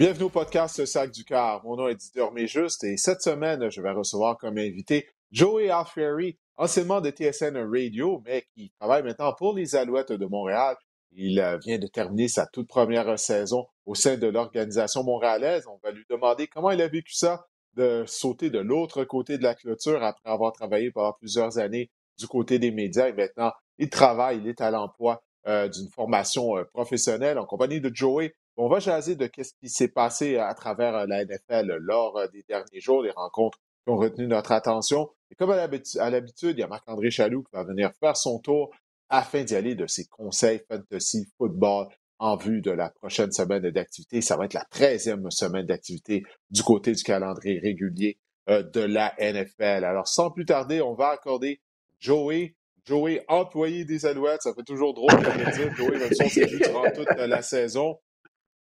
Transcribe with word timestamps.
Bienvenue 0.00 0.24
au 0.24 0.30
podcast 0.30 0.86
Sac 0.86 1.10
du 1.10 1.26
Car. 1.26 1.62
Mon 1.62 1.76
nom 1.76 1.86
est 1.86 1.94
Didier 1.94 2.46
Juste 2.46 2.84
et 2.84 2.96
cette 2.96 3.20
semaine, 3.20 3.70
je 3.70 3.82
vais 3.82 3.90
recevoir 3.90 4.38
comme 4.38 4.56
invité 4.56 5.06
Joey 5.30 5.68
Alfieri, 5.68 6.38
anciennement 6.56 7.02
de 7.02 7.10
TSN 7.10 7.58
Radio, 7.58 8.22
mais 8.24 8.46
qui 8.54 8.72
travaille 8.80 9.02
maintenant 9.02 9.34
pour 9.34 9.54
les 9.54 9.76
Alouettes 9.76 10.12
de 10.12 10.24
Montréal. 10.24 10.74
Il 11.12 11.38
euh, 11.38 11.58
vient 11.58 11.76
de 11.78 11.86
terminer 11.86 12.28
sa 12.28 12.46
toute 12.46 12.66
première 12.66 13.18
saison 13.18 13.66
au 13.84 13.94
sein 13.94 14.16
de 14.16 14.26
l'organisation 14.26 15.04
montréalaise. 15.04 15.66
On 15.66 15.78
va 15.84 15.90
lui 15.90 16.06
demander 16.08 16.46
comment 16.46 16.70
il 16.70 16.80
a 16.80 16.88
vécu 16.88 17.12
ça 17.12 17.44
de 17.74 18.02
sauter 18.06 18.48
de 18.48 18.58
l'autre 18.58 19.04
côté 19.04 19.36
de 19.36 19.42
la 19.42 19.54
clôture 19.54 20.02
après 20.02 20.30
avoir 20.30 20.54
travaillé 20.54 20.90
pendant 20.90 21.12
plusieurs 21.12 21.58
années 21.58 21.90
du 22.18 22.26
côté 22.26 22.58
des 22.58 22.70
médias 22.70 23.08
et 23.08 23.12
maintenant 23.12 23.52
il 23.76 23.90
travaille, 23.90 24.38
il 24.38 24.48
est 24.48 24.62
à 24.62 24.70
l'emploi 24.70 25.22
euh, 25.46 25.68
d'une 25.68 25.90
formation 25.90 26.56
euh, 26.56 26.64
professionnelle 26.64 27.38
en 27.38 27.44
compagnie 27.44 27.82
de 27.82 27.90
Joey. 27.92 28.34
On 28.62 28.68
va 28.68 28.78
jaser 28.78 29.16
de 29.16 29.26
ce 29.42 29.54
qui 29.58 29.70
s'est 29.70 29.88
passé 29.88 30.36
à 30.36 30.52
travers 30.52 30.94
euh, 30.94 31.06
la 31.06 31.24
NFL 31.24 31.78
lors 31.80 32.18
euh, 32.18 32.26
des 32.26 32.44
derniers 32.46 32.80
jours, 32.80 33.02
les 33.02 33.10
rencontres 33.10 33.58
qui 33.58 33.90
ont 33.90 33.96
retenu 33.96 34.26
notre 34.26 34.52
attention. 34.52 35.08
Et 35.30 35.34
comme 35.34 35.50
à 35.50 35.56
l'habitude, 35.56 36.58
il 36.58 36.60
y 36.60 36.62
a 36.62 36.66
Marc-André 36.66 37.10
Chaloux 37.10 37.42
qui 37.42 37.52
va 37.54 37.64
venir 37.64 37.90
faire 37.98 38.18
son 38.18 38.38
tour 38.38 38.70
afin 39.08 39.44
d'y 39.44 39.56
aller 39.56 39.74
de 39.74 39.86
ses 39.86 40.04
conseils 40.08 40.60
fantasy 40.70 41.26
football 41.38 41.88
en 42.18 42.36
vue 42.36 42.60
de 42.60 42.70
la 42.70 42.90
prochaine 42.90 43.32
semaine 43.32 43.62
d'activité. 43.70 44.20
Ça 44.20 44.36
va 44.36 44.44
être 44.44 44.52
la 44.52 44.66
13e 44.70 45.30
semaine 45.30 45.64
d'activité 45.64 46.22
du 46.50 46.62
côté 46.62 46.92
du 46.92 47.02
calendrier 47.02 47.60
régulier 47.60 48.18
euh, 48.50 48.62
de 48.62 48.82
la 48.82 49.14
NFL. 49.18 49.84
Alors, 49.84 50.06
sans 50.06 50.30
plus 50.30 50.44
tarder, 50.44 50.82
on 50.82 50.92
va 50.92 51.08
accorder 51.08 51.62
Joey, 51.98 52.56
Joey, 52.84 53.24
employé 53.26 53.86
des 53.86 54.04
Alouettes. 54.04 54.42
Ça 54.42 54.52
fait 54.52 54.64
toujours 54.64 54.92
drôle 54.92 55.16
de 55.16 55.44
le 55.44 55.50
dire. 55.50 55.74
Joey, 55.76 55.98
même 55.98 56.12
si 56.12 56.42
on 56.42 56.58
durant 56.58 56.90
toute 56.90 57.16
la 57.16 57.40
saison. 57.40 57.98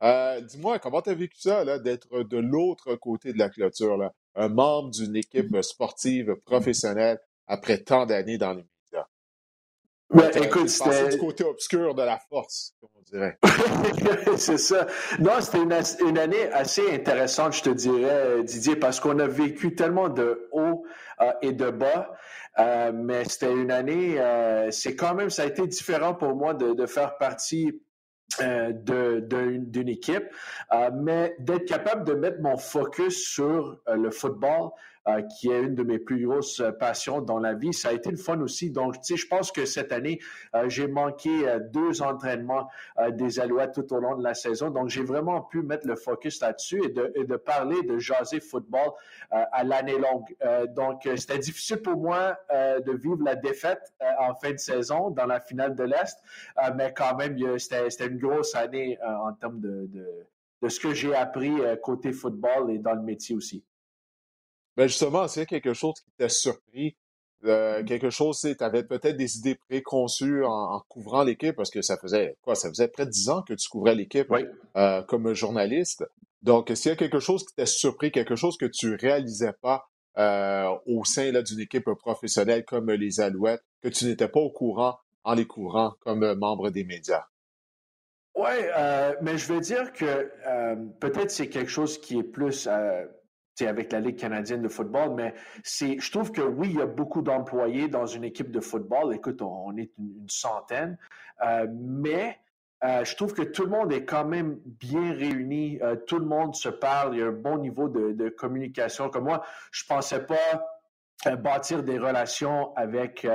Euh, 0.04 0.42
dis-moi, 0.42 0.80
comment 0.80 1.02
tu 1.02 1.12
as 1.12 1.14
vécu 1.14 1.40
ça, 1.40 1.80
d'être 1.80 2.24
de 2.24 2.38
l'autre 2.38 2.96
côté 2.96 3.32
de 3.32 3.40
la 3.40 3.50
clôture, 3.50 3.98
là, 3.98 4.12
un 4.36 4.50
membre 4.50 4.92
d'une 4.92 5.16
équipe 5.16 5.62
sportive 5.62 6.36
professionnelle 6.46 7.20
après 7.48 7.78
tant 7.78 8.06
d'années 8.06 8.38
dans 8.38 8.52
les 8.52 8.66
médias? 8.66 9.06
Ben, 10.10 10.30
écoute, 10.44 10.68
c'était... 10.68 11.10
du 11.10 11.18
côté 11.18 11.46
obscur 11.46 11.96
de 11.96 12.04
la 12.04 12.20
force, 12.20 12.76
comme 12.82 12.90
on 12.96 13.02
dirait. 13.02 13.38
c'est 14.38 14.58
ça. 14.58 14.88
Non, 15.20 15.40
c'était 15.40 15.60
une, 16.04 16.18
année 16.18 16.52
assez 16.52 16.94
intéressante, 16.94 17.54
je 17.54 17.62
te 17.64 17.70
dirais, 17.70 18.44
Didier, 18.44 18.76
parce 18.76 19.00
qu'on 19.00 19.20
a 19.20 19.28
vécu 19.28 19.74
tellement 19.74 20.10
de 20.10 20.50
hauts 20.52 20.86
euh, 21.22 21.32
et 21.42 21.54
de 21.54 21.70
bas. 21.70 22.14
Euh, 22.60 22.92
mais 22.94 23.24
c'était 23.24 23.54
une 23.54 23.72
année, 23.72 24.20
c'est 24.72 24.98
quand 24.98 25.16
même, 25.16 25.30
ça 25.30 25.44
a 25.44 25.46
été 25.46 25.66
différent 25.66 26.14
pour 26.14 26.36
moi 26.36 26.54
de, 26.54 26.74
de 26.74 26.86
faire 26.86 27.18
partie 27.18 27.82
d'une 28.40 29.90
équipe, 29.90 30.26
euh, 30.72 30.90
mais 30.94 31.36
d'être 31.40 31.66
capable 31.66 32.06
de 32.06 32.14
mettre 32.14 32.42
mon 32.42 32.58
focus 32.58 33.28
sur 33.28 33.80
euh, 33.88 33.96
le 33.96 34.12
football, 34.12 34.70
euh, 34.70 34.70
qui 35.22 35.50
est 35.50 35.62
une 35.62 35.76
de 35.76 35.84
mes 35.84 36.00
plus 36.00 36.26
grosses 36.26 36.60
euh, 36.62 36.72
passions 36.72 37.22
dans 37.22 37.40
la 37.40 37.54
vie. 37.54 37.74
Ça 37.74 37.90
a 37.90 37.94
été 37.94 38.10
le 38.10 38.18
fun 38.18 38.40
aussi. 38.40 38.72
Donc, 38.72 39.02
tu 39.02 39.14
sais, 39.14 39.18
je 39.18 39.28
pense 39.28 39.52
que 39.52 39.66
cette 39.66 39.92
année, 39.92 40.20
euh, 40.56 40.70
j'ai 40.70 40.88
manqué 40.88 41.30
deux 41.72 42.02
entraînements 42.02 42.70
des 43.12 43.40
Alouettes 43.40 43.74
tout 43.74 43.94
au 43.94 44.00
long 44.00 44.16
de 44.18 44.24
la 44.24 44.34
saison. 44.34 44.70
Donc, 44.70 44.90
j'ai 44.90 45.04
vraiment 45.04 45.42
pu 45.42 45.62
mettre 45.62 45.88
le 45.88 45.96
focus 45.96 46.42
là-dessus 46.42 46.82
et 47.16 47.24
de, 47.26 47.36
parler 47.36 47.82
de 47.84 47.98
jaser 47.98 48.40
football 48.40 48.92
à 49.30 49.64
l'année 49.64 49.98
longue. 49.98 50.36
donc, 50.74 51.08
c'était 51.18 51.40
difficile 51.40 51.78
pour 51.78 51.98
moi 51.98 52.38
de 52.52 52.92
vivre 52.92 53.24
la 53.24 53.36
défaite 53.36 53.94
en 54.20 54.34
fin 54.36 54.52
de 54.52 54.58
saison 54.58 55.10
dans 55.10 55.26
la 55.26 55.40
finale 55.40 55.76
de 55.76 55.84
l'Est, 55.84 56.18
mais 56.76 56.94
quand 56.96 57.16
même, 57.16 57.38
c'était 57.58 58.08
une 58.08 58.18
grosse 58.18 58.56
année 58.56 58.98
en 59.04 59.34
termes 59.34 59.60
de, 59.60 59.90
de 60.62 60.70
ce 60.70 60.80
que 60.80 60.94
j'ai 60.94 61.16
appris 61.16 61.54
côté 61.82 62.12
football 62.12 62.72
et 62.72 62.78
dans 62.78 62.94
le 62.94 63.02
métier 63.02 63.36
aussi. 63.36 63.64
Ben 64.76 64.88
justement, 64.88 65.28
c'est 65.28 65.46
quelque 65.46 65.74
chose 65.74 65.96
qui 66.04 66.12
t'a 66.18 66.30
surpris, 66.30 66.96
euh, 67.46 67.84
quelque 67.84 68.10
chose, 68.10 68.40
tu 68.40 68.56
avais 68.64 68.84
peut-être 68.84 69.18
des 69.18 69.38
idées 69.38 69.56
préconçues 69.56 70.44
en, 70.46 70.80
couvrant 70.88 71.24
l'équipe, 71.24 71.56
parce 71.56 71.70
que 71.70 71.82
ça 71.82 71.98
faisait 71.98 72.38
quoi? 72.42 72.56
Ça 72.56 72.70
faisait 72.70 72.88
près 72.88 73.06
de 73.06 73.12
dix 73.12 73.30
ans 73.30 73.42
que 73.42 73.54
tu 73.54 73.68
couvrais 73.68 73.96
l'équipe 73.96 74.34
euh, 74.76 75.02
comme 75.04 75.34
journaliste. 75.34 76.06
Donc, 76.42 76.72
s'il 76.74 76.90
y 76.90 76.94
a 76.94 76.96
quelque 76.96 77.20
chose 77.20 77.46
qui 77.46 77.54
t'a 77.56 77.66
surpris, 77.66 78.12
quelque 78.12 78.36
chose 78.36 78.58
que 78.58 78.66
tu 78.66 78.96
réalisais 78.96 79.54
pas 79.62 79.90
euh, 80.18 80.70
au 80.86 81.04
sein 81.06 81.32
d'une 81.42 81.60
équipe 81.60 81.90
professionnelle 82.00 82.64
comme 82.66 82.92
les 82.92 83.20
Alouettes, 83.20 83.64
que 83.82 83.90
tu 83.90 84.06
n'étais 84.06 84.28
pas 84.28 84.40
au 84.40 84.50
courant 84.50 84.98
en 85.24 85.34
les 85.34 85.46
couvrant 85.46 85.94
comme 86.00 86.34
membre 86.36 86.70
des 86.70 86.84
médias? 86.84 87.26
Oui, 88.36 88.52
mais 89.22 89.38
je 89.38 89.54
veux 89.54 89.62
dire 89.62 89.94
que 89.94 90.30
peut-être 91.00 91.30
c'est 91.30 91.50
quelque 91.50 91.70
chose 91.70 92.00
qui 92.00 92.18
est 92.18 92.24
plus 92.24 92.68
avec 93.62 93.92
la 93.92 94.00
Ligue 94.00 94.18
canadienne 94.18 94.62
de 94.62 94.68
football, 94.68 95.14
mais 95.16 95.34
c'est, 95.64 96.00
je 96.00 96.12
trouve 96.12 96.32
que 96.32 96.42
oui, 96.42 96.70
il 96.72 96.78
y 96.78 96.82
a 96.82 96.88
beaucoup 96.88 97.22
d'employés 97.22 97.88
dans 97.88 98.08
une 98.08 98.24
équipe 98.24 98.52
de 98.52 98.60
football. 98.60 99.14
Écoute, 99.14 99.42
on, 99.42 99.76
est 99.78 99.92
une, 99.98 100.28
centaine, 100.28 100.98
euh, 101.46 101.68
mais 101.72 102.40
euh, 102.84 103.06
je 103.06 103.16
trouve 103.16 103.34
que 103.34 103.44
tout 103.44 103.64
le 103.64 103.70
monde 103.70 103.94
est 103.94 104.06
quand 104.06 104.26
même 104.26 104.60
bien 104.66 105.14
réuni. 105.14 105.80
Euh, 105.82 105.96
tout 105.96 106.18
le 106.18 106.26
monde 106.26 106.56
se 106.56 106.70
parle. 106.70 107.16
Il 107.16 107.20
y 107.20 107.24
a 107.24 107.28
un 107.28 107.32
bon 107.32 107.58
niveau 107.60 107.88
de, 107.88 108.12
de 108.12 108.30
communication. 108.30 109.10
Comme 109.10 109.26
moi, 109.26 109.44
je 109.72 109.86
pensais 109.86 110.26
pas 110.26 110.66
bâtir 111.38 111.84
des 111.84 111.98
relations 111.98 112.76
avec 112.76 113.26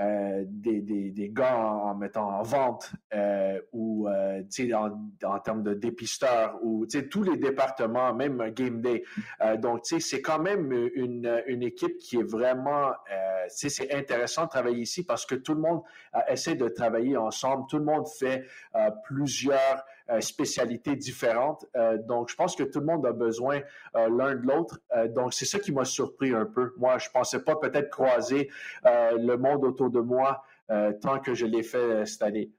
euh, 0.00 0.20
euh, 0.30 0.44
des, 0.46 0.80
des, 1.10 1.28
gars 1.30 1.56
en, 1.56 1.94
mettant 1.94 2.28
en 2.28 2.42
vente 2.42 2.92
euh, 3.14 3.60
ou 3.72 4.08
en, 4.08 4.90
en 5.24 5.38
termes 5.38 5.62
de 5.62 5.74
dépisteurs 5.74 6.58
ou 6.62 6.86
tous 7.10 7.22
les 7.22 7.36
départements, 7.36 8.14
même 8.14 8.38
game 8.50 8.80
day. 8.80 9.04
donc, 9.58 9.80
c'est 9.84 10.22
quand 10.22 10.38
même 10.38 10.72
une, 10.94 11.42
une 11.46 11.62
équipe 11.62 11.98
qui 11.98 12.18
est 12.18 12.28
vraiment, 12.28 12.92
c'est 13.48 13.92
intéressant 13.92 14.44
de 14.44 14.50
travailler 14.50 14.82
ici 14.82 15.04
parce 15.04 15.26
que 15.26 15.34
tout 15.34 15.54
le 15.54 15.60
monde 15.60 15.82
essaie 16.28 16.54
de 16.54 16.68
travailler 16.68 17.16
ensemble, 17.16 17.66
tout 17.68 17.78
le 17.78 17.84
monde 17.84 18.06
fait 18.08 18.46
plusieurs 19.04 19.84
euh, 20.10 20.20
spécialités 20.20 20.96
différentes. 20.96 21.66
Euh, 21.76 21.96
donc, 21.96 22.30
je 22.30 22.34
pense 22.34 22.56
que 22.56 22.64
tout 22.64 22.80
le 22.80 22.86
monde 22.86 23.06
a 23.06 23.12
besoin 23.12 23.60
euh, 23.94 24.08
l'un 24.08 24.34
de 24.34 24.44
l'autre. 24.44 24.80
donc, 25.10 25.32
c'est 25.32 25.44
ça 25.44 25.60
qui 25.60 25.70
m'a 25.70 25.84
surpris 25.84 26.34
un 26.34 26.46
peu. 26.46 26.72
Moi, 26.78 26.98
je 26.98 27.08
pensais 27.10 27.44
pas 27.44 27.54
peut-être 27.54 27.90
croiser 27.90 28.50
le 28.84 29.36
monde 29.36 29.64
autour 29.64 29.89
de 29.90 30.00
moi 30.00 30.42
tant 31.00 31.20
que 31.20 31.34
je 31.34 31.46
l'ai 31.46 31.62
fait 31.62 32.06
cette 32.06 32.22
année. 32.22 32.52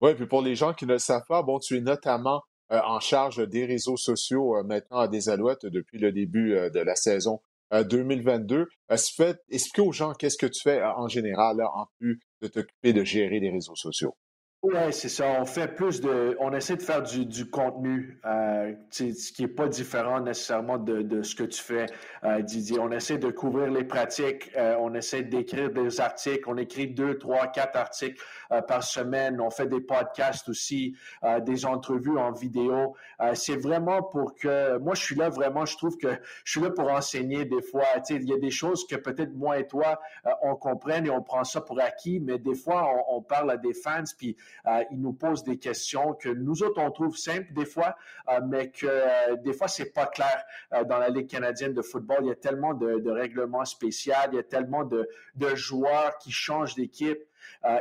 Oui, 0.00 0.14
puis 0.14 0.26
pour 0.26 0.42
les 0.42 0.54
gens 0.54 0.74
qui 0.74 0.86
ne 0.86 0.92
le 0.92 0.98
savent 0.98 1.26
pas, 1.28 1.42
bon, 1.42 1.58
tu 1.58 1.76
es 1.76 1.80
notamment 1.80 2.42
en 2.70 3.00
charge 3.00 3.46
des 3.48 3.64
réseaux 3.64 3.96
sociaux 3.96 4.62
maintenant 4.64 4.98
à 4.98 5.08
des 5.08 5.28
Alouettes 5.28 5.66
depuis 5.66 5.98
le 5.98 6.12
début 6.12 6.50
de 6.50 6.80
la 6.80 6.94
saison 6.94 7.40
2022. 7.72 8.66
Explique 8.90 9.38
aux 9.78 9.92
gens 9.92 10.12
qu'est-ce 10.12 10.38
que 10.38 10.46
tu 10.46 10.62
fais 10.62 10.82
en 10.82 11.08
général, 11.08 11.62
en 11.62 11.86
plus 11.98 12.20
de 12.40 12.48
t'occuper 12.48 12.92
de 12.92 13.04
gérer 13.04 13.40
les 13.40 13.50
réseaux 13.50 13.74
sociaux. 13.74 14.16
Oui, 14.60 14.74
c'est 14.90 15.08
ça. 15.08 15.24
On 15.40 15.44
fait 15.44 15.68
plus 15.76 16.00
de. 16.00 16.36
On 16.40 16.52
essaie 16.52 16.74
de 16.74 16.82
faire 16.82 17.00
du, 17.04 17.24
du 17.24 17.48
contenu, 17.48 18.18
euh, 18.26 18.74
ce 18.90 19.32
qui 19.32 19.42
n'est 19.42 19.48
pas 19.48 19.68
différent 19.68 20.18
nécessairement 20.18 20.78
de, 20.78 21.02
de, 21.02 21.22
ce 21.22 21.36
que 21.36 21.44
tu 21.44 21.62
fais, 21.62 21.86
euh, 22.24 22.42
Didier. 22.42 22.80
On 22.80 22.90
essaie 22.90 23.18
de 23.18 23.30
couvrir 23.30 23.70
les 23.70 23.84
pratiques, 23.84 24.50
euh, 24.56 24.74
on 24.80 24.94
essaie 24.94 25.22
d'écrire 25.22 25.70
des 25.70 26.00
articles. 26.00 26.42
On 26.48 26.56
écrit 26.56 26.88
deux, 26.88 27.18
trois, 27.18 27.46
quatre 27.46 27.76
articles 27.76 28.20
euh, 28.50 28.60
par 28.60 28.82
semaine. 28.82 29.40
On 29.40 29.48
fait 29.50 29.68
des 29.68 29.80
podcasts 29.80 30.48
aussi, 30.48 30.96
euh, 31.22 31.38
des 31.38 31.64
entrevues 31.64 32.18
en 32.18 32.32
vidéo. 32.32 32.96
c'est 33.34 33.56
vraiment 33.56 34.02
pour 34.02 34.34
que. 34.34 34.76
Moi, 34.78 34.96
je 34.96 35.02
suis 35.02 35.14
là 35.14 35.28
vraiment, 35.28 35.66
je 35.66 35.76
trouve 35.76 35.96
que 35.98 36.18
je 36.42 36.50
suis 36.50 36.60
là 36.60 36.70
pour 36.70 36.90
enseigner 36.90 37.44
des 37.44 37.62
fois. 37.62 37.84
Il 38.10 38.28
y 38.28 38.32
a 38.32 38.38
des 38.38 38.50
choses 38.50 38.88
que 38.88 38.96
peut-être 38.96 39.34
moi 39.36 39.60
et 39.60 39.68
toi, 39.68 40.00
on 40.42 40.56
comprenne 40.56 41.06
et 41.06 41.10
on 41.10 41.22
prend 41.22 41.44
ça 41.44 41.60
pour 41.60 41.80
acquis, 41.80 42.18
mais 42.18 42.38
des 42.38 42.56
fois, 42.56 42.90
on, 43.08 43.18
on 43.18 43.22
parle 43.22 43.52
à 43.52 43.56
des 43.56 43.72
fans, 43.72 44.02
puis 44.18 44.36
euh, 44.66 44.84
ils 44.90 45.00
nous 45.00 45.12
posent 45.12 45.44
des 45.44 45.58
questions 45.58 46.14
que 46.14 46.28
nous 46.28 46.62
autres, 46.62 46.80
on 46.80 46.90
trouve 46.90 47.16
simples 47.16 47.52
des 47.52 47.64
fois, 47.64 47.96
euh, 48.28 48.40
mais 48.46 48.70
que 48.70 48.86
euh, 48.86 49.36
des 49.36 49.52
fois, 49.52 49.68
c'est 49.68 49.92
pas 49.92 50.06
clair 50.06 50.44
dans 50.86 50.98
la 50.98 51.08
Ligue 51.08 51.28
canadienne 51.28 51.72
de 51.72 51.82
football. 51.82 52.18
Il 52.22 52.28
y 52.28 52.32
a 52.32 52.36
tellement 52.36 52.74
de, 52.74 53.10
règlements 53.10 53.64
spéciaux, 53.64 54.14
il 54.30 54.36
y 54.36 54.38
a 54.38 54.42
tellement 54.42 54.84
de, 54.84 55.08
joueurs 55.54 56.18
qui 56.18 56.30
changent 56.30 56.74
d'équipe 56.74 57.22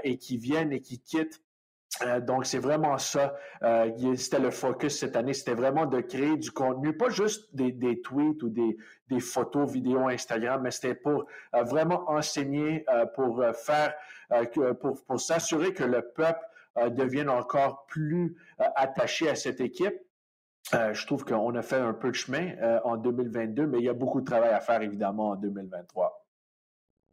et 0.03 0.17
qui 0.17 0.37
viennent 0.37 0.71
et 0.71 0.81
qui 0.81 0.99
quittent. 0.99 1.41
donc, 2.21 2.45
c'est 2.45 2.59
vraiment 2.59 2.97
ça. 2.97 3.35
c'était 4.15 4.39
le 4.39 4.51
focus 4.51 4.99
cette 4.99 5.15
année. 5.15 5.33
C'était 5.33 5.53
vraiment 5.53 5.85
de 5.85 5.99
créer 5.99 6.37
du 6.37 6.51
contenu, 6.51 6.95
pas 6.95 7.09
juste 7.09 7.53
des, 7.53 8.01
tweets 8.01 8.41
ou 8.43 8.49
des, 8.49 9.19
photos, 9.19 9.69
vidéos 9.71 10.07
Instagram, 10.07 10.61
mais 10.63 10.71
c'était 10.71 10.95
pour 10.95 11.25
vraiment 11.53 12.09
enseigner, 12.09 12.85
pour 13.15 13.43
faire, 13.53 13.93
pour, 14.79 15.19
s'assurer 15.19 15.73
que 15.73 15.83
le 15.83 16.01
peuple 16.01 16.39
euh, 16.39 16.56
deviennent 16.89 17.29
encore 17.29 17.85
plus 17.87 18.37
euh, 18.59 18.65
attachés 18.75 19.29
à 19.29 19.35
cette 19.35 19.61
équipe. 19.61 19.95
Euh, 20.73 20.93
je 20.93 21.05
trouve 21.05 21.23
qu'on 21.23 21.55
a 21.55 21.61
fait 21.61 21.77
un 21.77 21.93
peu 21.93 22.09
de 22.09 22.15
chemin 22.15 22.53
en 22.83 22.97
2022, 22.97 23.67
mais 23.67 23.79
il 23.79 23.85
y 23.85 23.89
a 23.89 23.93
beaucoup 23.93 24.21
de 24.21 24.25
travail 24.25 24.49
à 24.49 24.59
faire 24.59 24.81
évidemment 24.81 25.29
en 25.29 25.35
2023. 25.35 26.25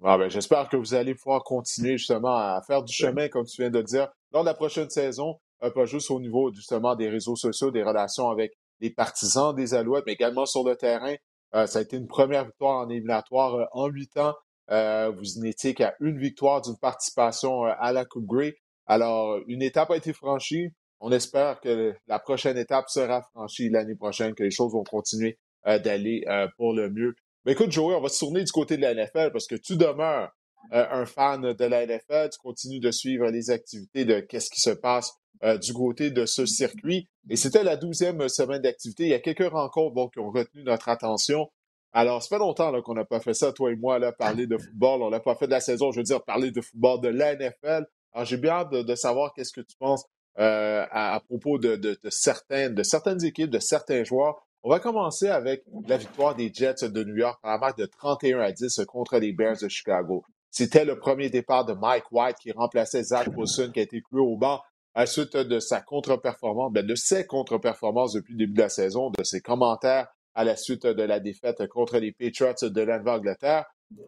Ah 0.02 0.18
ben, 0.18 0.28
J'espère 0.28 0.68
que 0.68 0.76
vous 0.76 0.94
allez 0.94 1.14
pouvoir 1.14 1.44
continuer 1.44 1.96
justement 1.96 2.36
à 2.36 2.60
faire 2.66 2.82
du 2.82 2.92
chemin, 2.92 3.28
comme 3.28 3.46
tu 3.46 3.62
viens 3.62 3.70
de 3.70 3.80
dire, 3.80 4.08
lors 4.32 4.42
de 4.42 4.48
la 4.48 4.54
prochaine 4.54 4.90
saison. 4.90 5.38
pas 5.60 5.86
juste 5.86 6.10
au 6.10 6.20
niveau 6.20 6.52
justement 6.52 6.96
des 6.96 7.08
réseaux 7.08 7.36
sociaux, 7.36 7.70
des 7.70 7.82
relations 7.82 8.28
avec 8.28 8.58
les 8.80 8.90
partisans 8.90 9.54
des 9.54 9.72
Alouettes, 9.72 10.04
mais 10.06 10.12
également 10.12 10.46
sur 10.46 10.64
le 10.64 10.74
terrain. 10.74 11.14
ça 11.52 11.78
a 11.78 11.82
été 11.82 11.96
une 11.96 12.08
première 12.08 12.44
victoire 12.44 12.80
en 12.80 12.90
éliminatoire 12.90 13.68
en 13.72 13.86
huit 13.86 14.16
ans. 14.18 14.34
vous 14.68 15.40
n'étiez 15.40 15.74
qu'à 15.74 15.94
une 16.00 16.18
victoire 16.18 16.60
d'une 16.60 16.76
participation 16.76 17.62
à 17.62 17.92
la 17.92 18.04
Coupe 18.04 18.26
Grey. 18.26 18.56
Alors, 18.86 19.40
une 19.46 19.62
étape 19.62 19.90
a 19.90 19.96
été 19.96 20.12
franchie. 20.12 20.68
On 21.00 21.12
espère 21.12 21.60
que 21.60 21.94
la 22.06 22.18
prochaine 22.18 22.56
étape 22.56 22.88
sera 22.88 23.22
franchie 23.34 23.68
l'année 23.68 23.94
prochaine, 23.96 24.34
que 24.34 24.42
les 24.42 24.50
choses 24.50 24.72
vont 24.72 24.84
continuer 24.84 25.38
d'aller 25.64 26.24
pour 26.56 26.72
le 26.72 26.90
mieux. 26.90 27.14
Mais 27.44 27.52
écoute, 27.52 27.72
Joey, 27.72 27.94
on 27.94 28.00
va 28.00 28.08
se 28.08 28.18
tourner 28.18 28.42
du 28.42 28.52
côté 28.52 28.76
de 28.76 28.82
la 28.82 28.94
NFL 28.94 29.30
parce 29.32 29.46
que 29.46 29.54
tu 29.54 29.76
demeures 29.76 30.30
euh, 30.72 30.86
un 30.90 31.04
fan 31.04 31.52
de 31.52 31.64
la 31.64 31.86
NFL, 31.86 32.30
tu 32.30 32.38
continues 32.38 32.80
de 32.80 32.90
suivre 32.90 33.30
les 33.30 33.50
activités 33.50 34.06
de 34.06 34.20
qu'est-ce 34.20 34.48
qui 34.48 34.60
se 34.60 34.70
passe 34.70 35.12
euh, 35.42 35.58
du 35.58 35.74
côté 35.74 36.10
de 36.10 36.24
ce 36.24 36.46
circuit. 36.46 37.06
Et 37.28 37.36
c'était 37.36 37.64
la 37.64 37.76
douzième 37.76 38.28
semaine 38.28 38.62
d'activité. 38.62 39.04
Il 39.04 39.10
y 39.10 39.14
a 39.14 39.20
quelques 39.20 39.50
rencontres 39.50 40.10
qui 40.12 40.20
ont 40.20 40.30
retenu 40.30 40.62
notre 40.62 40.88
attention. 40.88 41.50
Alors, 41.92 42.22
ça 42.22 42.30
fait 42.30 42.38
longtemps 42.38 42.80
qu'on 42.82 42.94
n'a 42.94 43.04
pas 43.04 43.20
fait 43.20 43.34
ça, 43.34 43.52
toi 43.52 43.70
et 43.70 43.76
moi, 43.76 43.98
là, 43.98 44.12
parler 44.12 44.46
de 44.46 44.56
football. 44.56 45.02
On 45.02 45.10
l'a 45.10 45.20
pas 45.20 45.36
fait 45.36 45.46
de 45.46 45.52
la 45.52 45.60
saison, 45.60 45.92
je 45.92 45.98
veux 45.98 46.04
dire, 46.04 46.24
parler 46.24 46.50
de 46.50 46.60
football 46.60 47.00
de 47.02 47.08
la 47.08 47.36
NFL. 47.36 47.84
Alors, 48.14 48.24
j'ai 48.24 48.36
bien 48.36 48.52
hâte 48.52 48.70
de, 48.70 48.94
savoir 48.94 49.32
qu'est-ce 49.34 49.52
que 49.52 49.60
tu 49.60 49.76
penses 49.76 50.04
euh, 50.38 50.86
à, 50.90 51.20
propos 51.28 51.58
de, 51.58 51.98
certaines, 52.10 52.74
de 52.74 52.82
certaines 52.82 53.24
équipes, 53.24 53.50
de 53.50 53.58
certains 53.58 54.04
joueurs. 54.04 54.46
On 54.62 54.70
va 54.70 54.80
commencer 54.80 55.28
avec 55.28 55.64
la 55.86 55.96
victoire 55.96 56.34
des 56.34 56.50
Jets 56.52 56.88
de 56.88 57.04
New 57.04 57.16
York 57.16 57.38
en 57.42 57.58
match 57.58 57.76
de 57.76 57.86
31 57.86 58.40
à 58.40 58.52
10 58.52 58.80
contre 58.86 59.18
les 59.18 59.32
Bears 59.32 59.58
de 59.60 59.68
Chicago. 59.68 60.24
C'était 60.50 60.84
le 60.84 60.98
premier 60.98 61.28
départ 61.28 61.64
de 61.64 61.74
Mike 61.74 62.10
White 62.12 62.36
qui 62.40 62.52
remplaçait 62.52 63.02
Zach 63.02 63.28
Wilson 63.36 63.72
qui 63.74 63.80
a 63.80 63.82
été 63.82 64.00
cloué 64.00 64.22
au 64.22 64.36
banc 64.36 64.62
à 64.94 65.00
la 65.00 65.06
suite 65.06 65.36
de 65.36 65.58
sa 65.58 65.80
contre-performance, 65.80 66.72
ben, 66.72 66.86
de 66.86 66.94
ses 66.94 67.26
contre-performances 67.26 68.12
depuis 68.12 68.34
le 68.34 68.38
début 68.38 68.54
de 68.54 68.62
la 68.62 68.68
saison, 68.68 69.10
de 69.10 69.24
ses 69.24 69.40
commentaires 69.40 70.06
à 70.34 70.44
la 70.44 70.56
suite 70.56 70.86
de 70.86 71.02
la 71.02 71.20
défaite 71.20 71.66
contre 71.68 71.98
les 71.98 72.12
Patriots 72.12 72.70
de 72.70 72.80
l'Angleterre. 72.80 73.66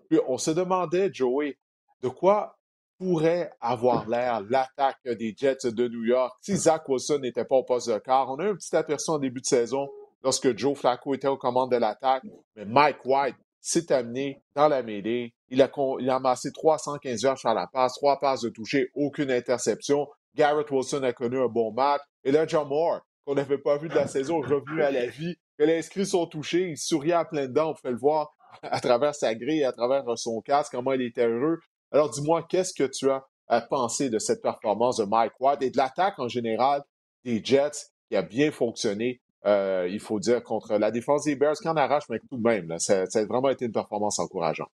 Puis 0.09 0.21
on 0.29 0.39
se 0.39 0.53
demandait, 0.53 1.13
Joey, 1.13 1.59
de 2.03 2.09
quoi 2.09 2.56
pourrait 2.99 3.51
avoir 3.61 4.09
l'air 4.09 4.41
l'attaque 4.49 4.99
des 5.05 5.35
Jets 5.37 5.71
de 5.71 5.89
New 5.89 6.05
York 6.05 6.35
si 6.41 6.57
Zach 6.57 6.89
Wilson 6.89 7.19
n'était 7.21 7.45
pas 7.45 7.57
au 7.57 7.65
poste 7.65 7.91
de 7.91 7.99
quart. 7.99 8.31
On 8.31 8.39
a 8.39 8.45
eu 8.45 8.51
un 8.51 8.55
petit 8.55 8.75
aperçu 8.75 9.11
en 9.11 9.19
début 9.19 9.41
de 9.41 9.47
saison 9.47 9.89
lorsque 10.23 10.57
Joe 10.57 10.77
Flacco 10.77 11.15
était 11.15 11.29
aux 11.29 11.37
commandes 11.37 11.71
de 11.71 11.77
l'attaque. 11.77 12.23
Mais 12.57 12.65
Mike 12.65 13.05
White 13.05 13.37
s'est 13.61 13.93
amené 13.93 14.43
dans 14.55 14.69
la 14.69 14.83
mêlée. 14.83 15.35
Il 15.49 15.63
a, 15.63 15.71
amassé 16.15 16.53
315 16.53 17.23
yards 17.23 17.39
sur 17.39 17.53
la 17.53 17.67
passe, 17.67 17.95
trois 17.95 18.19
passes 18.19 18.43
de 18.43 18.49
toucher, 18.49 18.91
aucune 18.95 19.31
interception. 19.31 20.09
Garrett 20.35 20.71
Wilson 20.71 21.03
a 21.03 21.13
connu 21.13 21.39
un 21.39 21.49
bon 21.49 21.73
match. 21.73 22.01
Et 22.25 22.33
là, 22.33 22.47
John 22.47 22.69
Moore, 22.69 23.01
qu'on 23.25 23.35
n'avait 23.35 23.59
pas 23.59 23.77
vu 23.77 23.89
de 23.89 23.95
la 23.95 24.07
saison, 24.07 24.41
revenu 24.41 24.83
à 24.83 24.91
la 24.91 25.07
vie. 25.07 25.37
Il 25.59 25.71
a 25.71 25.77
inscrit 25.77 26.07
son 26.07 26.27
toucher, 26.27 26.71
il 26.71 26.77
souriait 26.77 27.15
à 27.15 27.25
plein 27.25 27.47
dents, 27.49 27.71
on 27.71 27.75
pouvait 27.75 27.93
le 27.93 27.99
voir 27.99 28.37
à 28.63 28.81
travers 28.81 29.15
sa 29.15 29.35
grille, 29.35 29.65
à 29.65 29.73
travers 29.73 30.05
son 30.17 30.41
casque, 30.41 30.73
comment 30.73 30.93
il 30.93 31.03
était 31.03 31.27
heureux. 31.27 31.59
Alors 31.97 32.11
dis-moi, 32.11 32.43
qu'est-ce 32.47 32.75
que 32.75 32.85
tu 32.85 33.09
as 33.09 33.27
à 33.49 33.63
penser 33.63 34.11
de 34.11 34.19
cette 34.19 34.43
performance 34.43 34.99
de 34.99 35.05
Mike 35.05 35.33
White 35.41 35.63
et 35.63 35.71
de 35.71 35.79
l'attaque 35.79 36.19
en 36.19 36.29
général 36.29 36.83
des 37.25 37.43
Jets 37.43 37.89
qui 38.11 38.17
a 38.17 38.21
bien 38.21 38.53
fonctionné 38.53 39.23
euh, 39.47 39.89
il 39.91 40.01
faut 40.01 40.21
dire, 40.21 40.43
contre 40.43 40.77
la 40.77 40.91
défense 40.91 41.25
des 41.25 41.37
Bears, 41.37 41.55
qui 41.55 41.69
en 41.69 41.77
arrache, 41.77 42.05
mais 42.11 42.19
tout 42.19 42.37
de 42.37 42.43
même, 42.43 42.79
ça, 42.79 43.05
a 43.05 43.25
vraiment 43.25 43.49
été 43.49 43.65
une 43.65 43.73
performance 43.73 44.19
encourageante. 44.19 44.69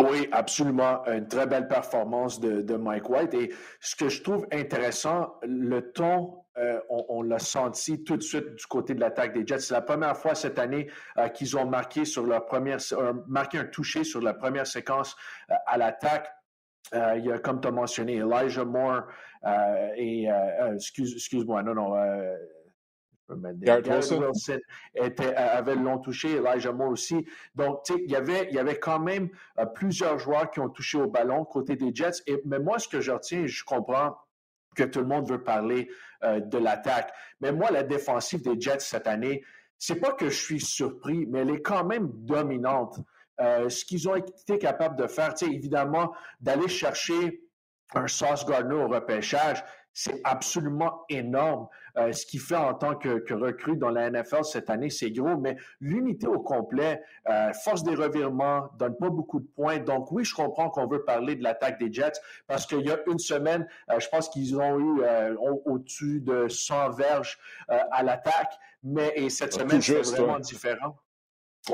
Oui, 0.00 0.28
absolument. 0.32 1.04
Une 1.06 1.28
très 1.28 1.46
belle 1.46 1.68
performance 1.68 2.40
de, 2.40 2.76
Mike 2.76 3.08
White. 3.10 3.34
Et 3.34 3.52
ce 3.80 3.94
que 3.96 4.08
je 4.08 4.22
trouve 4.22 4.46
intéressant, 4.50 5.34
le 5.42 5.92
ton, 5.92 6.42
euh, 6.56 6.80
on, 6.88 7.22
l'a 7.22 7.38
senti 7.38 8.02
tout 8.04 8.16
de 8.16 8.22
suite 8.22 8.54
du 8.54 8.66
côté 8.66 8.94
de 8.94 9.00
l'attaque 9.00 9.34
des 9.34 9.46
Jets. 9.46 9.60
C'est 9.60 9.74
la 9.74 9.82
première 9.82 10.16
fois 10.16 10.34
cette 10.34 10.58
année 10.58 10.88
euh, 11.18 11.28
qu'ils 11.28 11.56
ont 11.56 11.66
marqué 11.66 12.04
sur 12.04 12.24
première, 12.46 12.78
marqué 13.26 13.58
un 13.58 13.64
touché 13.64 14.04
sur 14.04 14.20
la 14.20 14.34
première 14.34 14.66
séquence 14.66 15.16
à 15.66 15.76
l'attaque. 15.76 16.30
il 16.92 17.24
y 17.24 17.32
a, 17.32 17.38
comme 17.38 17.60
tu 17.60 17.68
as 17.68 17.72
mentionné, 17.72 18.16
Elijah 18.16 18.64
Moore 18.64 19.02
et, 19.96 20.28
excuse, 20.74 21.12
excuse-moi, 21.14 21.62
non, 21.62 21.74
non, 21.74 21.94
Garrett 23.30 23.86
Wilson, 23.88 24.60
était, 24.94 25.34
euh, 25.34 25.58
avait 25.58 25.76
touché, 26.02 26.36
Elijah 26.36 26.72
Moore 26.72 26.90
aussi. 26.90 27.26
Donc, 27.54 27.80
il 27.88 28.10
y 28.10 28.16
avait, 28.16 28.48
il 28.50 28.54
y 28.54 28.58
avait 28.58 28.78
quand 28.78 28.98
même 28.98 29.30
euh, 29.58 29.66
plusieurs 29.66 30.18
joueurs 30.18 30.50
qui 30.50 30.60
ont 30.60 30.68
touché 30.68 30.98
au 30.98 31.08
ballon 31.08 31.44
côté 31.44 31.76
des 31.76 31.94
Jets. 31.94 32.22
Et, 32.26 32.40
mais 32.44 32.58
moi, 32.58 32.78
ce 32.78 32.88
que 32.88 33.00
je 33.00 33.12
retiens, 33.12 33.46
je 33.46 33.64
comprends 33.64 34.16
que 34.76 34.82
tout 34.84 35.00
le 35.00 35.06
monde 35.06 35.28
veut 35.28 35.42
parler 35.42 35.88
euh, 36.22 36.40
de 36.40 36.58
l'attaque. 36.58 37.12
Mais 37.40 37.52
moi, 37.52 37.70
la 37.70 37.82
défensive 37.82 38.42
des 38.42 38.60
Jets 38.60 38.80
cette 38.80 39.06
année, 39.06 39.42
c'est 39.78 39.96
pas 39.96 40.12
que 40.12 40.28
je 40.28 40.40
suis 40.40 40.60
surpris, 40.60 41.26
mais 41.26 41.40
elle 41.40 41.50
est 41.50 41.62
quand 41.62 41.84
même 41.84 42.10
dominante. 42.12 43.00
ce 43.38 43.84
qu'ils 43.84 44.08
ont 44.08 44.14
été 44.14 44.58
capables 44.58 44.96
de 44.96 45.06
faire, 45.06 45.34
évidemment, 45.42 46.14
d'aller 46.40 46.68
chercher 46.68 47.42
un 47.94 48.06
Sauce 48.06 48.46
Gardner 48.46 48.76
au 48.76 48.88
repêchage, 48.88 49.64
c'est 49.94 50.20
absolument 50.24 51.04
énorme. 51.08 51.68
Euh, 51.96 52.12
ce 52.12 52.26
qu'il 52.26 52.40
fait 52.40 52.56
en 52.56 52.74
tant 52.74 52.96
que, 52.96 53.32
recrue 53.32 53.76
dans 53.76 53.90
la 53.90 54.10
NFL 54.10 54.44
cette 54.44 54.68
année, 54.68 54.90
c'est 54.90 55.12
gros, 55.12 55.36
mais 55.36 55.56
l'unité 55.80 56.26
au 56.26 56.40
complet, 56.40 57.00
euh, 57.28 57.52
force 57.64 57.84
des 57.84 57.94
revirements, 57.94 58.68
donne 58.76 58.96
pas 58.96 59.08
beaucoup 59.08 59.38
de 59.38 59.46
points. 59.46 59.78
Donc 59.78 60.10
oui, 60.10 60.24
je 60.24 60.34
comprends 60.34 60.68
qu'on 60.68 60.88
veut 60.88 61.04
parler 61.04 61.36
de 61.36 61.44
l'attaque 61.44 61.78
des 61.78 61.92
Jets 61.92 62.20
parce 62.48 62.66
qu'il 62.66 62.80
y 62.80 62.90
a 62.90 62.98
une 63.06 63.20
semaine, 63.20 63.68
euh, 63.90 64.00
je 64.00 64.08
pense 64.08 64.28
qu'ils 64.28 64.56
ont 64.56 64.78
eu 64.80 65.02
au-dessus 65.64 66.20
de 66.20 66.48
100 66.48 66.90
verges 66.90 67.38
à 67.68 68.02
l'attaque, 68.02 68.52
mais 68.82 69.12
et 69.14 69.30
cette 69.30 69.52
semaine, 69.52 69.80
c'est 69.80 70.02
vraiment 70.02 70.40
différent. 70.40 70.96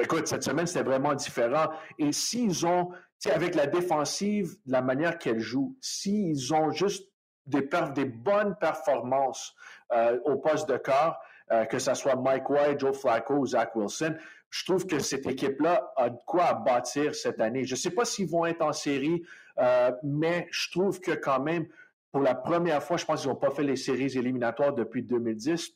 Écoute, 0.01 0.29
cette 0.29 0.45
semaine, 0.45 0.67
c'était 0.67 0.85
vraiment 0.85 1.15
différent. 1.15 1.71
Et 1.99 2.13
s'ils 2.13 2.67
ont, 2.67 2.91
avec 3.25 3.55
la 3.55 3.67
défensive, 3.67 4.57
la 4.67 4.83
manière 4.83 5.19
qu'elle 5.19 5.41
joue, 5.41 5.77
s'ils 5.81 6.55
ont 6.55 6.71
juste 6.71 7.11
des, 7.47 8.05
bonnes 8.05 8.57
performances 8.57 9.55
euh, 9.93 10.19
au 10.25 10.37
poste 10.37 10.69
de 10.69 10.76
corps, 10.76 11.19
euh, 11.50 11.64
que 11.64 11.79
ce 11.79 11.95
soit 11.95 12.17
Mike 12.17 12.49
White, 12.49 12.81
Joe 12.81 12.99
Flacco 12.99 13.35
ou 13.35 13.47
Zach 13.47 13.75
Wilson, 13.75 14.14
je 14.50 14.64
trouve 14.64 14.87
que 14.87 14.99
cette 14.99 15.26
équipe-là 15.26 15.93
a 15.97 16.11
de 16.11 16.19
quoi 16.26 16.55
bâtir 16.55 17.14
cette 17.14 17.41
année. 17.41 17.64
Je 17.64 17.75
ne 17.75 17.79
sais 17.79 17.91
pas 17.91 18.05
s'ils 18.05 18.29
vont 18.29 18.47
être 18.47 18.62
en 18.62 18.73
série, 18.73 19.23
euh, 19.59 19.93
mais 20.03 20.49
je 20.50 20.71
trouve 20.71 21.00
que 21.00 21.12
quand 21.12 21.41
même, 21.41 21.67
pour 22.12 22.23
la 22.23 22.35
première 22.35 22.83
fois, 22.83 22.97
je 22.97 23.05
pense 23.05 23.23
qu'ils 23.23 23.31
n'ont 23.31 23.37
pas 23.37 23.50
fait 23.50 23.62
les 23.62 23.76
séries 23.76 24.17
éliminatoires 24.19 24.73
depuis 24.75 25.03
2010. 25.03 25.71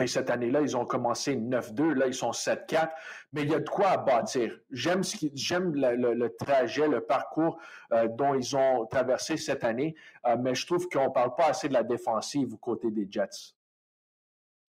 Et 0.00 0.06
cette 0.06 0.30
année-là, 0.30 0.60
ils 0.60 0.76
ont 0.76 0.84
commencé 0.84 1.36
9-2, 1.36 1.92
là, 1.94 2.06
ils 2.06 2.14
sont 2.14 2.30
7-4, 2.30 2.90
mais 3.32 3.42
il 3.42 3.50
y 3.50 3.54
a 3.54 3.58
de 3.58 3.68
quoi 3.68 3.88
à 3.88 3.96
bâtir. 3.96 4.56
J'aime, 4.70 5.02
j'aime 5.34 5.74
le, 5.74 6.28
trajet, 6.36 6.86
le 6.86 7.00
parcours 7.00 7.58
euh, 7.92 8.06
dont 8.08 8.34
ils 8.34 8.56
ont 8.56 8.86
traversé 8.86 9.36
cette 9.36 9.64
année, 9.64 9.96
euh, 10.26 10.36
mais 10.38 10.54
je 10.54 10.66
trouve 10.66 10.88
qu'on 10.88 11.06
ne 11.06 11.12
parle 11.12 11.34
pas 11.34 11.46
assez 11.46 11.68
de 11.68 11.72
la 11.72 11.82
défensive 11.82 12.54
au 12.54 12.56
côté 12.56 12.90
des 12.90 13.08
Jets. 13.10 13.54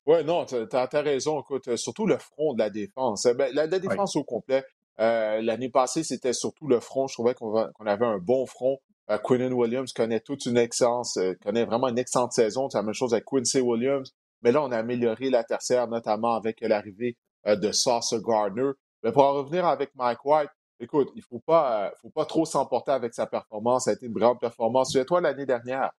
Oui, 0.07 0.25
non, 0.25 0.47
tu 0.47 0.57
as, 0.73 0.89
raison. 1.03 1.41
Écoute, 1.41 1.69
euh, 1.69 1.77
surtout 1.77 2.07
le 2.07 2.17
front 2.17 2.55
de 2.55 2.61
la 2.61 2.71
défense. 2.71 3.27
Ben, 3.37 3.53
la, 3.55 3.67
défense 3.67 4.17
au 4.17 4.25
complet, 4.25 4.65
l'année 4.97 5.69
passée, 5.69 6.05
c'était 6.05 6.33
surtout 6.33 6.67
le 6.67 6.81
front. 6.81 7.07
Je 7.07 7.15
trouvais 7.15 7.35
qu'on, 7.35 7.55
avait 7.55 8.07
un 8.07 8.19
bon 8.19 8.47
front. 8.47 8.79
Quinnen 9.25 9.53
Williams 9.53 9.93
connaît 9.93 10.21
toute 10.21 10.47
une 10.47 10.57
excellence, 10.57 11.19
connaît 11.43 11.65
vraiment 11.65 11.89
une 11.89 11.99
excellente 11.99 12.33
saison. 12.33 12.71
C'est 12.71 12.79
la 12.79 12.83
même 12.83 12.95
chose 12.95 13.13
avec 13.13 13.27
Quincy 13.27 13.61
Williams. 13.61 14.15
Mais 14.43 14.53
là, 14.53 14.63
on 14.63 14.71
a 14.71 14.79
amélioré 14.79 15.31
la 15.31 15.45
tertiaire, 15.45 15.89
notamment 15.89 16.35
avec 16.35 16.61
l'arrivée 16.61 17.17
euh, 17.47 17.57
de 17.57 17.73
Sauce 17.73 18.15
Gardner. 18.15 18.71
Mais 19.03 19.13
pour 19.13 19.25
en 19.25 19.35
revenir 19.35 19.67
avec 19.67 19.95
Mike 19.95 20.25
White, 20.25 20.51
écoute, 20.81 21.11
il 21.15 21.19
ne 21.19 21.25
faut 21.25 21.41
pas, 21.41 21.87
euh, 21.87 21.91
faut 22.03 22.11
pas 22.11 22.25
trop 22.25 22.45
s'emporter 22.45 22.93
avec 22.93 23.15
sa 23.15 23.27
performance. 23.27 23.85
Ça 23.85 23.91
a 23.91 23.95
été 23.95 24.07
une 24.07 24.13
grande 24.13 24.41
performance. 24.41 24.93
Souviens-toi, 24.93 25.21
l'année 25.21 25.47
dernière, 25.47 25.91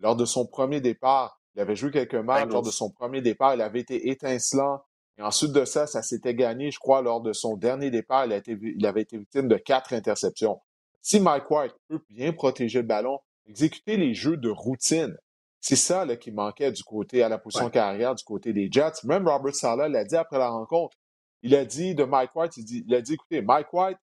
lors 0.00 0.16
de 0.16 0.24
son 0.24 0.46
premier 0.46 0.80
départ, 0.80 1.40
il 1.54 1.60
avait 1.60 1.76
joué 1.76 1.90
quelques 1.90 2.14
matchs. 2.14 2.48
Lors 2.50 2.62
de 2.62 2.70
son 2.70 2.90
premier 2.90 3.20
départ, 3.20 3.54
il 3.54 3.60
avait 3.60 3.80
été 3.80 4.10
étincelant. 4.10 4.82
Et 5.18 5.22
ensuite 5.22 5.52
de 5.52 5.64
ça, 5.64 5.88
ça 5.88 6.02
s'était 6.02 6.34
gagné, 6.34 6.70
je 6.70 6.78
crois, 6.78 7.02
lors 7.02 7.20
de 7.20 7.32
son 7.32 7.56
dernier 7.56 7.90
départ, 7.90 8.26
il, 8.26 8.58
il 8.76 8.86
avait 8.86 9.02
été 9.02 9.18
victime 9.18 9.48
de 9.48 9.56
quatre 9.56 9.92
interceptions. 9.92 10.60
Si 11.02 11.18
Mike 11.18 11.50
White 11.50 11.74
peut 11.88 12.00
bien 12.08 12.32
protéger 12.32 12.80
le 12.80 12.86
ballon, 12.86 13.18
exécuter 13.46 13.96
les 13.96 14.14
jeux 14.14 14.36
de 14.36 14.50
routine, 14.50 15.16
c'est 15.60 15.76
ça 15.76 16.04
là, 16.04 16.16
qui 16.16 16.30
manquait 16.30 16.72
du 16.72 16.82
côté 16.84 17.22
à 17.22 17.28
la 17.28 17.38
position 17.38 17.70
carrière 17.70 18.14
du 18.14 18.24
côté 18.24 18.52
des 18.52 18.68
Jets. 18.70 19.04
Même 19.04 19.26
Robert 19.26 19.54
Sala 19.54 19.88
l'a 19.88 20.04
dit 20.04 20.16
après 20.16 20.38
la 20.38 20.48
rencontre. 20.48 20.96
Il 21.42 21.54
a 21.54 21.64
dit 21.64 21.94
de 21.94 22.04
Mike 22.04 22.34
White, 22.34 22.56
il, 22.56 22.94
a 22.94 23.00
dit, 23.00 23.14
écoutez, 23.14 23.42
Mike 23.42 23.72
White, 23.72 23.98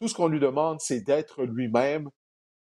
tout 0.00 0.08
ce 0.08 0.14
qu'on 0.14 0.28
lui 0.28 0.40
demande, 0.40 0.78
c'est 0.80 1.00
d'être 1.00 1.44
lui-même 1.44 2.08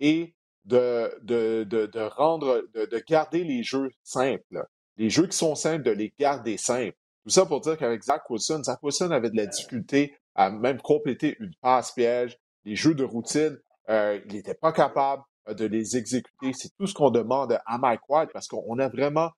et 0.00 0.34
de, 0.64 1.16
de, 1.22 1.64
de, 1.64 2.00
rendre, 2.00 2.64
de, 2.74 3.04
garder 3.08 3.44
les 3.44 3.62
jeux 3.62 3.90
simples. 4.02 4.66
Les 4.96 5.10
jeux 5.10 5.26
qui 5.26 5.36
sont 5.36 5.54
simples, 5.54 5.84
de 5.84 5.90
les 5.92 6.12
garder 6.18 6.56
simples. 6.56 6.96
Tout 7.22 7.30
ça 7.30 7.46
pour 7.46 7.60
dire 7.60 7.76
qu'avec 7.76 8.02
Zach 8.02 8.28
Wilson, 8.30 8.62
Zach 8.64 8.82
Wilson 8.82 9.10
avait 9.10 9.30
de 9.30 9.36
la 9.36 9.46
difficulté 9.46 10.16
à 10.34 10.50
même 10.50 10.80
compléter 10.80 11.36
une 11.40 11.54
passe 11.60 11.92
piège, 11.92 12.38
les 12.64 12.76
jeux 12.76 12.94
de 12.94 13.04
routine. 13.04 13.58
Euh, 13.88 14.20
il 14.26 14.34
n'était 14.34 14.54
pas 14.54 14.72
capable. 14.72 15.22
De 15.48 15.64
les 15.64 15.96
exécuter. 15.96 16.52
C'est 16.52 16.70
tout 16.76 16.86
ce 16.86 16.94
qu'on 16.94 17.10
demande 17.10 17.58
à 17.66 17.78
Mike 17.78 18.08
White 18.08 18.30
parce 18.32 18.48
qu'on 18.48 18.78
a 18.78 18.88
vraiment 18.88 19.30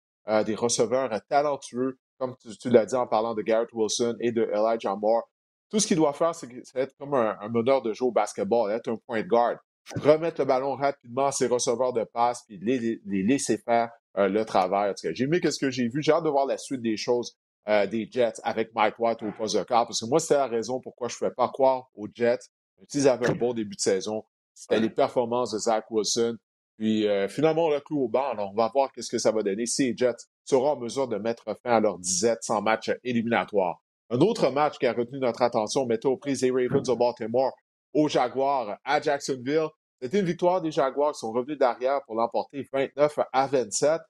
des 0.44 0.54
receveurs 0.54 1.10
talentueux, 1.28 1.98
comme 2.18 2.34
tu, 2.60 2.70
l'as 2.70 2.86
dit 2.86 2.94
en 2.94 3.06
parlant 3.06 3.34
de 3.34 3.42
Garrett 3.42 3.68
Wilson 3.72 4.16
et 4.20 4.32
de 4.32 4.42
Elijah 4.42 4.94
Moore. 4.96 5.28
Tout 5.70 5.80
ce 5.80 5.86
qu'il 5.86 5.96
doit 5.96 6.12
faire, 6.12 6.34
c'est 6.34 6.48
être 6.74 6.94
comme 6.98 7.14
un, 7.14 7.36
meneur 7.48 7.82
de 7.82 7.92
jeu 7.92 8.06
au 8.06 8.12
basketball, 8.12 8.70
être 8.72 8.88
un 8.90 8.96
point 9.06 9.22
de 9.22 9.28
guard, 9.28 9.56
remettre 9.96 10.40
le 10.40 10.46
ballon 10.46 10.76
rapidement 10.76 11.26
à 11.26 11.32
ses 11.32 11.46
receveurs 11.46 11.92
de 11.92 12.04
passe, 12.04 12.42
puis 12.46 12.58
les, 12.60 13.00
laisser 13.04 13.58
faire 13.58 13.90
le 14.16 14.44
travail. 14.44 14.92
J'ai 15.12 15.24
aimé 15.24 15.40
ce 15.42 15.58
que 15.58 15.70
j'ai 15.70 15.88
vu. 15.88 16.02
J'ai 16.02 16.12
hâte 16.12 16.24
de 16.24 16.30
voir 16.30 16.46
la 16.46 16.58
suite 16.58 16.82
des 16.82 16.96
choses 16.96 17.36
des 17.66 18.08
Jets 18.10 18.40
avec 18.44 18.74
Mike 18.74 18.98
White 18.98 19.22
au 19.22 19.30
poste 19.32 19.56
de 19.56 19.62
quart, 19.62 19.86
parce 19.86 20.00
que 20.00 20.06
moi, 20.06 20.20
c'était 20.20 20.34
la 20.34 20.46
raison 20.46 20.80
pourquoi 20.80 21.08
je 21.08 21.14
ne 21.14 21.18
pouvais 21.18 21.34
pas 21.34 21.48
croire 21.48 21.88
aux 21.94 22.08
Jets. 22.12 22.38
S'ils 22.86 23.08
avaient 23.08 23.28
un 23.28 23.34
bon 23.34 23.52
début 23.54 23.76
de 23.76 23.80
saison, 23.80 24.24
c'était 24.58 24.80
les 24.80 24.90
performances 24.90 25.52
de 25.52 25.58
Zach 25.58 25.88
Wilson. 25.90 26.36
Puis 26.78 27.06
euh, 27.06 27.28
finalement, 27.28 27.66
on 27.66 27.70
l'a 27.70 27.80
clou 27.80 28.04
au 28.04 28.08
banc. 28.08 28.34
on 28.38 28.54
va 28.54 28.70
voir 28.72 28.90
qu'est-ce 28.92 29.10
que 29.10 29.18
ça 29.18 29.30
va 29.30 29.42
donner 29.42 29.66
si 29.66 29.90
les 29.90 29.96
Jets 29.96 30.16
seront 30.44 30.70
en 30.70 30.76
mesure 30.76 31.06
de 31.06 31.16
mettre 31.16 31.56
fin 31.62 31.76
à 31.76 31.80
leur 31.80 31.98
disette 31.98 32.42
sans 32.42 32.60
match 32.60 32.90
éliminatoire. 33.04 33.80
Un 34.10 34.20
autre 34.20 34.50
match 34.50 34.78
qui 34.78 34.86
a 34.86 34.92
retenu 34.92 35.18
notre 35.18 35.42
attention 35.42 35.86
mettait 35.86 36.06
aux 36.06 36.16
prises 36.16 36.42
les 36.42 36.50
Ravens 36.50 36.82
de 36.82 36.94
Baltimore 36.94 37.52
aux 37.94 38.08
Jaguars 38.08 38.78
à 38.84 39.00
Jacksonville. 39.00 39.68
C'était 40.00 40.20
une 40.20 40.26
victoire 40.26 40.60
des 40.60 40.70
Jaguars 40.70 41.12
qui 41.12 41.20
sont 41.20 41.32
revenus 41.32 41.58
derrière 41.58 42.00
pour 42.06 42.14
l'emporter 42.14 42.66
29 42.72 43.18
à 43.32 43.46
27. 43.46 44.00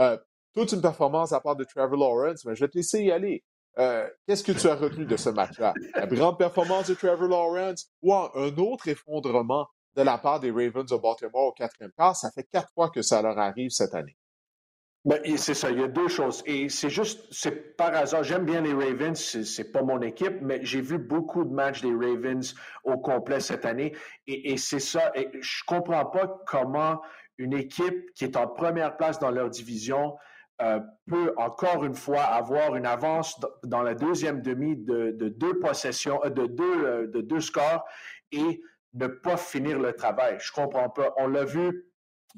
Euh, 0.00 0.18
toute 0.54 0.72
une 0.72 0.82
performance 0.82 1.32
à 1.32 1.40
part 1.40 1.56
de 1.56 1.64
Trevor 1.64 1.96
Lawrence, 1.96 2.44
mais 2.44 2.54
je 2.54 2.64
vais 2.64 2.68
te 2.68 2.76
laisser 2.76 3.02
y 3.02 3.10
aller. 3.10 3.44
Euh, 3.78 4.08
qu'est-ce 4.26 4.42
que 4.42 4.52
tu 4.52 4.68
as 4.68 4.74
retenu 4.74 5.04
de 5.04 5.16
ce 5.16 5.30
match-là? 5.30 5.74
La 5.94 6.06
grande 6.06 6.38
performance 6.38 6.88
de 6.88 6.94
Trevor 6.94 7.28
Lawrence 7.28 7.90
ou 8.02 8.14
un 8.14 8.56
autre 8.56 8.88
effondrement 8.88 9.66
de 9.96 10.02
la 10.02 10.18
part 10.18 10.40
des 10.40 10.50
Ravens 10.50 10.88
de 10.88 10.96
Baltimore 10.96 11.46
au 11.46 11.52
quatrième 11.52 11.92
quart. 11.96 12.14
Ça 12.14 12.30
fait 12.30 12.44
quatre 12.44 12.70
fois 12.74 12.90
que 12.90 13.02
ça 13.02 13.22
leur 13.22 13.38
arrive 13.38 13.70
cette 13.70 13.94
année. 13.94 14.16
Ben, 15.06 15.20
c'est 15.36 15.54
ça, 15.54 15.70
il 15.70 15.78
y 15.78 15.84
a 15.84 15.88
deux 15.88 16.08
choses. 16.08 16.42
Et 16.46 16.68
c'est 16.68 16.90
juste, 16.90 17.28
c'est 17.30 17.76
par 17.76 17.94
hasard, 17.94 18.24
j'aime 18.24 18.44
bien 18.44 18.60
les 18.60 18.72
Ravens, 18.72 19.14
c'est 19.14 19.70
pas 19.70 19.82
mon 19.82 20.02
équipe, 20.02 20.40
mais 20.42 20.58
j'ai 20.64 20.80
vu 20.80 20.98
beaucoup 20.98 21.44
de 21.44 21.52
matchs 21.52 21.80
des 21.80 21.92
Ravens 21.92 22.56
au 22.82 22.98
complet 22.98 23.38
cette 23.38 23.64
année. 23.64 23.94
Et, 24.26 24.56
c'est 24.56 24.80
ça, 24.80 25.12
et 25.14 25.30
je 25.40 25.62
comprends 25.64 26.06
pas 26.06 26.42
comment 26.48 27.00
une 27.38 27.52
équipe 27.52 28.12
qui 28.14 28.24
est 28.24 28.36
en 28.36 28.48
première 28.48 28.96
place 28.96 29.20
dans 29.20 29.30
leur 29.30 29.48
division 29.48 30.16
euh, 30.60 30.80
peut 31.06 31.34
encore 31.36 31.84
une 31.84 31.94
fois 31.94 32.22
avoir 32.22 32.74
une 32.74 32.86
avance 32.86 33.38
dans 33.62 33.82
la 33.82 33.94
deuxième 33.94 34.42
demi 34.42 34.74
de, 34.76 35.12
deux 35.28 35.60
possessions, 35.60 36.18
euh, 36.24 36.30
de 36.30 36.46
deux, 36.46 36.84
euh, 36.84 37.06
de 37.06 37.20
deux 37.20 37.40
scores 37.40 37.84
et 38.32 38.60
ne 38.96 39.06
pas 39.06 39.36
finir 39.36 39.78
le 39.78 39.92
travail. 39.92 40.36
Je 40.40 40.52
comprends 40.52 40.88
pas. 40.88 41.14
On 41.18 41.28
l'a 41.28 41.44
vu 41.44 41.86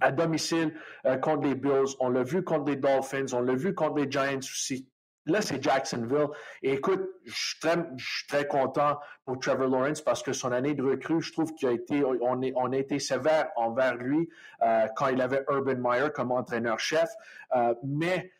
à 0.00 0.12
domicile 0.12 0.74
euh, 1.06 1.16
contre 1.16 1.46
les 1.46 1.54
Bills, 1.54 1.94
on 2.00 2.08
l'a 2.08 2.22
vu 2.22 2.42
contre 2.44 2.70
les 2.70 2.76
Dolphins, 2.76 3.26
on 3.32 3.40
l'a 3.40 3.54
vu 3.54 3.74
contre 3.74 3.96
les 3.96 4.10
Giants 4.10 4.38
aussi. 4.38 4.88
Là, 5.26 5.42
c'est 5.42 5.62
Jacksonville. 5.62 6.28
Écoute, 6.62 7.02
je 7.26 7.34
suis, 7.34 8.26
très, 8.28 8.48
content 8.48 8.98
pour 9.26 9.38
Trevor 9.38 9.68
Lawrence 9.68 10.00
parce 10.00 10.22
que 10.22 10.32
son 10.32 10.52
année 10.52 10.74
de 10.74 10.82
recrue, 10.82 11.20
je 11.20 11.32
trouve 11.32 11.52
qu'il 11.54 11.68
a 11.68 11.72
été, 11.72 12.02
on, 12.02 12.72
a 12.72 12.76
été 12.76 12.98
sévère 12.98 13.50
envers 13.56 13.96
lui 13.96 14.28
euh, 14.62 14.86
quand 14.96 15.08
il 15.08 15.20
avait 15.20 15.44
Urban 15.50 15.76
Meyer 15.76 16.08
comme 16.14 16.32
entraîneur-chef. 16.32 17.10
Euh, 17.54 17.74
mais 17.84 18.32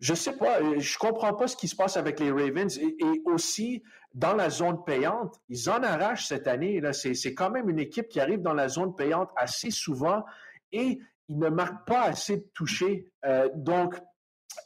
je 0.00 0.14
sais 0.14 0.36
pas, 0.36 0.60
je 0.78 0.98
comprends 0.98 1.34
pas 1.34 1.46
ce 1.46 1.56
qui 1.56 1.68
se 1.68 1.76
passe 1.76 1.98
avec 1.98 2.20
les 2.20 2.30
Ravens 2.30 2.78
et 2.78 3.22
aussi 3.26 3.82
dans 4.14 4.34
la 4.34 4.48
zone 4.48 4.84
payante, 4.84 5.40
ils 5.48 5.68
en 5.68 5.82
arrachent 5.82 6.26
cette 6.26 6.46
année. 6.46 6.80
C'est 6.92 7.34
quand 7.34 7.50
même 7.50 7.68
une 7.68 7.80
équipe 7.80 8.08
qui 8.08 8.20
arrive 8.20 8.42
dans 8.42 8.54
la 8.54 8.68
zone 8.68 8.94
payante 8.94 9.30
assez 9.36 9.70
souvent 9.70 10.24
et 10.72 11.00
ils 11.28 11.38
ne 11.38 11.48
marquent 11.48 11.86
pas 11.86 12.02
assez 12.02 12.36
de 12.36 12.46
touchés. 12.54 13.10
Euh, 13.24 13.48
donc, 13.54 13.96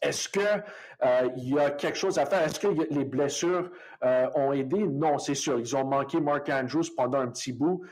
est-ce 0.02 0.28
qu'il 0.28 0.42
euh, 0.42 1.28
y 1.36 1.58
a 1.58 1.70
quelque 1.70 1.96
chose 1.96 2.18
à 2.18 2.26
faire? 2.26 2.42
Est-ce 2.42 2.60
que 2.60 2.68
les 2.90 3.04
blessures 3.06 3.70
euh, 4.04 4.28
ont 4.34 4.52
aidé? 4.52 4.86
Non, 4.86 5.18
c'est 5.18 5.34
sûr. 5.34 5.58
Ils 5.58 5.74
ont 5.76 5.84
manqué 5.84 6.20
Mark 6.20 6.50
Andrews 6.50 6.84
pendant 6.94 7.20
un 7.20 7.28
petit 7.28 7.52
bout. 7.52 7.82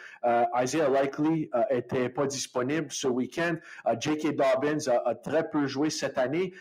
Isaiah 0.60 0.90
Likely 0.90 1.50
était 1.70 2.10
pas 2.10 2.26
disponible 2.26 2.88
ce 2.90 3.08
week-end. 3.08 3.54
J.K. 3.98 4.36
Dobbins 4.36 4.92
a, 5.06 5.14
très 5.14 5.48
peu 5.48 5.66
joué 5.66 5.88
cette 5.88 6.18
année. 6.18 6.52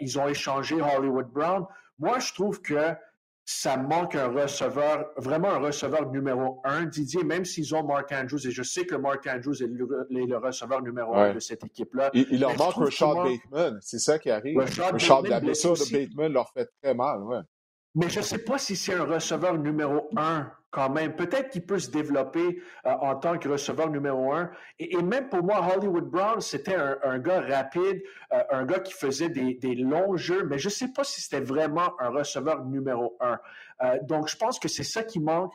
ils 0.00 0.16
ont 0.18 0.28
échangé 0.28 0.76
Hollywood 0.80 1.28
Brown. 1.28 1.66
Moi, 1.98 2.20
je 2.20 2.32
trouve 2.34 2.60
que 2.62 2.94
ça 3.44 3.76
manque 3.76 4.14
un 4.14 4.28
receveur, 4.28 5.10
vraiment 5.16 5.48
un 5.50 5.58
receveur 5.58 6.10
numéro 6.10 6.60
un, 6.64 6.84
Didier, 6.84 7.24
même 7.24 7.44
s'ils 7.44 7.74
ont 7.74 7.84
Mark 7.84 8.10
Andrews, 8.12 8.46
et 8.46 8.50
je 8.50 8.62
sais 8.62 8.86
que 8.86 8.94
Mark 8.94 9.26
Andrews 9.26 9.62
est 9.62 9.66
le, 9.66 10.36
receveur 10.38 10.82
numéro 10.82 11.14
un 11.14 11.34
de 11.34 11.40
cette 11.40 11.64
équipe-là. 11.64 12.10
Il, 12.14 12.40
leur 12.40 12.56
manque 12.56 12.74
Rashad 12.74 13.16
Bateman, 13.16 13.78
c'est 13.82 13.98
ça 13.98 14.18
qui 14.18 14.30
arrive. 14.30 14.58
Rashad, 14.58 15.26
la 15.26 15.40
blessure 15.40 15.74
de 15.74 15.92
Bateman 15.92 16.32
leur 16.32 16.50
fait 16.52 16.70
très 16.82 16.94
mal, 16.94 17.22
ouais. 17.22 17.40
Mais 17.96 18.08
je 18.08 18.18
ne 18.18 18.24
sais 18.24 18.38
pas 18.38 18.58
si 18.58 18.74
c'est 18.74 18.94
un 18.94 19.04
receveur 19.04 19.56
numéro 19.56 20.08
un 20.16 20.50
quand 20.74 20.90
même. 20.90 21.14
Peut-être 21.14 21.50
qu'il 21.50 21.64
peut 21.64 21.78
se 21.78 21.90
développer 21.90 22.60
euh, 22.84 22.90
en 22.90 23.14
tant 23.14 23.38
que 23.38 23.48
receveur 23.48 23.88
numéro 23.88 24.32
un. 24.32 24.50
Et, 24.80 25.00
même 25.00 25.28
pour 25.28 25.44
moi, 25.44 25.64
Hollywood 25.74 26.10
Brown, 26.10 26.40
c'était 26.40 26.74
un, 26.74 27.18
gars 27.20 27.40
rapide, 27.40 28.02
euh, 28.32 28.42
un 28.50 28.64
gars 28.64 28.80
qui 28.80 28.92
faisait 28.92 29.28
des, 29.28 29.74
longs 29.76 30.16
jeux, 30.16 30.44
mais 30.44 30.58
je 30.58 30.66
ne 30.66 30.72
sais 30.72 30.88
pas 30.88 31.04
si 31.04 31.20
c'était 31.20 31.44
vraiment 31.44 31.94
un 32.00 32.08
receveur 32.08 32.64
numéro 32.64 33.16
un. 33.20 33.38
Euh, 33.82 33.98
donc, 34.02 34.28
je 34.28 34.36
pense 34.36 34.58
que 34.58 34.68
c'est 34.68 34.84
ça 34.84 35.04
qui 35.04 35.20
manque 35.20 35.52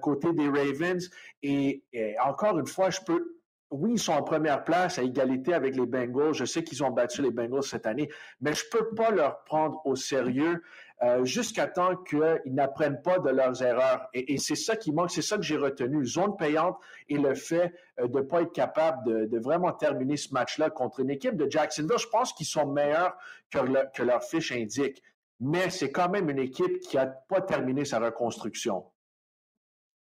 côté 0.00 0.32
des 0.32 0.48
Ravens. 0.48 1.10
et, 1.42 1.82
encore 2.24 2.58
une 2.58 2.66
fois, 2.66 2.88
je 2.88 3.00
peux 3.00 3.33
oui, 3.74 3.92
ils 3.94 3.98
sont 3.98 4.12
en 4.12 4.22
première 4.22 4.62
place 4.62 4.98
à 4.98 5.02
égalité 5.02 5.52
avec 5.52 5.74
les 5.74 5.86
Bengals. 5.86 6.32
Je 6.32 6.44
sais 6.44 6.62
qu'ils 6.62 6.84
ont 6.84 6.90
battu 6.90 7.22
les 7.22 7.32
Bengals 7.32 7.64
cette 7.64 7.86
année, 7.86 8.08
mais 8.40 8.54
je 8.54 8.64
ne 8.64 8.78
peux 8.78 8.94
pas 8.94 9.10
leur 9.10 9.42
prendre 9.42 9.80
au 9.84 9.96
sérieux 9.96 10.62
euh, 11.02 11.24
jusqu'à 11.24 11.66
temps 11.66 11.96
qu'ils 11.96 12.40
n'apprennent 12.46 13.02
pas 13.02 13.18
de 13.18 13.30
leurs 13.30 13.62
erreurs. 13.62 14.08
Et, 14.14 14.38
c'est 14.38 14.54
ça 14.54 14.76
qui 14.76 14.92
manque, 14.92 15.10
c'est 15.10 15.22
ça 15.22 15.36
que 15.36 15.42
j'ai 15.42 15.56
retenu. 15.56 16.06
Zone 16.06 16.36
payante 16.36 16.78
et 17.08 17.18
le 17.18 17.34
fait 17.34 17.74
euh, 17.98 18.06
de 18.06 18.18
ne 18.18 18.22
pas 18.22 18.42
être 18.42 18.52
capable 18.52 19.28
de, 19.28 19.38
vraiment 19.40 19.72
terminer 19.72 20.16
ce 20.16 20.32
match-là 20.32 20.70
contre 20.70 21.00
une 21.00 21.10
équipe 21.10 21.36
de 21.36 21.50
Jacksonville. 21.50 21.98
Je 21.98 22.06
pense 22.06 22.32
qu'ils 22.32 22.46
sont 22.46 22.66
meilleurs 22.66 23.16
que, 23.50 23.58
que 23.92 24.02
leur 24.04 24.22
fiche 24.22 24.52
indique. 24.52 25.02
Mais 25.40 25.68
c'est 25.70 25.90
quand 25.90 26.08
même 26.08 26.30
une 26.30 26.38
équipe 26.38 26.78
qui 26.78 26.96
n'a 26.96 27.06
pas 27.06 27.40
terminé 27.40 27.84
sa 27.84 27.98
reconstruction. 27.98 28.84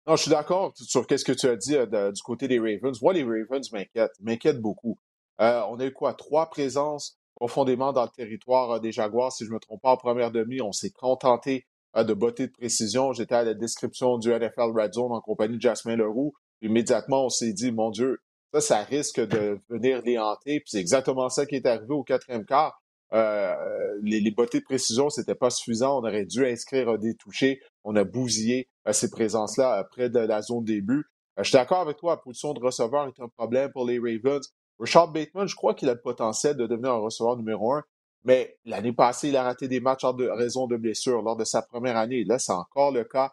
Non, 0.07 0.17
je 0.17 0.23
suis 0.23 0.31
d'accord 0.31 0.73
sur 0.75 1.07
ce 1.09 1.25
que 1.25 1.33
tu 1.33 1.47
as 1.47 1.55
dit 1.55 1.77
euh, 1.77 2.11
du 2.11 2.23
côté 2.23 2.49
des 2.49 2.59
Ravens. 2.59 3.01
Moi, 3.03 3.13
les 3.13 3.23
Ravens 3.23 3.71
m'inquiètent, 3.73 4.19
m'inquiètent 4.21 4.61
beaucoup. 4.61 4.99
Euh, 5.41 5.63
on 5.69 5.79
a 5.79 5.87
eu 5.87 5.93
quoi? 5.93 6.15
Trois 6.15 6.51
présences 6.51 7.19
profondément 7.37 7.93
dans 7.93 8.03
le 8.03 8.11
territoire 8.11 8.73
euh, 8.73 8.79
des 8.81 8.91
Jaguars, 8.91 9.33
si 9.33 9.45
je 9.45 9.51
ne 9.51 9.55
me 9.55 9.61
trompe 9.61 9.81
pas, 9.81 9.93
en 9.93 9.97
première 9.97 10.33
demi. 10.33 10.61
On 10.61 10.73
s'est 10.73 10.91
contenté 10.91 11.67
de 11.95 12.15
beauté 12.15 12.49
de 12.49 12.53
précision. 12.53 13.13
J'étais 13.13 13.35
à 13.35 13.45
la 13.45 13.55
description 13.55 14.19
du 14.19 14.31
NFL 14.31 14.73
Red 14.75 14.95
Zone 14.95 15.13
en 15.13 15.21
compagnie 15.21 15.57
de 15.57 15.63
Jasmine 15.63 15.97
Leroux. 15.97 16.33
Immédiatement, 16.63 17.27
on 17.27 17.29
s'est 17.29 17.53
dit, 17.53 17.71
mon 17.71 17.91
Dieu, 17.91 18.19
ça, 18.53 18.61
ça 18.61 18.83
risque 18.83 19.21
de 19.21 19.61
venir 19.69 20.03
les 20.03 20.19
hanter. 20.19 20.61
Puis 20.61 20.71
c'est 20.71 20.81
exactement 20.81 21.29
ça 21.29 21.47
qui 21.47 21.57
est 21.57 21.67
arrivé 21.67 21.93
au 21.93 22.03
quatrième 22.03 22.45
quart. 22.45 22.82
Euh, 23.13 23.99
les, 24.03 24.21
les 24.21 24.31
bottées 24.31 24.61
de 24.61 24.65
précision, 24.65 25.11
c'était 25.11 25.35
pas 25.35 25.51
suffisant. 25.51 25.99
On 25.99 26.05
aurait 26.07 26.25
dû 26.25 26.47
inscrire 26.47 26.99
des 26.99 27.15
touchés. 27.15 27.61
On 27.85 27.95
a 27.97 28.05
bousillé 28.05 28.69
euh, 28.89 28.93
ces 28.93 29.11
présences-là 29.11 29.81
euh, 29.81 29.85
près 29.85 30.09
de 30.09 30.19
la 30.19 30.41
zone 30.41 30.65
début. 30.65 31.05
je 31.37 31.45
suis 31.45 31.53
d'accord 31.53 31.81
avec 31.81 31.99
toi, 31.99 32.13
la 32.13 32.17
position 32.17 32.55
de 32.55 32.61
receveur 32.61 33.07
est 33.07 33.21
un 33.21 33.29
problème 33.29 33.71
pour 33.71 33.87
les 33.87 33.99
Ravens. 33.99 34.47
Richard 34.79 35.09
Bateman, 35.13 35.47
je 35.47 35.55
crois 35.55 35.75
qu'il 35.75 35.89
a 35.91 35.95
le 35.95 36.01
potentiel 36.01 36.57
de 36.57 36.67
devenir 36.67 36.93
un 36.93 36.99
receveur 36.99 37.37
numéro 37.37 37.73
un, 37.73 37.85
mais 38.25 38.57
l'année 38.65 38.93
passée, 38.93 39.29
il 39.29 39.37
a 39.37 39.43
raté 39.43 39.69
des 39.69 39.81
matchs 39.81 40.05
en 40.05 40.15
raison 40.17 40.67
de 40.67 40.77
blessures 40.77 41.23
lors 41.23 41.37
de 41.37 41.45
sa 41.45 41.63
première 41.63 41.97
année. 41.97 42.25
Là, 42.25 42.39
c'est 42.39 42.53
encore 42.53 42.93
le 42.93 43.05
cas 43.05 43.33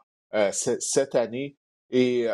cette 0.51 1.15
année. 1.15 1.57
Et 1.89 2.27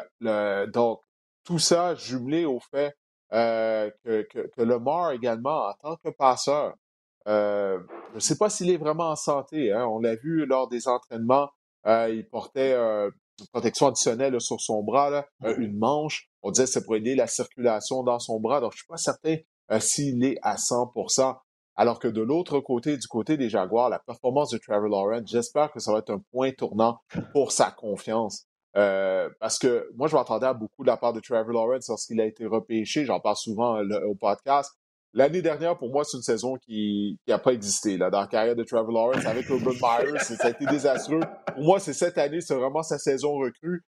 donc, 0.74 1.02
tout 1.44 1.60
ça 1.60 1.96
jumelé 1.96 2.46
au 2.46 2.60
fait 2.60 2.98
que, 3.32 4.22
que, 4.24 4.48
que 4.48 5.14
également, 5.14 5.68
en 5.68 5.74
tant 5.74 5.96
que 5.98 6.10
passeur, 6.10 6.74
euh, 7.28 7.80
je 8.12 8.16
ne 8.16 8.20
sais 8.20 8.38
pas 8.38 8.50
s'il 8.50 8.70
est 8.70 8.78
vraiment 8.78 9.10
en 9.10 9.16
santé. 9.16 9.72
Hein. 9.72 9.86
On 9.88 10.00
l'a 10.00 10.16
vu 10.16 10.46
lors 10.46 10.68
des 10.68 10.88
entraînements. 10.88 11.50
Euh, 11.88 12.10
il 12.10 12.28
portait 12.28 12.74
euh, 12.74 13.10
une 13.40 13.48
protection 13.48 13.88
additionnelle 13.88 14.40
sur 14.40 14.60
son 14.62 14.84
bras, 14.84 15.10
là, 15.10 15.28
une 15.58 15.78
manche. 15.78 16.30
On 16.42 16.52
disait 16.52 16.66
que 16.66 16.72
c'est 16.72 16.86
pour 16.86 16.96
aider 16.96 17.16
la 17.16 17.28
circulation 17.28 18.04
dans 18.04 18.20
son 18.20 18.40
bras. 18.40 18.62
Donc, 18.62 18.72
je 18.72 18.78
ne 18.78 18.80
suis 18.80 18.88
pas 18.88 18.98
certain 18.98 19.38
s'il 19.80 20.24
est 20.24 20.38
à 20.42 20.56
100% 20.56 21.36
alors 21.78 22.00
que 22.00 22.08
de 22.08 22.22
l'autre 22.22 22.62
côté, 22.62 22.96
du 22.96 23.06
côté 23.08 23.36
des 23.36 23.50
Jaguars, 23.50 23.90
la 23.90 24.00
performance 24.00 24.50
de 24.52 24.58
Trevor 24.58 24.88
Lawrence, 24.88 25.30
j'espère 25.30 25.74
que 25.74 25.82
ça 25.82 25.92
va 25.92 26.00
être 26.00 26.10
un 26.10 26.22
point 26.32 26.54
tournant 26.54 27.00
pour 27.34 27.52
sa 27.52 27.70
confiance. 27.72 28.48
parce 28.74 29.60
que 29.60 29.90
moi, 29.98 30.08
je 30.08 30.16
m'attendais 30.16 30.46
à 30.46 30.54
beaucoup 30.54 30.84
de 30.84 30.88
la 30.88 30.96
part 30.96 31.12
de 31.12 31.20
Trevor 31.20 31.52
Lawrence 31.52 31.90
lorsqu'il 31.90 32.22
a 32.22 32.26
été 32.26 32.46
repêché. 32.46 33.04
J'en 33.04 33.20
parle 33.20 33.36
souvent 33.36 33.82
au 33.82 34.16
podcast. 34.16 34.72
L'année 35.18 35.42
dernière, 35.42 35.78
pour 35.78 35.90
moi, 35.90 36.04
c'est 36.04 36.18
une 36.18 36.24
saison 36.24 36.58
qui 36.58 37.18
n'a 37.26 37.40
pas 37.40 37.54
existé 37.54 37.96
là, 37.96 38.10
dans 38.10 38.20
la 38.20 38.28
carrière 38.28 38.54
de 38.54 38.66
Trevor 38.66 38.92
Lawrence 38.92 39.26
avec 39.26 39.48
Urban 39.48 39.72
Myers. 39.72 40.20
Ça 40.20 40.48
a 40.48 40.50
été 40.50 40.66
désastreux. 40.66 41.22
Pour 41.54 41.64
moi, 41.64 41.80
c'est 41.80 41.94
cette 41.94 42.18
année, 42.18 42.42
c'est 42.42 42.54
vraiment 42.54 42.84
sa 42.84 42.98
saison 42.98 43.36
recrue. 43.38 43.86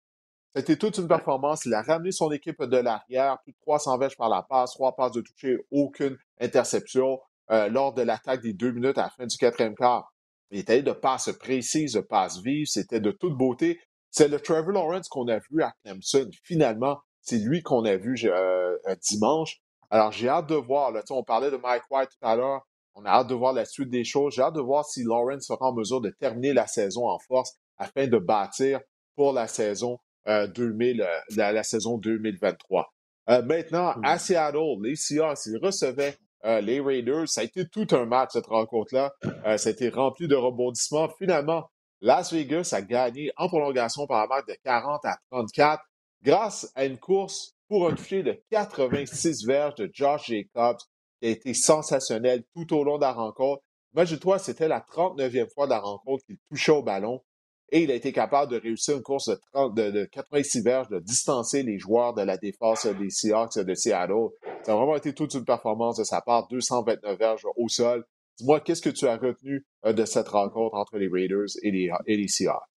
C'était 0.56 0.76
toute 0.76 0.96
une 0.96 1.08
performance. 1.08 1.66
Il 1.66 1.74
a 1.74 1.82
ramené 1.82 2.10
son 2.10 2.32
équipe 2.32 2.62
de 2.62 2.78
l'arrière, 2.78 3.36
plus 3.44 3.52
de 3.52 3.58
300 3.60 3.98
verges 3.98 4.16
par 4.16 4.30
la 4.30 4.42
passe, 4.48 4.72
trois 4.72 4.96
passes 4.96 5.12
de 5.12 5.20
toucher, 5.20 5.58
aucune 5.70 6.16
interception 6.40 7.20
euh, 7.50 7.68
lors 7.68 7.92
de 7.92 8.00
l'attaque 8.00 8.40
des 8.40 8.54
deux 8.54 8.72
minutes 8.72 8.96
à 8.96 9.02
la 9.02 9.10
fin 9.10 9.26
du 9.26 9.36
quatrième 9.36 9.74
quart. 9.74 10.14
Il 10.50 10.58
était 10.58 10.82
de 10.82 10.92
passes 10.92 11.30
précises, 11.38 11.92
de 11.92 12.00
passes 12.00 12.40
vives, 12.42 12.66
c'était 12.66 12.98
de 12.98 13.10
toute 13.10 13.36
beauté. 13.36 13.78
C'est 14.10 14.28
le 14.28 14.40
Trevor 14.40 14.72
Lawrence 14.72 15.08
qu'on 15.10 15.28
a 15.28 15.38
vu 15.50 15.62
à 15.62 15.74
Clemson. 15.84 16.30
Finalement, 16.44 16.98
c'est 17.20 17.36
lui 17.36 17.60
qu'on 17.60 17.84
a 17.84 17.96
vu 17.96 18.16
euh, 18.24 18.74
dimanche. 19.02 19.60
Alors, 19.90 20.12
j'ai 20.12 20.28
hâte 20.28 20.48
de 20.48 20.54
voir. 20.54 20.92
Là, 20.92 21.02
on 21.10 21.24
parlait 21.24 21.50
de 21.50 21.56
Mike 21.56 21.82
White 21.90 22.10
tout 22.10 22.26
à 22.26 22.36
l'heure. 22.36 22.66
On 22.94 23.04
a 23.04 23.10
hâte 23.10 23.28
de 23.28 23.34
voir 23.34 23.52
la 23.52 23.64
suite 23.64 23.90
des 23.90 24.04
choses. 24.04 24.34
J'ai 24.34 24.42
hâte 24.42 24.54
de 24.54 24.60
voir 24.60 24.84
si 24.84 25.02
Lawrence 25.04 25.46
sera 25.46 25.66
en 25.66 25.74
mesure 25.74 26.00
de 26.00 26.10
terminer 26.10 26.52
la 26.52 26.66
saison 26.66 27.08
en 27.08 27.18
force 27.18 27.54
afin 27.76 28.06
de 28.06 28.18
bâtir 28.18 28.80
pour 29.16 29.32
la 29.32 29.48
saison 29.48 29.98
2000, 30.26 31.02
euh, 31.02 31.06
la, 31.36 31.62
saison 31.62 31.98
2023. 31.98 32.92
Euh, 33.28 33.42
maintenant, 33.42 33.94
à 34.02 34.18
Seattle, 34.18 34.80
les 34.82 34.96
Seahawks, 34.96 35.46
ils 35.46 35.58
recevaient 35.58 36.16
euh, 36.44 36.60
les 36.60 36.80
Raiders. 36.80 37.28
Ça 37.28 37.42
a 37.42 37.44
été 37.44 37.68
tout 37.68 37.86
un 37.92 38.06
match, 38.06 38.30
cette 38.32 38.46
rencontre-là. 38.46 39.12
ça 39.56 39.68
a 39.68 39.72
été 39.72 39.88
rempli 39.88 40.28
de 40.28 40.36
rebondissements. 40.36 41.08
Finalement, 41.18 41.68
Las 42.00 42.32
Vegas 42.32 42.70
a 42.72 42.82
gagné 42.82 43.30
en 43.36 43.48
prolongation 43.48 44.06
par 44.06 44.22
la 44.22 44.26
marque 44.26 44.48
de 44.48 44.56
40 44.64 45.04
à 45.04 45.18
34 45.30 45.82
grâce 46.22 46.70
à 46.74 46.84
une 46.84 46.98
course 46.98 47.54
pour 47.70 47.88
un 47.88 47.94
toucher 47.94 48.24
de 48.24 48.36
86 48.50 49.46
verges 49.46 49.76
de 49.76 49.88
Josh 49.92 50.26
Jacobs 50.26 50.80
qui 51.20 51.28
a 51.28 51.30
été 51.30 51.54
sensationnel 51.54 52.42
tout 52.52 52.74
au 52.76 52.82
long 52.82 52.96
de 52.96 53.02
la 53.02 53.12
rencontre. 53.12 53.62
Imagine-toi, 53.94 54.40
c'était 54.40 54.66
la 54.66 54.80
39e 54.80 55.48
fois 55.54 55.66
de 55.66 55.70
la 55.70 55.78
rencontre 55.78 56.24
qu'il 56.26 56.36
touchait 56.48 56.72
au 56.72 56.82
ballon 56.82 57.22
et 57.70 57.84
il 57.84 57.92
a 57.92 57.94
été 57.94 58.12
capable 58.12 58.50
de 58.50 58.58
réussir 58.58 58.96
une 58.96 59.04
course 59.04 59.30
de, 59.54 59.90
de, 59.90 60.04
86 60.04 60.62
verges, 60.62 60.88
de 60.88 60.98
distancer 60.98 61.62
les 61.62 61.78
joueurs 61.78 62.12
de 62.12 62.22
la 62.22 62.36
défense 62.36 62.86
des 62.86 63.10
Seahawks 63.10 63.60
de 63.60 63.74
Seattle. 63.74 64.30
Ça 64.64 64.72
a 64.72 64.76
vraiment 64.76 64.96
été 64.96 65.14
toute 65.14 65.34
une 65.34 65.44
performance 65.44 65.98
de 65.98 66.04
sa 66.04 66.20
part, 66.20 66.48
229 66.48 67.16
verges 67.16 67.46
au 67.56 67.68
sol. 67.68 68.04
Dis-moi, 68.38 68.58
qu'est-ce 68.58 68.82
que 68.82 68.90
tu 68.90 69.06
as 69.06 69.16
retenu 69.16 69.64
euh, 69.84 69.92
de 69.92 70.04
cette 70.04 70.28
rencontre 70.28 70.74
entre 70.74 70.98
les 70.98 71.08
Raiders 71.08 71.46
et 71.62 71.70
les 71.70 72.28
Seahawks? 72.28 72.69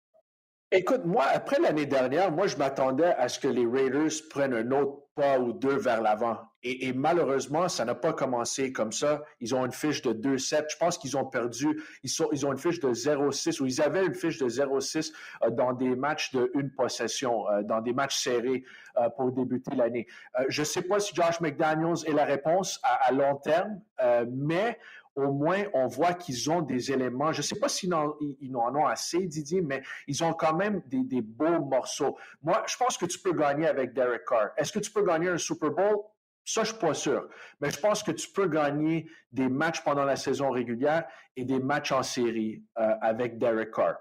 Écoute, 0.74 1.04
moi, 1.04 1.26
après 1.26 1.60
l'année 1.60 1.86
dernière, 1.86 2.32
moi, 2.32 2.48
je 2.48 2.56
m'attendais 2.56 3.14
à 3.18 3.28
ce 3.28 3.40
que 3.40 3.50
les 3.50 3.66
Raiders 3.66 4.10
prennent 4.30 4.54
un 4.54 4.72
autre 4.72 5.02
pas 5.16 5.38
ou 5.38 5.52
deux 5.52 5.76
vers 5.76 6.02
l'avant. 6.02 6.38
Et, 6.64 6.94
malheureusement, 6.94 7.68
ça 7.68 7.84
n'a 7.84 7.96
pas 7.96 8.14
commencé 8.14 8.72
comme 8.72 8.92
ça. 8.92 9.22
Ils 9.40 9.54
ont 9.56 9.66
une 9.66 9.72
fiche 9.72 10.02
de 10.04 10.14
2-7. 10.14 10.68
Je 10.70 10.78
pense 10.78 10.98
qu'ils 10.98 11.18
ont 11.18 11.26
perdu. 11.26 11.82
Ils, 12.04 12.12
ils 12.32 12.46
ont 12.46 12.52
une 12.52 12.58
fiche 12.60 12.80
de 12.80 12.90
0-6 12.94 13.62
ou 13.62 13.66
ils 13.66 13.82
avaient 13.82 14.06
une 14.06 14.14
fiche 14.14 14.38
de 14.38 14.48
0-6 14.48 15.12
euh, 15.44 15.50
dans 15.50 15.74
des 15.74 15.96
matchs 15.96 16.32
de 16.34 16.52
une 16.54 16.72
possession, 16.72 17.50
euh, 17.50 17.64
dans 17.64 17.82
des 17.82 17.94
matchs 17.94 18.20
serrés 18.20 18.64
euh, 18.98 19.10
pour 19.10 19.32
débuter 19.32 19.76
l'année. 19.76 20.06
je 20.50 20.62
ne 20.62 20.66
sais 20.66 20.84
pas 20.84 21.00
si 21.00 21.16
Josh 21.16 21.42
McDaniels 21.42 22.06
est 22.06 22.14
la 22.14 22.26
réponse 22.26 22.80
à 22.84 23.12
long 23.12 23.36
terme, 23.38 23.82
mais 24.30 24.78
au 25.16 25.32
moins, 25.32 25.64
on 25.74 25.88
voit 25.88 26.14
qu'ils 26.14 26.50
ont 26.50 26.62
des 26.62 26.92
éléments. 26.92 27.32
Je 27.32 27.40
ne 27.40 27.44
sais 27.44 27.60
pas 27.60 27.68
s'ils 27.68 27.94
en, 27.94 28.16
en, 28.16 28.76
ont 28.76 28.88
assez, 28.88 29.20
Didier, 29.28 29.62
mais 29.62 29.82
ils 30.08 30.24
ont 30.24 30.34
quand 30.34 30.56
même 30.56 30.82
des, 30.88 31.22
beaux 31.22 31.60
morceaux. 31.60 32.18
Moi, 32.42 32.64
je 32.68 32.78
pense 32.78 32.98
que 32.98 33.06
tu 33.06 33.20
peux 33.20 33.34
gagner 33.34 33.68
avec 33.68 33.94
Derek 33.94 34.24
Carr. 34.26 34.50
Est-ce 34.58 34.72
que 34.72 34.80
tu 34.80 34.92
peux 34.92 35.04
gagner 35.04 35.30
un 35.30 35.38
Super 35.38 35.72
Bowl? 35.72 35.98
Ça, 36.44 36.64
je 36.64 36.72
ne 36.72 36.78
suis 36.78 36.86
pas 36.86 36.94
sûr. 36.94 37.28
Mais 37.60 37.70
je 37.70 37.80
pense 37.80 38.04
que 38.04 38.12
tu 38.12 38.30
peux 38.30 38.48
gagner 38.48 39.10
des 39.32 39.48
matchs 39.48 39.84
pendant 39.84 40.06
la 40.06 40.16
saison 40.16 40.50
régulière 40.50 41.06
et 41.36 41.46
des 41.46 41.60
matchs 41.60 41.92
en 41.92 42.04
série 42.04 42.64
euh, 42.80 42.94
avec 43.02 43.38
Derek 43.38 43.72
Carr. 43.72 43.96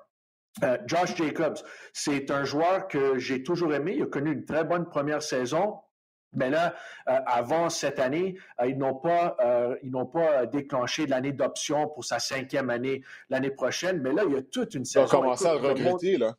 Euh, 0.62 0.78
Josh 0.86 1.16
Jacobs, 1.16 1.58
c'est 1.92 2.30
un 2.30 2.44
joueur 2.44 2.88
que 2.88 3.18
j'ai 3.18 3.42
toujours 3.42 3.74
aimé. 3.74 3.94
Il 3.96 4.02
a 4.02 4.06
connu 4.06 4.32
une 4.32 4.44
très 4.44 4.64
bonne 4.64 4.88
première 4.88 5.22
saison. 5.22 5.80
Mais 6.32 6.50
là, 6.50 6.74
euh, 7.08 7.18
avant 7.26 7.70
cette 7.70 7.98
année, 7.98 8.36
euh, 8.60 8.66
ils 8.66 8.78
n'ont 8.78 8.94
pas, 8.94 9.36
euh, 9.40 9.76
ils 9.82 9.90
n'ont 9.90 10.06
pas 10.06 10.46
déclenché 10.46 11.06
l'année 11.06 11.32
d'option 11.32 11.88
pour 11.88 12.04
sa 12.04 12.18
cinquième 12.18 12.70
année 12.70 13.02
l'année 13.28 13.50
prochaine. 13.50 14.00
Mais 14.00 14.12
là, 14.12 14.22
il 14.26 14.34
y 14.34 14.36
a 14.36 14.42
toute 14.42 14.74
une 14.74 14.84
saison. 14.84 15.06
Ils 15.06 15.16
ont 15.16 15.20
commencé 15.20 15.46
à 15.46 15.54
le 15.54 15.60
regretter, 15.60 16.16
là. 16.16 16.34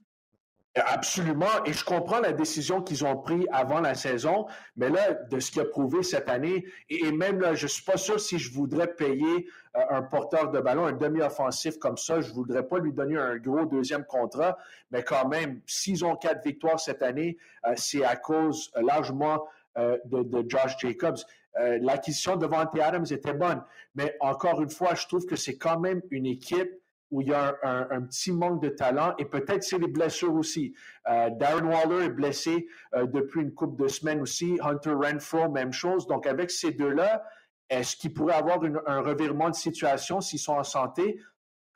Absolument. 0.74 1.66
Et 1.66 1.74
je 1.74 1.84
comprends 1.84 2.22
la 2.22 2.32
décision 2.32 2.82
qu'ils 2.82 3.04
ont 3.04 3.18
prise 3.18 3.46
avant 3.52 3.82
la 3.82 3.94
saison, 3.94 4.46
mais 4.78 4.90
là, 4.90 5.16
de 5.30 5.38
ce 5.42 5.52
qu'il 5.52 5.62
a 5.62 5.66
prouvé 5.66 6.02
cette 6.02 6.30
année, 6.30 6.64
et, 6.90 7.12
même 7.12 7.42
là, 7.42 7.56
je 7.56 7.66
ne 7.66 7.68
suis 7.68 7.84
pas 7.84 7.98
sûr 7.98 8.22
si 8.22 8.40
je 8.40 8.54
voudrais 8.54 8.88
payer 8.88 9.50
un 9.74 10.02
porteur 10.02 10.50
de 10.50 10.62
ballon, 10.62 10.86
un 10.86 10.94
demi-offensif 10.94 11.78
comme 11.78 11.98
ça, 11.98 12.22
je 12.22 12.30
ne 12.30 12.34
voudrais 12.34 12.66
pas 12.66 12.80
lui 12.80 12.94
donner 12.94 13.18
un 13.18 13.36
gros 13.36 13.66
deuxième 13.66 14.06
contrat, 14.06 14.58
mais 14.92 15.04
quand 15.04 15.28
même, 15.28 15.60
s'ils 15.66 16.06
ont 16.06 16.16
quatre 16.16 16.42
victoires 16.42 16.80
cette 16.80 17.04
année, 17.04 17.38
c'est 17.76 18.06
à 18.06 18.16
cause 18.16 18.72
largement 18.82 19.46
euh, 19.78 19.98
de, 20.06 20.44
Josh 20.48 20.76
Jacobs. 20.80 21.18
Euh, 21.60 21.80
l'acquisition 21.82 22.36
de 22.36 22.46
Vontae 22.46 22.82
Adams 22.82 23.06
était 23.10 23.34
bonne, 23.34 23.62
mais 23.96 24.16
encore 24.20 24.62
une 24.62 24.70
fois, 24.70 24.96
je 24.96 25.06
trouve 25.08 25.26
que 25.26 25.36
c'est 25.36 25.58
quand 25.58 25.80
même 25.80 26.02
une 26.10 26.26
équipe 26.26 26.72
où 27.10 27.22
il 27.22 27.28
y 27.28 27.34
a 27.34 27.58
un, 27.64 28.02
petit 28.04 28.32
manque 28.32 28.62
de 28.62 28.70
talent 28.70 29.14
et 29.18 29.26
peut-être 29.26 29.64
c'est 29.64 29.78
les 29.78 29.90
blessures 29.90 30.34
aussi. 30.34 30.74
Euh, 31.10 31.30
Darren 31.30 31.66
Waller 31.66 32.06
est 32.06 32.10
blessé 32.10 32.68
depuis 32.96 33.42
une 33.42 33.54
couple 33.54 33.84
de 33.84 33.90
semaines 33.90 34.22
aussi. 34.22 34.58
Hunter 34.62 34.94
Renfro, 34.94 35.50
même 35.50 35.74
chose. 35.74 36.08
Donc 36.08 36.26
avec 36.26 36.52
ces 36.52 36.72
deux-là, 36.72 37.26
est-ce 37.70 37.98
qu'ils 37.98 38.14
pourraient 38.14 38.36
avoir 38.36 38.60
un 38.86 39.02
revirement 39.02 39.50
de 39.50 39.56
situation 39.56 40.22
s'ils 40.22 40.40
sont 40.40 40.54
en 40.54 40.64
santé? 40.64 41.20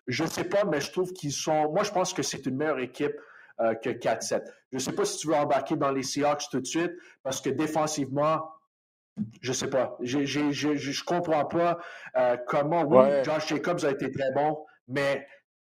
Je 0.08 0.24
ne 0.24 0.30
sais 0.30 0.44
pas, 0.44 0.64
mais 0.64 0.80
je 0.80 0.92
trouve 0.92 1.12
qu'ils 1.14 1.32
sont. 1.32 1.72
Moi, 1.72 1.84
je 1.84 1.92
pense 1.92 2.14
que 2.14 2.22
c'est 2.22 2.46
une 2.46 2.58
meilleure 2.58 2.80
équipe 2.80 3.16
que 3.58 3.90
4-7. 3.90 4.44
Je 4.72 4.78
ne 4.78 4.80
sais 4.80 4.92
pas 4.92 5.06
si 5.06 5.18
tu 5.18 5.28
veux 5.28 5.36
embarquer 5.36 5.76
dans 5.76 5.92
les 5.92 6.04
Seahawks 6.04 6.50
tout 6.52 6.60
de 6.60 6.66
suite, 6.66 6.92
parce 7.24 7.40
que 7.40 7.50
défensivement, 7.50 8.50
je 9.42 9.52
ne 9.52 9.56
sais 9.56 9.70
pas. 9.70 9.98
je 10.02 10.18
ne 10.20 11.06
comprends 11.06 11.46
pas 11.46 11.80
euh, 12.18 12.38
comment, 12.48 12.84
oui, 12.84 13.24
Josh 13.24 13.48
Jacobs 13.48 13.84
a 13.86 13.92
été 13.92 14.12
très 14.12 14.32
bon, 14.34 14.66
mais 14.88 15.26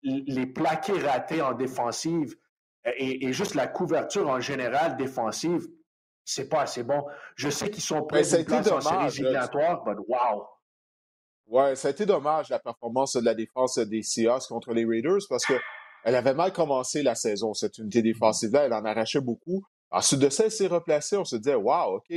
les 0.03 0.45
plaqués 0.47 0.99
ratés 0.99 1.41
en 1.41 1.53
défensive 1.53 2.35
et, 2.85 3.31
juste 3.33 3.53
la 3.53 3.67
couverture 3.67 4.27
en 4.27 4.39
général 4.39 4.97
défensive, 4.97 5.67
c'est 6.25 6.49
pas 6.49 6.61
assez 6.61 6.83
bon. 6.83 7.05
Je 7.35 7.49
sais 7.49 7.69
qu'ils 7.69 7.83
sont 7.83 8.03
prêts 8.03 8.21
en 8.21 8.81
séries 8.81 9.07
éliminatoires, 9.07 9.83
mais 9.85 9.93
wow! 10.07 10.47
Ouais, 11.47 11.75
ça 11.75 11.89
a 11.89 11.91
été 11.91 12.05
dommage 12.05 12.49
la 12.49 12.59
performance 12.59 13.15
de 13.15 13.25
la 13.25 13.35
défense 13.35 13.77
des 13.77 14.01
Seahawks 14.01 14.47
contre 14.47 14.73
les 14.73 14.85
Raiders 14.85 15.19
parce 15.29 15.45
que 15.45 15.53
elle 16.03 16.15
avait 16.15 16.33
mal 16.33 16.53
commencé 16.53 17.03
la 17.03 17.15
saison, 17.15 17.53
cette 17.53 17.77
unité 17.77 18.01
défensive-là. 18.01 18.65
Elle 18.65 18.73
en 18.73 18.85
arrachait 18.85 19.21
beaucoup. 19.21 19.63
Ensuite 19.91 20.19
de 20.19 20.29
ça, 20.29 20.45
elle 20.45 20.51
s'est 20.51 20.67
replacée. 20.67 21.17
On 21.17 21.25
se 21.25 21.35
disait, 21.35 21.55
wow, 21.55 21.97
OK, 21.97 22.15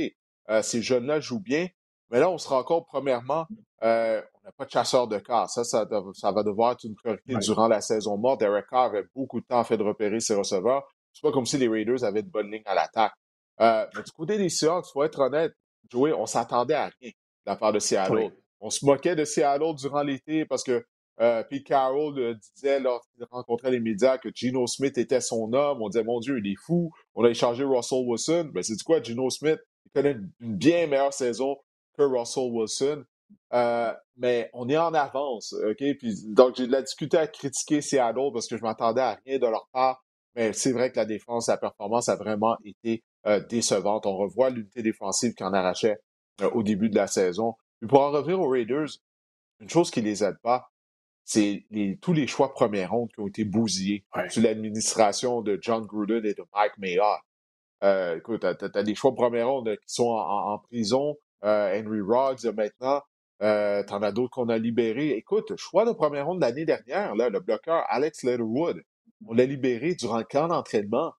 euh, 0.49 0.61
ces 0.61 0.81
jeunes-là 0.81 1.19
jouent 1.19 1.41
bien. 1.41 1.67
Mais 2.11 2.19
là, 2.19 2.29
on 2.29 2.37
se 2.37 2.47
rend 2.47 2.63
compte, 2.63 2.85
premièrement, 2.87 3.45
euh, 3.83 4.21
on 4.35 4.45
n'a 4.45 4.51
pas 4.51 4.65
de 4.65 4.71
chasseur 4.71 5.07
de 5.07 5.17
cas. 5.17 5.47
Ça, 5.47 5.63
ça, 5.63 5.85
va 5.85 6.43
devoir 6.43 6.73
être 6.73 6.83
une 6.83 6.95
priorité 6.95 7.35
durant 7.37 7.67
la 7.67 7.81
saison 7.81 8.17
morte. 8.17 8.39
Derek 8.39 8.67
Carr 8.69 8.85
avait 8.85 9.05
beaucoup 9.15 9.41
de 9.41 9.45
temps 9.45 9.63
fait 9.63 9.77
de 9.77 9.83
repérer 9.83 10.19
ses 10.19 10.35
receveurs. 10.35 10.83
C'est 11.13 11.21
pas 11.21 11.31
comme 11.31 11.45
si 11.45 11.57
les 11.57 11.67
Raiders 11.67 12.03
avaient 12.03 12.23
de 12.23 12.29
bonnes 12.29 12.51
lignes 12.51 12.63
à 12.65 12.75
l'attaque. 12.75 13.13
Euh, 13.61 13.85
mais 13.95 14.03
du 14.03 14.11
côté 14.11 14.37
des 14.37 14.49
Seahawks, 14.49 14.85
faut 14.91 15.03
être 15.03 15.19
honnête, 15.19 15.53
Joey, 15.89 16.13
on 16.13 16.25
s'attendait 16.25 16.73
à 16.73 16.89
rien 16.99 17.09
de 17.09 17.51
la 17.51 17.55
part 17.55 17.71
de 17.71 17.79
Seattle. 17.79 18.31
On 18.59 18.69
se 18.69 18.85
moquait 18.85 19.15
de 19.15 19.23
Seattle 19.23 19.75
durant 19.75 20.03
l'été 20.03 20.45
parce 20.45 20.63
que 20.63 20.85
euh, 21.21 21.43
Pete 21.43 21.65
Carroll 21.65 22.19
euh, 22.19 22.33
disait 22.55 22.79
lorsqu'il 22.79 23.23
rencontrait 23.31 23.71
les 23.71 23.79
médias 23.79 24.17
que 24.17 24.29
Geno 24.33 24.67
Smith 24.67 24.97
était 24.97 25.21
son 25.21 25.53
homme. 25.53 25.81
On 25.81 25.89
disait, 25.89 26.03
mon 26.03 26.19
Dieu, 26.19 26.39
il 26.43 26.51
est 26.51 26.57
fou. 26.65 26.91
On 27.15 27.23
a 27.23 27.29
échangé 27.29 27.63
Russell 27.63 28.03
Wilson. 28.05 28.51
Ben, 28.53 28.63
c'est 28.63 28.81
quoi, 28.83 29.01
Geno 29.01 29.29
Smith? 29.29 29.59
Il 29.85 29.91
connaît 29.91 30.17
une, 30.41 30.57
bien 30.57 30.87
meilleure 30.87 31.13
saison 31.13 31.57
que 31.97 32.03
Russell 32.03 32.51
Wilson. 32.51 33.05
Euh, 33.53 33.93
mais 34.17 34.49
on 34.53 34.67
est 34.67 34.77
en 34.77 34.93
avance, 34.93 35.53
OK? 35.53 35.83
Puis, 35.97 36.15
donc, 36.27 36.55
j'ai 36.55 36.67
de 36.67 36.71
la 36.71 36.81
difficulté 36.81 37.17
à 37.17 37.27
critiquer 37.27 37.81
Seattle 37.81 38.31
parce 38.33 38.47
que 38.47 38.57
je 38.57 38.61
m'attendais 38.61 39.01
à 39.01 39.19
rien 39.25 39.39
de 39.39 39.47
leur 39.47 39.69
part. 39.71 40.03
Mais 40.35 40.51
c'est 40.51 40.73
vrai 40.73 40.91
que 40.91 40.97
la 40.97 41.05
défense, 41.05 41.47
la 41.47 41.57
performance 41.57 42.09
a 42.09 42.17
vraiment 42.17 42.57
été 42.65 43.03
euh, 43.25 43.39
décevante. 43.39 44.05
On 44.05 44.17
revoit 44.17 44.49
l'unité 44.49 44.83
défensive 44.83 45.33
qui 45.33 45.43
en 45.45 45.53
arrachait 45.53 45.97
au 46.53 46.63
début 46.63 46.89
de 46.89 46.95
la 46.95 47.07
saison. 47.07 47.53
Puis 47.79 47.87
pour 47.87 48.01
en 48.01 48.11
revenir 48.11 48.41
aux 48.41 48.49
Raiders, 48.49 48.89
une 49.61 49.69
chose 49.69 49.89
qui 49.89 50.01
les 50.01 50.21
aide 50.21 50.37
pas, 50.43 50.69
c'est 51.25 51.65
tous 52.01 52.13
les 52.13 52.27
choix 52.27 52.53
première 52.53 52.91
ronde 52.91 53.11
qui 53.11 53.19
ont 53.19 53.27
été 53.27 53.43
bousillés 53.45 54.05
sous 54.29 54.41
l'administration 54.41 55.41
de 55.41 55.57
John 55.59 55.85
Gruden 55.85 56.23
et 56.23 56.35
de 56.35 56.43
Mike 56.53 56.77
Mayotte. 56.77 57.19
Euh, 57.83 58.17
écoute, 58.17 58.41
t'as 58.41 58.69
as, 58.73 58.83
des 58.83 58.95
choix 58.95 59.13
première 59.13 59.49
ronde 59.49 59.75
qui 59.75 59.93
sont 59.93 60.09
en, 60.09 60.59
prison. 60.59 61.17
Euh, 61.43 61.79
Henry 61.79 62.01
Roggs 62.01 62.45
maintenant. 62.55 63.01
Euh, 63.41 63.83
T'en 63.83 64.01
as 64.01 64.11
d'autres 64.11 64.31
qu'on 64.31 64.49
a 64.49 64.57
libérés. 64.57 65.11
Écoute, 65.11 65.53
choix 65.57 65.85
de 65.85 65.91
première 65.91 66.27
ronde 66.27 66.39
l'année 66.39 66.63
dernière, 66.63 67.15
là, 67.15 67.29
le 67.29 67.39
bloqueur 67.39 67.83
Alex 67.89 68.23
Letterwood, 68.23 68.81
on 69.27 69.33
l'a 69.33 69.45
libéré 69.45 69.95
durant 69.95 70.19
le 70.19 70.23
camp 70.23 70.47
d'entraînement. 70.47 71.13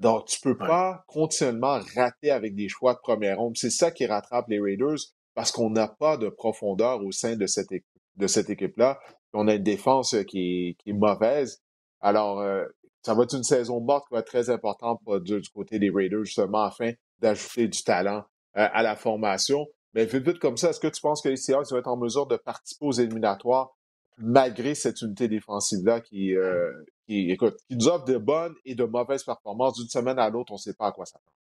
Donc, 0.00 0.26
tu 0.26 0.40
peux 0.40 0.58
pas 0.58 1.04
continuellement 1.06 1.78
rater 1.94 2.30
avec 2.30 2.54
des 2.54 2.68
choix 2.68 2.94
de 2.94 2.98
première 3.02 3.38
ronde. 3.38 3.56
C'est 3.56 3.70
ça 3.70 3.90
qui 3.90 4.04
rattrape 4.06 4.48
les 4.48 4.60
Raiders 4.60 4.98
parce 5.34 5.52
qu'on 5.52 5.70
n'a 5.70 5.88
pas 5.88 6.16
de 6.16 6.28
profondeur 6.28 7.02
au 7.02 7.12
sein 7.12 7.36
de 7.36 7.46
cette, 7.46 7.68
de 8.16 8.26
cette 8.26 8.50
équipe-là 8.50 8.98
on 9.34 9.48
a 9.48 9.54
une 9.54 9.62
défense 9.62 10.14
euh, 10.14 10.22
qui 10.22 10.76
est, 10.86 10.92
mauvaise. 10.92 11.62
Alors, 12.00 12.40
euh, 12.40 12.64
ça 13.02 13.14
va 13.14 13.24
être 13.24 13.34
une 13.36 13.42
saison 13.42 13.80
morte 13.80 14.06
qui 14.08 14.14
va 14.14 14.20
être 14.20 14.26
très 14.26 14.48
importante 14.50 15.00
du, 15.22 15.40
côté 15.52 15.78
des 15.78 15.90
Raiders, 15.90 16.24
justement, 16.24 16.62
afin 16.62 16.92
d'ajouter 17.18 17.68
du 17.68 17.82
talent 17.82 18.24
euh, 18.56 18.68
à 18.72 18.82
la 18.82 18.96
formation. 18.96 19.66
Mais 19.92 20.06
vite, 20.06 20.26
vite 20.26 20.38
comme 20.38 20.56
ça, 20.56 20.70
est-ce 20.70 20.80
que 20.80 20.88
tu 20.88 21.00
penses 21.00 21.22
que 21.22 21.28
les 21.28 21.36
Seahawks 21.36 21.70
vont 21.70 21.78
être 21.78 21.88
en 21.88 21.96
mesure 21.96 22.26
de 22.26 22.36
participer 22.36 22.86
aux 22.86 22.92
éliminatoires 22.92 23.76
malgré 24.18 24.76
cette 24.76 25.02
unité 25.02 25.26
défensive-là 25.26 26.00
qui, 26.00 26.36
euh, 26.36 26.70
qui, 27.06 27.30
écoute, 27.32 27.56
qui 27.68 27.76
nous 27.76 27.88
offre 27.88 28.04
de 28.04 28.16
bonnes 28.16 28.54
et 28.64 28.76
de 28.76 28.84
mauvaises 28.84 29.24
performances 29.24 29.74
d'une 29.74 29.88
semaine 29.88 30.20
à 30.20 30.30
l'autre, 30.30 30.52
on 30.52 30.54
ne 30.54 30.60
sait 30.60 30.74
pas 30.74 30.86
à 30.86 30.92
quoi 30.92 31.04
ça 31.04 31.14
s'attendre. 31.14 31.43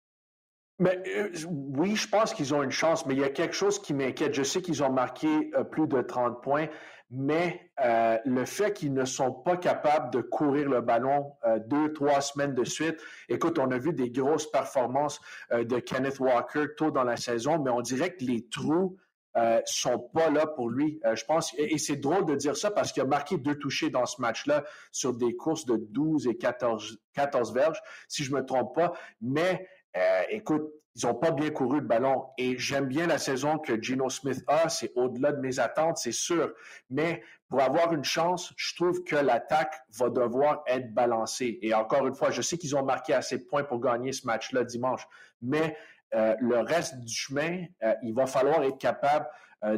Mais, 0.80 1.00
euh, 1.06 1.30
oui, 1.48 1.94
je 1.94 2.08
pense 2.08 2.34
qu'ils 2.34 2.52
ont 2.52 2.62
une 2.62 2.72
chance, 2.72 3.06
mais 3.06 3.14
il 3.14 3.20
y 3.20 3.24
a 3.24 3.30
quelque 3.30 3.54
chose 3.54 3.80
qui 3.80 3.94
m'inquiète. 3.94 4.34
Je 4.34 4.42
sais 4.42 4.60
qu'ils 4.60 4.82
ont 4.82 4.90
marqué 4.90 5.52
euh, 5.54 5.62
plus 5.62 5.86
de 5.86 6.00
30 6.00 6.42
points, 6.42 6.66
mais 7.10 7.70
euh, 7.80 8.18
le 8.24 8.44
fait 8.44 8.72
qu'ils 8.72 8.92
ne 8.92 9.04
sont 9.04 9.30
pas 9.30 9.56
capables 9.56 10.12
de 10.12 10.20
courir 10.20 10.68
le 10.68 10.80
ballon 10.80 11.32
deux, 11.66 11.92
trois 11.92 12.20
semaines 12.20 12.54
de 12.54 12.64
suite. 12.64 13.00
Écoute, 13.28 13.58
on 13.60 13.70
a 13.70 13.78
vu 13.78 13.92
des 13.92 14.10
grosses 14.10 14.50
performances 14.50 15.20
de 15.52 15.78
Kenneth 15.78 16.18
Walker 16.18 16.66
tôt 16.76 16.90
dans 16.90 17.04
la 17.04 17.16
saison, 17.16 17.62
mais 17.62 17.70
on 17.70 17.80
dirait 17.80 18.14
que 18.14 18.24
les 18.24 18.48
trous 18.48 18.96
euh, 19.36 19.60
sont 19.64 19.98
pas 19.98 20.30
là 20.30 20.46
pour 20.46 20.70
lui. 20.70 21.00
je 21.12 21.24
pense, 21.24 21.52
et, 21.58 21.76
c'est 21.78 21.96
drôle 21.96 22.24
de 22.24 22.36
dire 22.36 22.56
ça 22.56 22.70
parce 22.70 22.92
qu'il 22.92 23.02
a 23.02 23.06
marqué 23.06 23.36
deux 23.36 23.58
touchés 23.58 23.90
dans 23.90 24.06
ce 24.06 24.20
match-là 24.20 24.64
sur 24.92 25.12
des 25.12 25.34
courses 25.34 25.66
de 25.66 25.76
12 25.76 26.28
et 26.28 26.36
14, 26.36 26.98
14 27.14 27.52
verges, 27.52 27.80
si 28.08 28.22
je 28.22 28.32
me 28.32 28.44
trompe 28.44 28.74
pas. 28.74 28.92
Mais 29.20 29.68
euh, 29.96 30.22
écoute, 30.30 30.72
ils 30.96 31.06
n'ont 31.06 31.14
pas 31.14 31.32
bien 31.32 31.50
couru 31.50 31.80
le 31.80 31.86
ballon. 31.86 32.26
Et 32.38 32.56
j'aime 32.58 32.86
bien 32.86 33.06
la 33.06 33.18
saison 33.18 33.58
que 33.58 33.80
Gino 33.80 34.08
Smith 34.08 34.42
a. 34.46 34.68
C'est 34.68 34.92
au-delà 34.94 35.32
de 35.32 35.40
mes 35.40 35.58
attentes, 35.58 35.98
c'est 35.98 36.12
sûr. 36.12 36.52
Mais 36.88 37.22
pour 37.48 37.60
avoir 37.60 37.92
une 37.92 38.04
chance, 38.04 38.52
je 38.56 38.74
trouve 38.76 39.02
que 39.02 39.16
l'attaque 39.16 39.74
va 39.98 40.08
devoir 40.08 40.62
être 40.66 40.92
balancée. 40.94 41.58
Et 41.62 41.74
encore 41.74 42.06
une 42.06 42.14
fois, 42.14 42.30
je 42.30 42.42
sais 42.42 42.58
qu'ils 42.58 42.76
ont 42.76 42.84
marqué 42.84 43.12
assez 43.12 43.38
de 43.38 43.44
points 43.44 43.64
pour 43.64 43.80
gagner 43.80 44.12
ce 44.12 44.26
match-là 44.26 44.64
dimanche. 44.64 45.06
Mais 45.42 45.76
euh, 46.14 46.36
le 46.40 46.60
reste 46.60 47.00
du 47.00 47.12
chemin, 47.12 47.64
euh, 47.82 47.94
il 48.02 48.14
va 48.14 48.26
falloir 48.26 48.62
être 48.62 48.78
capable 48.78 49.26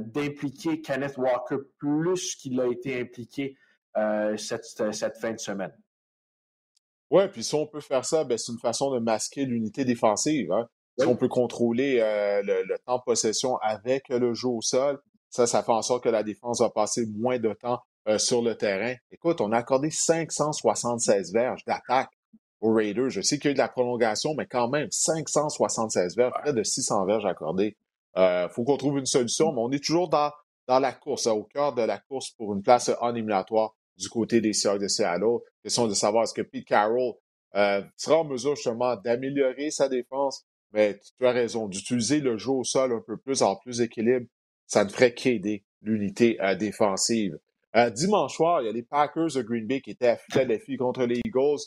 d'impliquer 0.01 0.81
Kenneth 0.81 1.17
Walker 1.17 1.59
plus 1.79 2.35
qu'il 2.35 2.61
a 2.61 2.67
été 2.67 3.01
impliqué 3.01 3.57
cette 4.37 5.17
fin 5.21 5.31
de 5.31 5.39
semaine. 5.39 5.73
Oui, 7.11 7.29
puis 7.29 7.45
si 7.45 7.55
on 7.55 7.67
peut 7.67 7.81
faire 7.81 8.05
ça, 8.05 8.25
ben, 8.25 8.37
c'est 8.37 8.53
une 8.53 8.59
façon 8.59 8.91
de 8.91 8.99
masquer 8.99 9.45
l'unité 9.45 9.85
défensive. 9.85 10.51
Hein. 10.53 10.67
Si 10.99 11.07
on 11.07 11.17
peut 11.17 11.29
contrôler 11.29 11.99
euh, 12.01 12.43
le, 12.43 12.79
temps 12.85 12.97
de 12.97 13.03
possession 13.05 13.57
avec 13.59 14.09
le 14.09 14.35
jeu 14.35 14.49
au 14.49 14.63
sol, 14.63 15.01
ça, 15.31 15.47
ça 15.47 15.63
fait 15.63 15.73
en 15.73 15.83
sorte 15.83 16.05
que 16.05 16.09
la 16.09 16.23
défense 16.23 16.61
va 16.61 16.71
passer 16.71 17.07
moins 17.07 17.39
de 17.39 17.53
temps 17.53 17.81
euh, 18.09 18.19
sur 18.19 18.43
le 18.43 18.57
terrain. 18.57 18.95
Écoute, 19.13 19.41
on 19.41 19.53
a 19.53 19.59
accordé 19.59 19.91
576 19.91 21.33
verges 21.33 21.65
d'attaque 21.67 22.11
aux 22.61 22.73
Raiders. 22.73 23.11
Je 23.11 23.21
sais 23.21 23.39
qu'il 23.39 23.47
y 23.47 23.49
a 23.49 23.51
eu 23.53 23.55
de 23.55 23.59
la 23.59 23.69
prolongation, 23.69 24.35
mais 24.37 24.47
quand 24.47 24.69
même, 24.69 24.89
576 24.91 26.17
verges, 26.17 26.33
près 26.43 26.53
de 26.53 26.63
600 26.63 27.05
verges 27.05 27.27
accordées. 27.27 27.77
Il 28.17 28.23
euh, 28.23 28.49
faut 28.49 28.65
qu'on 28.65 28.79
trouve 28.79 28.99
une 28.99 29.07
solution, 29.07 29.53
mais 29.53 29.61
on 29.61 29.71
est 29.71 29.85
toujours 29.85 30.09
dans, 30.09 30.33
dans 30.67 30.79
la 30.79 30.93
course, 30.93 31.27
hein, 31.27 31.33
au 31.33 31.45
cœur 31.45 31.75
de 31.75 31.83
la 31.83 31.99
course 31.99 32.31
pour 32.31 32.55
une 32.55 32.63
place 32.63 32.91
en 33.01 33.15
éliminatoire 33.15 33.76
du 33.97 34.09
côté 34.09 34.41
des 34.41 34.53
Seahawks 34.53 34.81
de 34.81 34.89
Seattle. 34.89 35.39
Question 35.63 35.87
de 35.87 35.95
savoir 35.95 36.25
est-ce 36.25 36.35
que 36.35 36.43
Pete 36.43 36.67
Carroll 36.67 37.15
euh, 37.55 37.83
sera 37.97 38.19
en 38.19 38.25
mesure 38.25 38.55
justement 38.55 38.97
d'améliorer 38.97 39.71
sa 39.71 39.89
défense, 39.89 40.45
mais 40.73 40.99
tu 40.99 41.27
as 41.27 41.33
raison, 41.33 41.69
d'utiliser 41.69 42.21
le 42.21 42.37
jeu 42.37 42.51
au 42.51 42.65
sol 42.65 42.93
un 42.93 43.01
peu 43.01 43.17
plus, 43.17 43.43
en 43.43 43.57
plus 43.57 43.79
d'équilibre, 43.79 44.27
ça 44.67 44.85
ne 44.85 44.91
ferait 44.91 45.15
qu'aider 45.15 45.65
l'unité 45.81 46.39
euh, 46.43 46.55
défensive. 46.55 47.39
Euh, 47.75 47.89
dimanche 47.91 48.35
soir, 48.35 48.61
il 48.61 48.67
y 48.67 48.69
a 48.69 48.73
les 48.73 48.83
Packers 48.83 49.33
de 49.35 49.43
Green 49.43 49.67
Bay 49.67 49.81
qui 49.81 49.91
étaient 49.91 50.09
à 50.09 50.17
Philadelphie 50.17 50.77
contre 50.77 51.05
les 51.05 51.21
Eagles. 51.25 51.61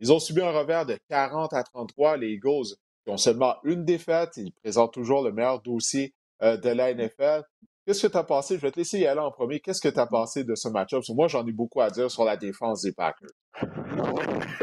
Ils 0.00 0.12
ont 0.12 0.18
subi 0.18 0.40
un 0.40 0.50
revers 0.50 0.86
de 0.86 0.98
40 1.08 1.52
à 1.52 1.62
33. 1.62 2.16
Les 2.16 2.32
Eagles 2.32 2.74
ont 3.06 3.16
seulement 3.16 3.54
une 3.64 3.84
défaite. 3.84 4.30
Ils 4.36 4.52
présentent 4.52 4.92
toujours 4.92 5.22
le 5.22 5.32
meilleur 5.32 5.62
dossier 5.62 6.12
de 6.42 6.68
la 6.68 6.92
NFL. 6.92 7.42
Qu'est-ce 7.86 8.04
que 8.04 8.10
tu 8.10 8.18
as 8.18 8.24
pensé? 8.24 8.56
Je 8.56 8.62
vais 8.62 8.72
te 8.72 8.80
laisser 8.80 8.98
y 8.98 9.06
aller 9.06 9.20
en 9.20 9.30
premier. 9.30 9.60
Qu'est-ce 9.60 9.80
que 9.80 9.88
tu 9.88 10.00
as 10.00 10.06
pensé 10.06 10.42
de 10.42 10.56
ce 10.56 10.68
match-up? 10.68 11.04
moi, 11.10 11.28
j'en 11.28 11.46
ai 11.46 11.52
beaucoup 11.52 11.80
à 11.80 11.88
dire 11.88 12.10
sur 12.10 12.24
la 12.24 12.36
défense 12.36 12.82
des 12.82 12.90
Packers. 12.90 13.28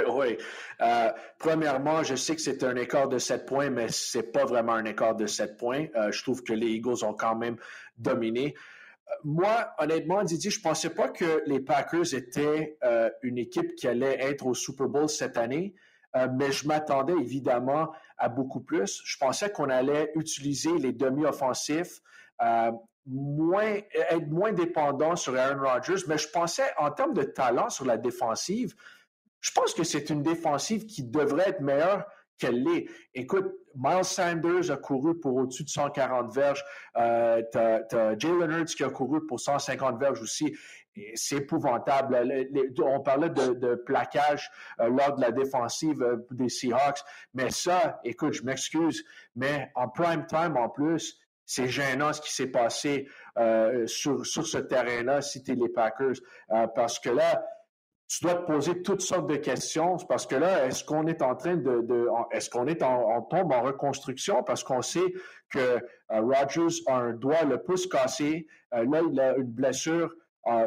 oui. 0.10 0.38
Euh, 0.82 1.10
premièrement, 1.40 2.04
je 2.04 2.16
sais 2.16 2.36
que 2.36 2.42
c'est 2.42 2.66
un 2.66 2.76
écart 2.76 3.08
de 3.08 3.18
7 3.18 3.46
points, 3.46 3.70
mais 3.70 3.88
ce 3.88 4.18
n'est 4.18 4.26
pas 4.26 4.44
vraiment 4.44 4.74
un 4.74 4.84
écart 4.84 5.16
de 5.16 5.26
7 5.26 5.56
points. 5.56 5.86
Euh, 5.96 6.12
je 6.12 6.22
trouve 6.22 6.44
que 6.44 6.52
les 6.52 6.68
Eagles 6.68 7.06
ont 7.06 7.14
quand 7.14 7.38
même 7.38 7.56
dominé. 7.98 8.56
Euh, 8.58 9.12
moi, 9.24 9.70
honnêtement, 9.80 10.22
Didier, 10.26 10.52
je 10.52 10.60
ne 10.60 10.64
pensais 10.64 10.90
pas 10.90 11.08
que 11.08 11.44
les 11.46 11.62
Packers 11.62 12.14
étaient 12.14 12.78
une 13.22 13.38
équipe 13.38 13.76
qui 13.76 13.88
allait 13.88 14.20
être 14.20 14.46
au 14.46 14.54
Super 14.54 14.90
Bowl 14.90 15.08
cette 15.08 15.38
année. 15.38 15.76
mais 16.14 16.52
je 16.52 16.68
m'attendais 16.68 17.14
évidemment 17.14 17.94
à 18.18 18.28
beaucoup 18.28 18.60
plus. 18.60 19.02
Je 19.06 19.18
pensais 19.18 19.50
qu'on 19.50 19.70
allait 19.70 20.12
utiliser 20.16 20.78
les 20.78 20.92
demi-offensifs, 20.92 22.02
moins, 23.06 23.76
être 23.94 24.28
moins 24.30 24.54
dépendant 24.54 25.16
sur 25.16 25.36
Aaron 25.38 25.62
Rodgers, 25.62 26.06
mais 26.08 26.18
je 26.18 26.30
pensais 26.30 26.72
en 26.78 26.92
termes 26.92 27.14
de 27.14 27.24
talent 27.24 27.70
sur 27.70 27.86
la 27.86 27.98
défensive, 27.98 28.74
je 29.42 29.52
pense 29.52 29.74
que 29.74 29.84
c'est 29.84 30.10
une 30.10 30.24
défensive 30.24 30.86
qui 30.86 31.04
devrait 31.04 31.50
être 31.50 31.62
meilleure 31.62 32.06
qu'elle 32.38 32.64
l'est. 32.64 32.90
Écoute, 33.14 33.54
Miles 33.76 34.06
Sanders 34.06 34.72
a 34.72 34.78
couru 34.78 35.20
pour 35.20 35.36
au-dessus 35.36 35.64
de 35.64 35.70
140 35.70 36.34
verges. 36.34 36.64
Euh, 36.98 37.42
tu 37.52 37.58
as, 37.58 38.18
Jalen 38.18 38.52
Hurts 38.52 38.76
qui 38.76 38.84
a 38.84 38.90
couru 38.90 39.26
pour 39.26 39.40
150 39.40 40.00
verges 40.00 40.22
aussi. 40.22 40.56
C'est 41.16 41.38
épouvantable. 41.38 42.16
on 42.84 43.00
parlait 43.02 43.30
de, 43.30 43.76
plaquage 43.76 44.50
euh, 44.80 44.90
lors 44.90 45.16
de 45.16 45.22
la 45.22 45.32
défensive 45.32 46.02
euh, 46.02 46.18
des 46.32 46.50
Seahawks. 46.50 47.02
Mais 47.34 47.50
ça, 47.50 48.00
écoute, 48.04 48.34
je 48.34 48.44
m'excuse, 48.44 49.04
mais 49.36 49.72
en 49.76 49.90
prime 49.90 50.26
time 50.28 50.56
en 50.56 50.70
plus, 50.70 51.20
c'est 51.46 51.68
gênant 51.68 52.14
ce 52.14 52.22
qui 52.22 52.34
s'est 52.34 52.48
passé 52.48 53.08
euh, 53.38 53.86
sur, 53.88 54.26
sur 54.26 54.46
ce 54.48 54.58
terrain-là, 54.58 55.22
si 55.22 55.44
tu 55.44 55.56
les 55.56 55.70
Packers. 55.70 56.16
Euh, 56.52 56.68
parce 56.68 57.00
que 57.00 57.10
là, 57.10 57.46
tu 58.08 58.24
dois 58.24 58.36
te 58.36 58.46
poser 58.46 58.82
toutes 58.82 59.02
sortes 59.02 59.28
de 59.28 59.36
questions. 59.36 59.98
Parce 60.08 60.28
que 60.28 60.36
là, 60.36 60.66
est-ce 60.66 60.84
qu'on 60.84 61.08
est 61.08 61.22
en 61.22 61.36
train 61.36 61.56
de. 61.56 62.08
est-ce 62.32 62.50
qu'on 62.50 62.68
est 62.68 62.84
en, 62.84 63.22
tombe 63.24 63.52
en 63.52 63.62
reconstruction? 63.62 64.44
Parce 64.44 64.64
qu'on 64.64 64.82
sait 64.82 65.14
que 65.50 65.60
euh, 65.60 65.80
Rogers 66.10 66.82
a 66.88 66.96
un 66.96 67.14
doigt, 67.14 67.44
le 67.44 67.62
pouce 67.62 67.88
cassé. 67.88 68.48
là, 68.72 69.02
il 69.12 69.20
a 69.20 69.36
une 69.36 69.52
blessure 69.52 70.14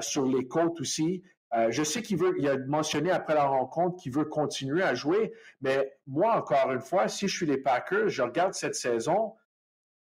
sur 0.00 0.24
les 0.24 0.48
côtes 0.48 0.80
aussi. 0.80 1.22
je 1.68 1.82
sais 1.82 2.00
qu'il 2.00 2.16
veut, 2.16 2.34
il 2.38 2.48
a 2.48 2.56
mentionné 2.66 3.10
après 3.10 3.34
la 3.34 3.44
rencontre 3.44 3.96
qu'il 4.02 4.10
veut 4.10 4.24
continuer 4.24 4.82
à 4.82 4.94
jouer, 4.94 5.34
mais 5.60 5.92
moi, 6.06 6.34
encore 6.34 6.72
une 6.72 6.80
fois, 6.80 7.08
si 7.08 7.28
je 7.28 7.36
suis 7.36 7.46
les 7.46 7.58
Packers, 7.58 8.08
je 8.08 8.22
regarde 8.22 8.54
cette 8.54 8.74
saison, 8.74 9.34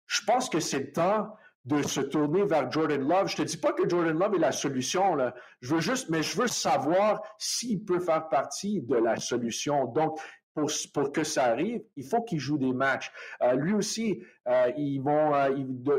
je 0.08 0.22
pense 0.26 0.50
que 0.50 0.60
c'est 0.60 0.80
le 0.80 0.92
temps 0.92 1.36
de 1.66 1.82
se 1.84 2.00
tourner 2.00 2.46
vers 2.46 2.72
Jordan 2.72 3.06
Love. 3.06 3.28
Je 3.28 3.36
te 3.36 3.42
dis 3.42 3.58
pas 3.58 3.74
que 3.74 3.88
Jordan 3.88 4.18
Love 4.18 4.36
est 4.36 4.40
la 4.40 4.54
solution, 4.54 5.16
là. 5.16 5.36
Je 5.62 5.76
veux 5.76 5.82
juste, 5.82 6.10
mais 6.10 6.24
je 6.24 6.40
veux 6.40 6.48
savoir 6.48 7.22
s'il 7.38 7.84
peut 7.84 8.00
faire 8.00 8.30
partie 8.30 8.82
de 8.82 8.96
la 8.96 9.18
solution. 9.18 9.86
Donc, 9.86 10.18
pour, 10.94 11.12
que 11.12 11.24
ça 11.24 11.46
arrive, 11.46 11.82
il 11.96 12.04
faut 12.04 12.22
qu'il 12.24 12.40
joue 12.40 12.58
des 12.58 12.74
matchs. 12.74 13.12
Euh, 13.42 13.54
lui 13.54 13.74
aussi, 13.74 14.24
euh, 14.48 14.72
ils, 14.78 15.00
vont, 15.00 15.36
euh, 15.36 15.50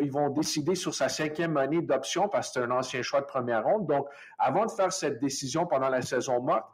ils, 0.01 0.11
vont 0.11 0.31
décider 0.31 0.75
sur 0.75 0.95
sa 0.95 1.09
cinquième 1.09 1.57
année 1.57 1.83
d'option 1.83 2.29
parce 2.29 2.49
que 2.49 2.55
c'est 2.55 2.67
un 2.67 2.71
ancien 2.71 3.03
choix 3.03 3.21
de 3.21 3.27
première 3.27 3.65
ronde. 3.65 3.87
Donc, 3.87 4.09
avant 4.39 4.67
de 4.67 4.71
faire 4.71 4.93
cette 4.93 5.21
décision 5.21 5.67
pendant 5.67 5.89
la 5.89 6.03
saison 6.03 6.41
morte, 6.41 6.65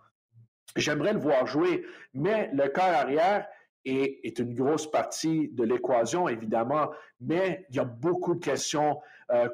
j'aimerais 0.77 1.13
le 1.13 1.21
voir 1.21 1.47
jouer. 1.47 1.85
Mais 2.15 2.51
le 2.53 2.69
corps 2.69 2.85
arrière, 2.85 3.47
est, 3.85 4.39
une 4.39 4.55
grosse 4.55 4.91
partie 4.91 5.49
de 5.49 5.65
l'équation, 5.65 6.29
évidemment, 6.29 6.91
mais 7.21 7.67
il 7.71 7.77
y 7.77 7.79
a 7.79 7.85
beaucoup 7.85 8.35
de 8.35 8.45
questions 8.45 9.01
euh, 9.31 9.49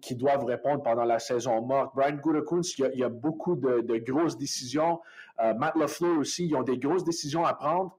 qui 0.00 0.14
doivent 0.14 0.44
répondre 0.44 0.82
pendant 0.82 1.04
la 1.04 1.18
saison 1.18 1.62
morte. 1.62 1.94
Brian 1.94 2.16
Gutekunst, 2.16 2.78
il, 2.78 2.98
y 2.98 3.04
a, 3.04 3.08
beaucoup 3.08 3.56
de, 3.56 3.98
grosses 3.98 4.36
décisions. 4.36 5.00
Euh, 5.40 5.54
Matt 5.54 5.76
LaFleur 5.76 6.18
aussi, 6.18 6.46
ils 6.46 6.54
ont 6.54 6.62
des 6.62 6.78
grosses 6.78 7.04
décisions 7.04 7.44
à 7.44 7.54
prendre 7.54 7.98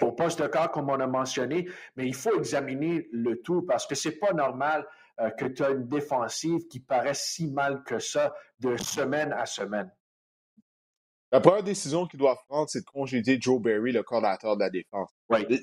au 0.00 0.12
poste 0.12 0.42
de 0.42 0.48
corps, 0.48 0.70
comme 0.70 0.90
on 0.90 0.98
a 0.98 1.06
mentionné, 1.06 1.68
mais 1.96 2.06
il 2.06 2.14
faut 2.14 2.36
examiner 2.36 3.08
le 3.12 3.40
tout 3.42 3.62
parce 3.62 3.86
que 3.86 3.94
c'est 3.94 4.18
pas 4.18 4.32
normal 4.32 4.86
euh, 5.20 5.30
que 5.30 5.44
tu 5.44 5.62
as 5.62 5.70
une 5.70 5.86
défensive 5.86 6.66
qui 6.66 6.80
paraît 6.80 7.14
si 7.14 7.48
mal 7.48 7.84
que 7.84 8.00
ça 8.00 8.34
de 8.58 8.76
semaine 8.76 9.32
à 9.32 9.46
semaine. 9.46 9.90
La 11.34 11.40
première 11.40 11.64
décision 11.64 12.06
qu'il 12.06 12.20
doit 12.20 12.40
prendre, 12.48 12.68
c'est 12.68 12.82
de 12.82 12.84
congédier 12.84 13.38
Joe 13.40 13.60
Barry, 13.60 13.90
le 13.90 14.04
coordinateur 14.04 14.56
de 14.56 14.60
la 14.62 14.70
défense. 14.70 15.10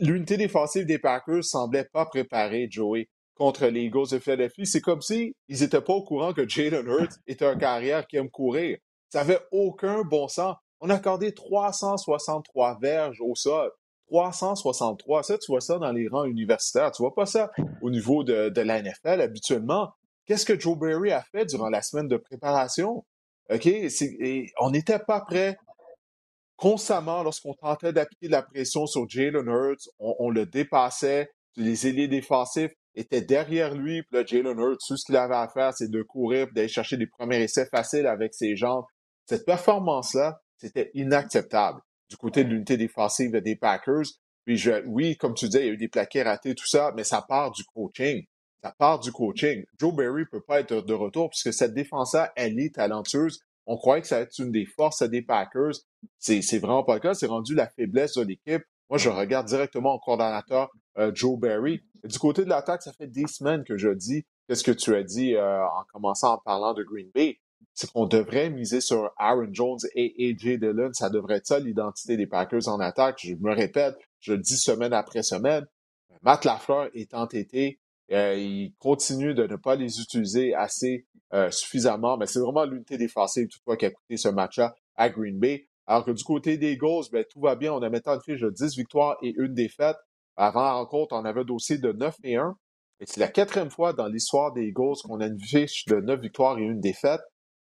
L'unité 0.02 0.36
défensive 0.36 0.86
des 0.86 1.00
Packers 1.00 1.46
semblait 1.46 1.88
pas 1.94 2.06
préparée, 2.06 2.68
Joey, 2.70 3.08
contre 3.36 3.68
les 3.68 3.84
Eagles 3.84 4.10
de 4.12 4.20
Philadelphie. 4.20 4.66
C'est 4.66 4.82
comme 4.82 5.02
si 5.02 5.34
ils 5.48 5.62
n'étaient 5.62 5.80
pas 5.80 5.94
au 5.94 6.04
courant 6.04 6.34
que 6.34 6.46
Jalen 6.46 6.86
Hurts 6.86 7.16
est 7.26 7.42
un 7.42 7.56
carrière 7.56 8.06
qui 8.06 8.18
aime 8.18 8.30
courir. 8.30 8.80
Ça 9.08 9.20
n'avait 9.20 9.40
aucun 9.54 10.04
bon 10.04 10.28
sens. 10.28 10.58
On 10.82 10.90
a 10.90 10.96
accordé 10.96 11.34
363 11.34 12.78
verges 12.82 13.22
au 13.22 13.34
sol. 13.36 13.72
363. 14.08 15.24
Ça, 15.24 15.38
tu 15.38 15.54
vois 15.54 15.62
ça 15.62 15.78
dans 15.78 15.94
les 15.94 16.10
rangs 16.10 16.26
universitaires. 16.26 16.92
Tu 16.92 17.02
vois 17.02 17.16
pas 17.16 17.26
ça 17.26 17.50
au 17.82 17.90
niveau 17.90 18.26
de, 18.26 18.50
de 18.50 18.62
la 18.62 18.82
NFL 18.82 19.22
habituellement. 19.22 19.94
Qu'est-ce 20.26 20.46
que 20.46 20.60
Joe 20.60 20.78
Barry 20.78 21.14
a 21.14 21.22
fait 21.22 21.46
durant 21.46 21.70
la 21.70 21.82
semaine 21.82 22.10
de 22.10 22.18
préparation? 22.18 23.06
OK? 23.52 23.68
on 24.60 24.72
n'était 24.72 25.00
pas 25.00 25.22
prêt 25.22 25.58
constamment, 26.62 27.24
lorsqu'on 27.24 27.56
tentait 27.56 27.92
d'appliquer 27.92 28.28
la 28.28 28.44
pression 28.44 28.86
sur 28.86 29.10
Jalen 29.10 29.48
Hurts, 29.48 29.90
on, 29.98 30.30
le 30.30 30.46
dépassait. 30.46 31.32
Les 31.56 31.88
ailiers 31.88 32.08
défensifs 32.08 32.72
étaient 32.94 33.22
derrière 33.22 33.74
lui. 33.74 34.04
Puis 34.04 34.20
là, 34.20 34.24
Jalen 34.24 34.60
Hurts, 34.60 34.78
tout 34.88 34.96
ce 34.96 35.06
qu'il 35.06 35.18
avait 35.18 35.36
à 35.36 35.48
faire, 35.48 35.74
c'est 35.74 35.90
de 35.90 36.04
courir, 36.04 36.48
d'aller 36.54 36.68
chercher 36.68 36.98
des 36.98 37.08
premiers 37.08 37.42
essais 37.42 37.66
faciles 37.66 38.06
avec 38.06 38.36
ses 38.36 38.56
jambes. 38.56 38.86
Cette 39.26 39.44
performance-là, 39.44 40.40
c'était 40.58 40.92
inacceptable 40.94 41.82
du 42.10 42.18
côté 42.18 42.44
de 42.44 42.50
l'unité 42.50 42.78
défensive 42.78 43.32
des 43.32 43.56
Packers. 43.56 44.06
Puis 44.46 44.58
je, 44.58 44.86
oui, 44.86 45.18
comme 45.18 45.34
tu 45.34 45.46
disais, 45.46 45.64
il 45.64 45.66
y 45.66 45.70
a 45.70 45.74
eu 45.74 45.78
des 45.78 45.88
plaqués 45.88 46.22
ratés, 46.22 46.54
tout 46.54 46.68
ça, 46.68 46.92
mais 46.96 47.04
ça 47.04 47.24
part 47.28 47.52
du 47.52 47.64
coaching. 47.64 48.24
Ça 48.64 48.76
part 48.78 49.00
du 49.00 49.12
coaching. 49.12 49.66
Joe 49.80 49.94
Barry 49.94 50.26
peut 50.26 50.42
pas 50.42 50.60
être 50.60 50.82
de 50.82 50.94
retour 50.94 51.30
puisque 51.30 51.52
cette 51.52 51.74
défense-là, 51.74 52.32
elle 52.36 52.60
est 52.60 52.76
talentueuse. 52.76 53.42
On 53.66 53.78
croyait 53.78 54.02
que 54.02 54.08
ça 54.08 54.18
allait 54.18 54.26
être 54.26 54.40
une 54.40 54.52
des 54.52 54.66
forces 54.66 55.04
des 55.04 55.22
Packers. 55.22 55.74
C'est, 56.20 56.60
vraiment 56.60 56.84
pas 56.84 56.96
le 56.96 57.00
cas. 57.00 57.14
C'est 57.14 57.28
rendu 57.28 57.56
la 57.56 57.68
faiblesse 57.68 58.16
de 58.16 58.24
l'équipe. 58.24 58.64
Moi, 58.90 58.98
je 58.98 59.10
regarde 59.10 59.48
directement 59.48 59.96
au 59.96 60.00
coordonnateur 60.00 60.70
euh, 60.98 61.12
Joe 61.14 61.40
Barry. 61.40 61.82
Du 62.04 62.20
côté 62.20 62.44
de 62.44 62.50
l'attaque, 62.50 62.84
ça 62.84 62.94
fait 62.94 63.08
dix 63.08 63.28
semaines 63.28 63.64
que 63.64 63.78
je 63.78 63.90
dis 63.90 64.26
qu'est-ce 64.48 64.64
que 64.64 64.72
tu 64.72 64.96
as 64.96 65.04
dit 65.04 65.36
euh, 65.36 65.64
en 65.64 65.84
commençant 65.94 66.34
en 66.34 66.38
parlant 66.40 66.74
de 66.74 66.84
Green 66.84 67.10
Bay. 67.16 67.40
C'est 67.74 67.90
qu'on 67.92 68.06
devrait 68.06 68.50
miser 68.50 68.82
sur 68.82 69.12
Aaron 69.18 69.48
Jones 69.52 69.80
et 69.96 70.30
AJ 70.30 70.60
Dillon. 70.60 70.92
Ça 70.94 71.10
devrait 71.10 71.38
être 71.38 71.48
ça 71.48 71.60
l'identité 71.60 72.18
des 72.18 72.28
Packers 72.28 72.68
en 72.68 72.80
attaque. 72.80 73.20
Je 73.24 73.36
me 73.36 73.54
répète, 73.54 73.96
je 74.20 74.34
le 74.34 74.40
dis 74.40 74.58
semaine 74.58 74.94
après 74.94 75.24
semaine. 75.24 75.66
Matt 76.22 76.46
Lafleur 76.46 76.90
est 76.94 77.14
entêté. 77.14 77.80
Euh, 78.12 78.36
il 78.36 78.74
continue 78.80 79.34
de 79.34 79.48
ne 79.48 79.56
pas 79.56 79.76
les 79.76 80.02
utiliser 80.02 80.54
assez 80.54 81.06
euh, 81.34 81.50
suffisamment, 81.50 82.18
mais 82.18 82.28
c'est 82.28 82.40
vraiment 82.40 82.66
l'unité 82.66 82.98
défensive 82.98 83.48
toutefois 83.48 83.78
qui 83.78 83.86
a 83.86 83.92
coûté 83.92 84.18
ce 84.18 84.28
match-là 84.28 84.76
à 84.96 85.10
Green 85.10 85.40
Bay. 85.40 85.68
Alors 85.88 86.06
que 86.06 86.12
du 86.12 86.24
côté 86.24 86.58
des 86.58 86.74
Eagles, 86.74 87.06
ben, 87.12 87.26
tout 87.30 87.40
va 87.40 87.56
bien. 87.56 87.74
On 87.74 87.82
a 87.82 87.90
maintenant 87.90 88.16
une 88.16 88.22
fiche 88.22 88.42
de 88.42 88.50
10 88.50 88.78
victoires 88.78 89.18
et 89.22 89.34
une 89.38 89.54
défaite. 89.54 89.98
Avant 90.36 90.64
la 90.64 90.74
rencontre, 90.74 91.16
on 91.16 91.26
avait 91.26 91.42
un 91.42 91.46
dossier 91.46 91.78
de 91.78 91.92
9 91.92 92.16
et 92.24 92.36
1. 92.36 92.56
Et 93.00 93.06
c'est 93.06 93.20
la 93.20 93.28
quatrième 93.28 93.72
fois 93.72 93.94
dans 93.94 94.08
l'histoire 94.08 94.52
des 94.54 94.64
Eagles 94.64 94.96
qu'on 95.04 95.20
a 95.22 95.28
une 95.28 95.40
fiche 95.40 95.86
de 95.86 96.00
9 96.02 96.20
victoires 96.20 96.58
et 96.60 96.64
une 96.64 96.80
défaite. 96.80 97.22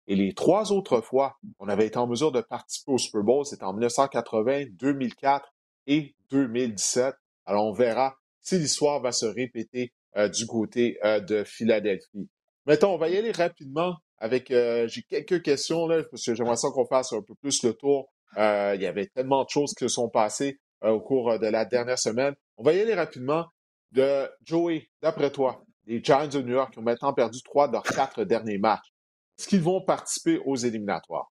Et 0.07 0.15
les 0.15 0.33
trois 0.33 0.71
autres 0.71 1.01
fois, 1.01 1.35
on 1.59 1.67
avait 1.67 1.87
été 1.87 1.97
en 1.97 2.07
mesure 2.07 2.31
de 2.31 2.41
participer 2.41 2.91
au 2.91 2.97
Super 2.97 3.23
Bowl, 3.23 3.45
c'était 3.45 3.63
en 3.63 3.73
1980, 3.73 4.65
2004 4.73 5.51
et 5.87 6.15
2017. 6.29 7.15
Alors, 7.45 7.65
on 7.65 7.73
verra 7.73 8.15
si 8.41 8.59
l'histoire 8.59 9.01
va 9.01 9.11
se 9.11 9.25
répéter 9.25 9.91
du 10.15 10.45
côté 10.45 10.97
euh, 11.03 11.19
de 11.19 11.43
Philadelphie. 11.43 12.29
Mettons, 12.65 12.93
on 12.93 12.97
va 12.97 13.09
y 13.09 13.17
aller 13.17 13.31
rapidement 13.31 13.95
avec. 14.17 14.51
Euh, 14.51 14.87
j'ai 14.87 15.03
quelques 15.03 15.41
questions 15.41 15.87
là, 15.87 16.03
parce 16.09 16.23
que 16.23 16.33
j'aimerais 16.33 16.55
ça 16.55 16.69
qu'on 16.73 16.85
fasse 16.85 17.13
un 17.13 17.21
peu 17.21 17.35
plus 17.35 17.63
le 17.63 17.73
tour. 17.73 18.09
il 18.37 18.81
y 18.81 18.87
avait 18.87 19.07
tellement 19.07 19.43
de 19.43 19.49
choses 19.49 19.73
qui 19.73 19.83
se 19.83 19.89
sont 19.89 20.09
passées 20.09 20.59
au 20.81 20.99
cours 20.99 21.39
de 21.39 21.47
la 21.47 21.65
dernière 21.65 21.99
semaine. 21.99 22.35
On 22.57 22.63
va 22.63 22.73
y 22.73 22.79
aller 22.79 22.93
rapidement. 22.93 23.45
De 23.91 24.29
Joey, 24.43 24.89
d'après 25.01 25.31
toi, 25.31 25.63
les 25.85 26.03
Giants 26.03 26.27
de 26.27 26.41
New 26.41 26.53
York 26.53 26.73
ont 26.77 26.81
maintenant 26.81 27.13
perdu 27.13 27.41
trois 27.43 27.67
de 27.67 27.73
leurs 27.73 27.83
quatre 27.83 28.25
derniers 28.25 28.57
matchs. 28.57 28.91
Est-ce 29.37 29.47
qu'ils 29.47 29.61
vont 29.61 29.79
participer 29.79 30.39
aux 30.45 30.55
éliminatoires? 30.55 31.31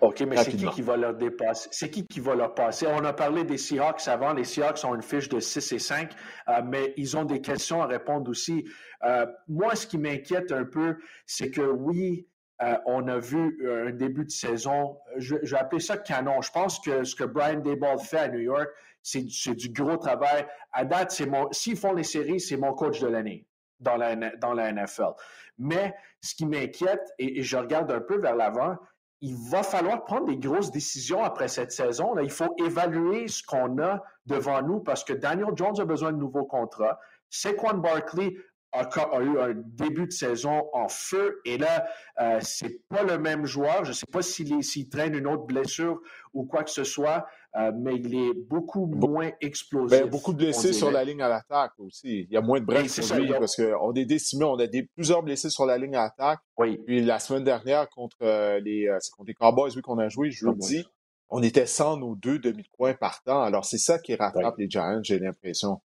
OK, 0.00 0.20
mais 0.22 0.36
c'est 0.36 0.52
qui 0.52 0.66
qui 0.66 0.82
va 0.82 0.96
leur 0.96 1.14
dépasser? 1.14 1.68
C'est 1.72 1.90
qui 1.90 2.06
qui 2.06 2.20
va 2.20 2.34
leur 2.34 2.54
passer? 2.54 2.86
On 2.86 3.04
a 3.04 3.12
parlé 3.12 3.44
des 3.44 3.56
Seahawks 3.56 4.06
avant. 4.08 4.32
Les 4.32 4.44
Seahawks 4.44 4.84
ont 4.84 4.94
une 4.94 5.02
fiche 5.02 5.28
de 5.28 5.40
6 5.40 5.72
et 5.72 5.78
5, 5.78 6.12
euh, 6.48 6.62
mais 6.64 6.92
ils 6.96 7.16
ont 7.16 7.24
des 7.24 7.40
questions 7.40 7.82
à 7.82 7.86
répondre 7.86 8.30
aussi. 8.30 8.64
Euh, 9.04 9.26
moi, 9.48 9.74
ce 9.74 9.86
qui 9.86 9.98
m'inquiète 9.98 10.52
un 10.52 10.64
peu, 10.64 10.96
c'est 11.24 11.50
que 11.50 11.62
oui, 11.62 12.26
euh, 12.62 12.76
on 12.86 13.08
a 13.08 13.18
vu 13.18 13.58
un 13.86 13.92
début 13.92 14.24
de 14.24 14.30
saison, 14.30 14.98
je, 15.16 15.36
vais 15.36 15.56
appeler 15.56 15.80
ça 15.80 15.96
canon. 15.96 16.40
Je 16.40 16.50
pense 16.50 16.78
que 16.80 17.04
ce 17.04 17.14
que 17.14 17.24
Brian 17.24 17.60
Dayball 17.60 17.98
fait 17.98 18.18
à 18.18 18.28
New 18.28 18.40
York, 18.40 18.68
c'est 19.02 19.54
du 19.54 19.70
gros 19.70 19.96
travail. 19.96 20.46
À 20.72 20.84
date, 20.84 21.12
c'est 21.12 21.26
mon, 21.26 21.50
s'ils 21.52 21.76
font 21.76 21.92
les 21.92 22.02
séries, 22.02 22.40
c'est 22.40 22.56
mon 22.56 22.72
coach 22.72 23.00
de 23.00 23.06
l'année 23.06 23.46
dans 23.78 23.96
la, 23.96 24.16
dans 24.16 24.52
la 24.52 24.72
NFL. 24.72 25.12
Mais 25.58 25.94
ce 26.20 26.34
qui 26.34 26.46
m'inquiète, 26.46 27.12
et 27.18 27.42
je 27.42 27.56
regarde 27.56 27.90
un 27.92 28.00
peu 28.00 28.20
vers 28.20 28.34
l'avant, 28.34 28.76
il 29.20 29.36
va 29.50 29.62
falloir 29.62 30.04
prendre 30.04 30.26
des 30.26 30.36
grosses 30.36 30.70
décisions 30.70 31.24
après 31.24 31.48
cette 31.48 31.72
saison. 31.72 32.14
Là, 32.14 32.22
il 32.22 32.30
faut 32.30 32.54
évaluer 32.58 33.28
ce 33.28 33.42
qu'on 33.42 33.78
a 33.78 34.02
devant 34.26 34.62
nous 34.62 34.80
parce 34.80 35.04
que 35.04 35.12
Daniel 35.12 35.52
Jones 35.54 35.80
a 35.80 35.84
besoin 35.84 36.12
de 36.12 36.18
nouveaux 36.18 36.44
contrats. 36.44 36.98
Saquon 37.30 37.78
Barkley 37.78 38.36
a, 38.72 38.82
a, 38.82 39.20
eu 39.22 39.38
un 39.38 39.54
début 39.54 40.06
de 40.06 40.12
saison 40.12 40.64
en 40.72 40.88
feu 40.88 41.40
et 41.44 41.58
là, 41.58 41.86
euh, 42.20 42.38
c'est 42.42 42.86
pas 42.88 43.02
le 43.02 43.18
même 43.18 43.46
joueur. 43.46 43.84
Je 43.84 43.90
ne 43.90 43.94
sais 43.94 44.06
pas 44.10 44.22
s'il 44.22 44.88
traîne 44.88 45.14
une 45.14 45.26
autre 45.26 45.46
blessure 45.46 46.00
ou 46.34 46.44
quoi 46.44 46.64
que 46.64 46.70
ce 46.70 46.84
soit, 46.84 47.26
euh, 47.56 47.72
mais 47.74 47.96
il 47.96 48.14
est 48.14 48.34
beaucoup 48.34 48.86
moins 48.86 49.30
explosif. 49.40 49.98
Ben, 49.98 50.08
beaucoup 50.08 50.32
de 50.32 50.38
blessés 50.38 50.74
sur 50.74 50.90
la 50.90 51.04
ligne 51.04 51.22
à 51.22 51.28
l'attaque 51.28 51.72
aussi. 51.78 52.26
Il 52.28 52.30
y 52.30 52.36
a 52.36 52.42
moins 52.42 52.60
de 52.60 52.66
breaks 52.66 52.90
sur 52.90 53.16
lui 53.16 53.28
parce 53.30 53.56
qu'on 53.56 53.94
est 53.94 54.04
décimé. 54.04 54.44
On 54.44 54.58
a 54.58 54.66
des, 54.66 54.82
plusieurs 54.82 55.22
blessés 55.22 55.48
sur 55.48 55.64
la 55.64 55.78
ligne 55.78 55.96
à 55.96 56.04
l'attaque. 56.04 56.40
Oui. 56.58 56.78
Puis 56.86 57.02
la 57.02 57.18
semaine 57.18 57.44
dernière, 57.44 57.88
contre 57.88 58.18
euh, 58.22 58.60
les, 58.60 58.86
euh, 58.88 58.98
contre 59.16 59.28
les 59.28 59.34
Cowboys, 59.34 59.70
vu 59.70 59.80
qu'on 59.80 59.98
a 59.98 60.08
joué 60.10 60.30
jeudi, 60.30 60.84
on 61.30 61.42
était 61.42 61.66
sans 61.66 61.96
nos 61.96 62.14
deux 62.14 62.38
demi-coins 62.38 62.94
par 62.94 63.22
temps. 63.22 63.42
Alors, 63.42 63.64
c'est 63.64 63.78
ça 63.78 63.98
qui 63.98 64.14
rattrape 64.14 64.58
les 64.58 64.68
Giants, 64.68 65.00
j'ai 65.02 65.18
l'impression. 65.18 65.80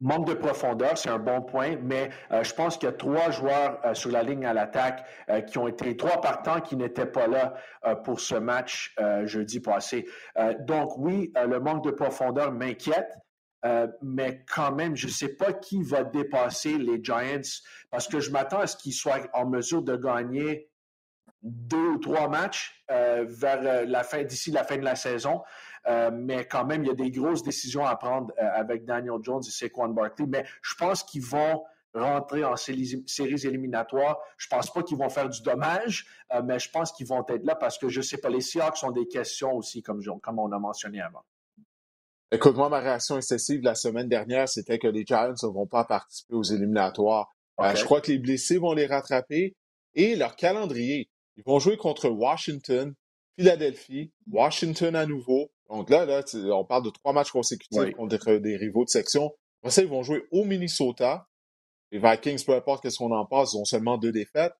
Manque 0.00 0.28
de 0.28 0.34
profondeur, 0.34 0.96
c'est 0.96 1.08
un 1.08 1.18
bon 1.18 1.42
point, 1.42 1.76
mais 1.82 2.10
euh, 2.30 2.44
je 2.44 2.54
pense 2.54 2.76
qu'il 2.78 2.88
y 2.88 2.92
a 2.92 2.94
trois 2.94 3.32
joueurs 3.32 3.80
euh, 3.84 3.94
sur 3.94 4.12
la 4.12 4.22
ligne 4.22 4.46
à 4.46 4.52
l'attaque 4.52 5.04
euh, 5.28 5.40
qui 5.40 5.58
ont 5.58 5.66
été 5.66 5.96
trois 5.96 6.20
partants 6.20 6.60
qui 6.60 6.76
n'étaient 6.76 7.06
pas 7.06 7.26
là 7.26 7.54
pour 8.04 8.20
ce 8.20 8.34
match 8.34 8.94
jeudi 9.24 9.60
passé. 9.60 10.06
donc 10.60 10.96
oui, 10.98 11.32
le 11.34 11.58
manque 11.60 11.84
de 11.84 11.90
profondeur 11.90 12.52
m'inquiète. 12.52 13.10
mais 14.02 14.44
quand 14.52 14.72
même, 14.72 14.96
je 14.96 15.06
ne 15.06 15.12
sais 15.12 15.36
pas 15.36 15.52
qui 15.52 15.82
va 15.82 16.04
dépasser 16.04 16.76
les 16.76 17.02
Giants 17.02 17.62
parce 17.90 18.08
que 18.08 18.20
je 18.20 18.30
m'attends 18.30 18.60
à 18.60 18.66
ce 18.66 18.76
qu'ils 18.76 18.92
soient 18.92 19.20
en 19.32 19.46
mesure 19.46 19.82
de 19.82 19.96
gagner 19.96 20.67
deux 21.42 21.88
ou 21.88 21.98
trois 21.98 22.28
matchs 22.28 22.84
vers 22.88 23.86
la 23.86 24.02
fin 24.02 24.24
d'ici 24.24 24.50
la 24.50 24.64
fin 24.64 24.76
de 24.76 24.84
la 24.84 24.96
saison. 24.96 25.42
Euh, 25.88 26.10
mais 26.12 26.44
quand 26.44 26.64
même, 26.64 26.84
il 26.84 26.88
y 26.88 26.90
a 26.90 26.94
des 26.94 27.10
grosses 27.10 27.42
décisions 27.42 27.86
à 27.86 27.96
prendre 27.96 28.32
euh, 28.38 28.48
avec 28.54 28.84
Daniel 28.84 29.18
Jones 29.22 29.42
et 29.46 29.50
Saquon 29.50 29.88
Barkley. 29.88 30.26
Mais 30.28 30.44
je 30.62 30.74
pense 30.74 31.02
qu'ils 31.02 31.22
vont 31.22 31.64
rentrer 31.94 32.44
en 32.44 32.56
séries, 32.56 33.06
éliminatoires. 33.44 34.18
Je 34.36 34.46
ne 34.46 34.56
pense 34.56 34.72
pas 34.72 34.82
qu'ils 34.82 34.98
vont 34.98 35.08
faire 35.08 35.28
du 35.28 35.40
dommage, 35.42 36.06
euh, 36.32 36.42
mais 36.44 36.58
je 36.58 36.70
pense 36.70 36.92
qu'ils 36.92 37.06
vont 37.06 37.24
être 37.28 37.44
là 37.44 37.54
parce 37.54 37.78
que 37.78 37.88
je 37.88 37.98
ne 37.98 38.04
sais 38.04 38.18
pas, 38.18 38.28
les 38.28 38.42
Seahawks 38.42 38.82
ont 38.82 38.90
des 38.90 39.08
questions 39.08 39.52
aussi, 39.54 39.82
comme, 39.82 40.02
comme 40.20 40.38
on 40.38 40.52
a 40.52 40.58
mentionné 40.58 41.00
avant. 41.00 41.24
Écoute, 42.30 42.56
moi, 42.56 42.68
ma 42.68 42.80
réaction 42.80 43.16
excessive 43.16 43.62
la 43.62 43.74
semaine 43.74 44.08
dernière, 44.08 44.48
c'était 44.48 44.78
que 44.78 44.86
les 44.86 45.06
Giants 45.06 45.32
ne 45.42 45.48
vont 45.48 45.66
pas 45.66 45.84
participer 45.84 46.34
aux 46.34 46.42
éliminatoires. 46.42 47.34
je 47.58 47.82
crois 47.84 48.02
que 48.02 48.12
les 48.12 48.18
blessés 48.18 48.58
vont 48.58 48.74
les 48.74 48.86
rattraper 48.86 49.56
et 49.94 50.14
leur 50.14 50.36
calendrier. 50.36 51.08
Ils 51.38 51.44
vont 51.46 51.58
jouer 51.58 51.76
contre 51.78 52.10
Washington, 52.10 52.94
Philadelphie, 53.38 54.12
Washington 54.30 54.94
à 54.94 55.06
nouveau, 55.06 55.50
donc 55.70 55.88
là, 55.88 56.04
là 56.04 56.22
on 56.52 56.64
parle 56.64 56.84
de 56.84 56.90
trois 56.90 57.12
matchs 57.12 57.30
consécutifs 57.30 57.94
contre 57.94 58.36
des 58.38 58.56
rivaux 58.56 58.84
de 58.84 58.90
section. 58.90 59.32
Après 59.62 59.70
ça, 59.70 59.82
ils 59.82 59.88
vont 59.88 60.02
jouer 60.02 60.24
au 60.30 60.44
Minnesota. 60.44 61.26
Les 61.90 61.98
Vikings, 61.98 62.44
peu 62.44 62.54
importe 62.54 62.88
ce 62.88 62.98
qu'on 62.98 63.12
en 63.12 63.24
passe, 63.24 63.54
ils 63.54 63.58
ont 63.58 63.64
seulement 63.64 63.98
deux 63.98 64.12
défaites. 64.12 64.52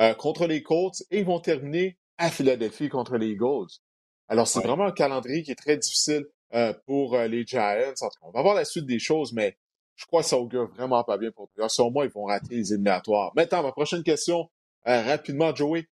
Euh, 0.00 0.12
contre 0.12 0.48
les 0.48 0.62
Colts 0.62 1.04
et 1.12 1.20
ils 1.20 1.24
vont 1.24 1.38
terminer 1.38 1.96
à 2.18 2.28
Philadelphie 2.28 2.88
contre 2.88 3.16
les 3.16 3.28
Eagles. 3.28 3.68
Alors, 4.26 4.48
c'est 4.48 4.60
vraiment 4.60 4.86
un 4.86 4.92
calendrier 4.92 5.44
qui 5.44 5.52
est 5.52 5.56
très 5.56 5.76
difficile 5.76 6.26
euh, 6.52 6.72
pour 6.86 7.14
euh, 7.14 7.28
les 7.28 7.46
Giants. 7.46 7.92
on 8.22 8.32
va 8.32 8.42
voir 8.42 8.54
la 8.54 8.64
suite 8.64 8.86
des 8.86 8.98
choses, 8.98 9.32
mais 9.32 9.56
je 9.94 10.04
crois 10.06 10.22
que 10.22 10.28
ça 10.28 10.36
augure 10.36 10.66
vraiment 10.66 11.04
pas 11.04 11.16
bien 11.16 11.30
pour 11.30 11.48
eux. 11.56 11.68
Selon 11.68 11.92
moi, 11.92 12.06
ils 12.06 12.10
vont 12.10 12.24
rater 12.24 12.56
les 12.56 12.72
éliminatoires. 12.72 13.32
Maintenant, 13.36 13.62
ma 13.62 13.70
prochaine 13.70 14.02
question, 14.02 14.50
rapidement, 14.84 15.54
Joey. 15.54 15.86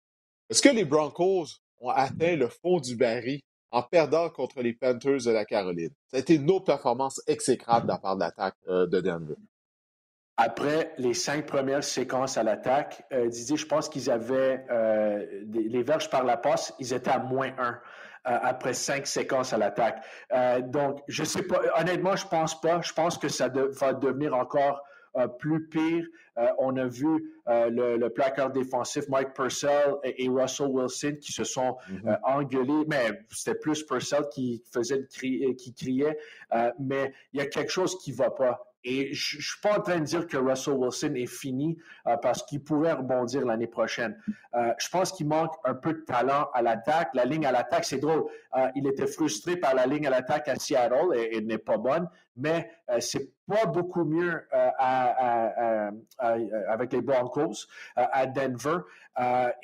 Est-ce 0.52 0.62
que 0.62 0.68
les 0.68 0.84
Broncos 0.84 1.46
ont 1.80 1.92
atteint 1.92 2.36
le 2.36 2.50
fond 2.50 2.82
du 2.82 2.98
baril 2.98 3.40
en 3.72 3.84
perdant 3.84 4.30
contre 4.30 4.62
les 4.62 4.74
Panthers 4.74 5.24
de 5.26 5.32
la 5.32 5.46
Caroline? 5.46 5.92
Ça 6.08 6.18
a 6.18 6.20
été 6.20 6.36
une 6.36 6.52
autre 6.52 6.66
performance 6.66 7.22
exécrable 7.26 7.88
de 7.88 7.94
la 7.94 7.98
part 7.98 8.18
de 8.18 8.20
l'attaque 8.20 8.58
euh, 8.68 8.86
de 8.86 9.00
Denver. 9.00 9.36
Après 10.36 10.94
les 10.98 11.14
cinq 11.14 11.46
premières 11.46 11.86
séquences 11.86 12.36
à 12.36 12.44
l'attaque, 12.44 13.02
euh, 13.14 13.30
Didier, 13.30 13.56
je 13.56 13.66
pense 13.66 13.88
qu'ils 13.88 14.12
avaient 14.12 14.66
euh, 14.70 15.26
les 15.54 15.84
verges 15.84 16.10
par 16.10 16.26
la 16.26 16.36
passe, 16.36 16.74
ils 16.80 16.92
étaient 16.94 17.12
à 17.12 17.20
moins 17.20 17.54
un 17.58 17.80
après 18.24 18.74
cinq 18.74 19.08
séquences 19.08 19.52
à 19.52 19.58
l'attaque. 19.58 20.04
donc, 20.68 21.00
je 21.08 21.24
sais 21.24 21.42
pas, 21.42 21.60
honnêtement, 21.80 22.16
je 22.16 22.28
pense 22.28 22.60
pas. 22.62 22.80
Je 22.82 22.94
pense 22.94 23.18
que 23.18 23.30
ça 23.30 23.48
va 23.50 23.94
devenir 23.94 24.36
encore 24.36 24.84
plus 25.40 25.68
pire. 25.68 26.06
Euh, 26.38 26.48
on 26.60 26.78
a 26.78 26.86
vu 26.86 27.34
euh, 27.50 27.70
le, 27.70 27.98
le, 27.98 28.10
placard 28.10 28.52
défensif 28.52 29.08
Mike 29.10 29.34
Purcell 29.34 29.96
et, 30.04 30.30
Russell 30.30 30.68
Wilson 30.68 31.18
qui 31.20 31.34
se 31.34 31.44
sont 31.44 31.76
mm-hmm. 31.90 32.20
engueulés, 32.24 32.86
mais 32.88 33.26
c'était 33.30 33.58
plus 33.58 33.84
Purcell 33.84 34.24
qui 34.34 34.64
faisait 34.72 35.06
qui 35.08 35.74
criait. 35.74 36.18
mais 36.80 37.14
il 37.34 37.40
y 37.40 37.44
a 37.44 37.48
quelque 37.48 37.72
chose 37.72 37.98
qui 38.00 38.12
ne 38.12 38.16
va 38.16 38.32
pas 38.32 38.66
Et 38.84 39.14
je 39.14 39.38
ne 39.38 39.42
suis 39.42 39.60
pas 39.62 39.78
en 39.78 39.82
train 39.82 40.00
de 40.00 40.06
dire 40.06 40.26
que 40.26 40.38
Russell 40.38 40.74
Wilson 40.74 41.14
est 41.16 41.28
fini 41.28 41.78
euh, 42.08 42.18
parce 42.18 42.44
qu'il 42.44 42.64
pourrait 42.64 42.94
rebondir 42.94 43.46
l'année 43.46 43.68
prochaine. 43.68 44.18
Euh, 44.56 44.74
je 44.80 44.90
pense 44.90 45.12
qu'il 45.12 45.28
manque 45.28 45.54
un 45.64 45.76
peu 45.76 45.94
de 45.94 46.00
talent 46.02 46.50
à 46.54 46.62
l'attaque. 46.62 47.10
La 47.14 47.26
ligne 47.26 47.46
à 47.46 47.52
l'attaque, 47.52 47.86
c'est 47.86 48.00
drôle. 48.00 48.26
Euh, 48.58 48.68
il 48.76 48.88
était 48.88 49.08
frustré 49.08 49.56
par 49.56 49.76
la 49.76 49.86
ligne 49.86 50.08
à 50.08 50.10
l'attaque 50.10 50.48
à 50.48 50.56
Seattle 50.56 51.16
et 51.16 51.38
elle 51.38 51.46
n'est 51.46 51.60
pas 51.60 51.78
bonne, 51.78 52.10
mais 52.36 52.72
c'est 53.00 53.32
pas 53.48 53.66
beaucoup 53.66 54.04
mieux 54.04 54.46
avec 56.20 56.94
les 56.94 57.02
Broncos 57.02 57.68
à 57.96 58.26
Denver. 58.26 58.80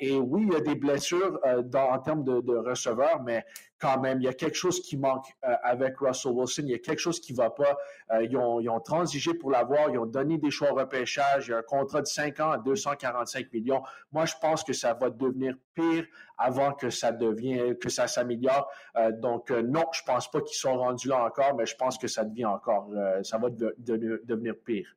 et 0.00 0.16
oui, 0.16 0.46
il 0.46 0.52
y 0.52 0.56
a 0.56 0.60
des 0.60 0.74
blessures 0.74 1.38
en 1.44 1.98
termes 1.98 2.24
de, 2.24 2.56
receveurs, 2.56 3.22
mais 3.22 3.44
quand 3.78 4.00
même, 4.00 4.20
il 4.20 4.24
y 4.24 4.28
a 4.28 4.32
quelque 4.32 4.56
chose 4.56 4.80
qui 4.80 4.96
manque 4.96 5.26
euh, 5.44 5.54
avec 5.62 5.98
Russell 5.98 6.32
Wilson. 6.32 6.62
Il 6.64 6.70
y 6.70 6.74
a 6.74 6.78
quelque 6.78 6.98
chose 6.98 7.20
qui 7.20 7.32
va 7.32 7.50
pas. 7.50 7.76
Euh, 8.10 8.24
ils, 8.24 8.36
ont, 8.36 8.80
transigé 8.80 9.34
pour 9.34 9.50
l'avoir. 9.50 9.90
Ils 9.90 9.98
ont 9.98 10.06
donné 10.06 10.38
des 10.38 10.50
choix 10.50 10.72
au 10.72 10.74
repêchage. 10.74 11.48
Il 11.48 11.50
y 11.52 11.54
a 11.54 11.58
un 11.58 11.62
contrat 11.62 12.00
de 12.00 12.06
5 12.06 12.40
ans 12.40 12.50
à 12.50 12.58
245 12.58 13.52
millions. 13.52 13.82
Moi, 14.12 14.24
je 14.26 14.34
pense 14.40 14.64
que 14.64 14.72
ça 14.72 14.94
va 14.94 15.10
devenir 15.10 15.54
pire 15.74 16.06
avant 16.38 16.72
que 16.72 16.90
ça 16.90 17.12
devienne, 17.12 17.76
que 17.76 17.88
ça 17.88 18.06
s'améliore. 18.06 18.70
Euh, 18.96 19.12
donc, 19.12 19.50
non, 19.50 19.84
je 19.92 20.02
ne 20.02 20.06
pense 20.06 20.30
pas 20.30 20.40
qu'ils 20.40 20.56
sont 20.56 20.76
rendus 20.76 21.08
là 21.08 21.24
encore, 21.24 21.54
mais 21.56 21.66
je 21.66 21.76
pense 21.76 21.98
que 21.98 22.08
ça 22.08 22.24
devient 22.24 22.46
encore, 22.46 22.90
ça 23.22 23.38
va 23.38 23.48
devenir 23.50 24.54
pire. 24.64 24.96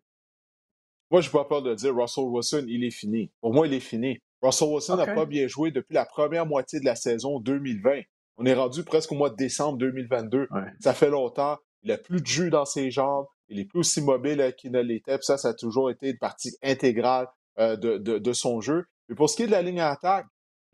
Moi, 1.10 1.20
je 1.20 1.28
n'ai 1.28 1.34
pas 1.34 1.44
peur 1.44 1.62
de 1.62 1.76
dire 1.76 1.94
Russell 1.94 2.24
Wilson, 2.24 2.66
il 2.68 2.86
est 2.86 2.92
fini. 2.92 3.32
Pour 3.42 3.54
moi, 3.54 3.68
il 3.68 3.74
est 3.74 3.82
fini. 3.82 4.20
Russell 4.42 4.70
Wilson 4.70 4.96
n'a 4.96 5.14
pas 5.14 5.26
bien 5.26 5.48
joué 5.48 5.72
depuis 5.72 5.94
la 5.94 6.06
première 6.06 6.46
moitié 6.46 6.80
de 6.80 6.86
la 6.86 6.96
saison 6.96 7.40
2020. 7.40 8.02
On 8.38 8.46
est 8.46 8.54
rendu 8.54 8.84
presque 8.84 9.12
au 9.12 9.16
mois 9.16 9.30
de 9.30 9.36
décembre 9.36 9.78
2022. 9.78 10.48
Ça 10.80 10.94
fait 10.94 11.10
longtemps. 11.10 11.58
Il 11.84 11.90
n'a 11.90 11.98
plus 11.98 12.22
de 12.22 12.28
jus 12.28 12.50
dans 12.50 12.66
ses 12.66 12.92
jambes. 12.92 13.26
Il 13.50 13.60
est 13.60 13.66
plus 13.66 13.80
aussi 13.80 14.02
mobile 14.02 14.40
euh, 14.40 14.52
qu'il 14.52 14.72
ne 14.72 14.80
l'était. 14.80 15.18
ça, 15.22 15.38
ça 15.38 15.50
a 15.50 15.54
toujours 15.54 15.92
été 15.92 16.12
une 16.12 16.18
partie 16.18 16.56
intégrale 16.64 17.28
euh, 17.60 17.76
de, 17.76 18.34
son 18.34 18.62
jeu. 18.62 18.86
Mais 19.10 19.16
pour 19.16 19.30
ce 19.30 19.36
qui 19.36 19.44
est 19.44 19.48
de 19.48 19.52
la 19.52 19.62
ligne 19.62 19.82
à 19.82 19.90
attaque, 19.90 20.26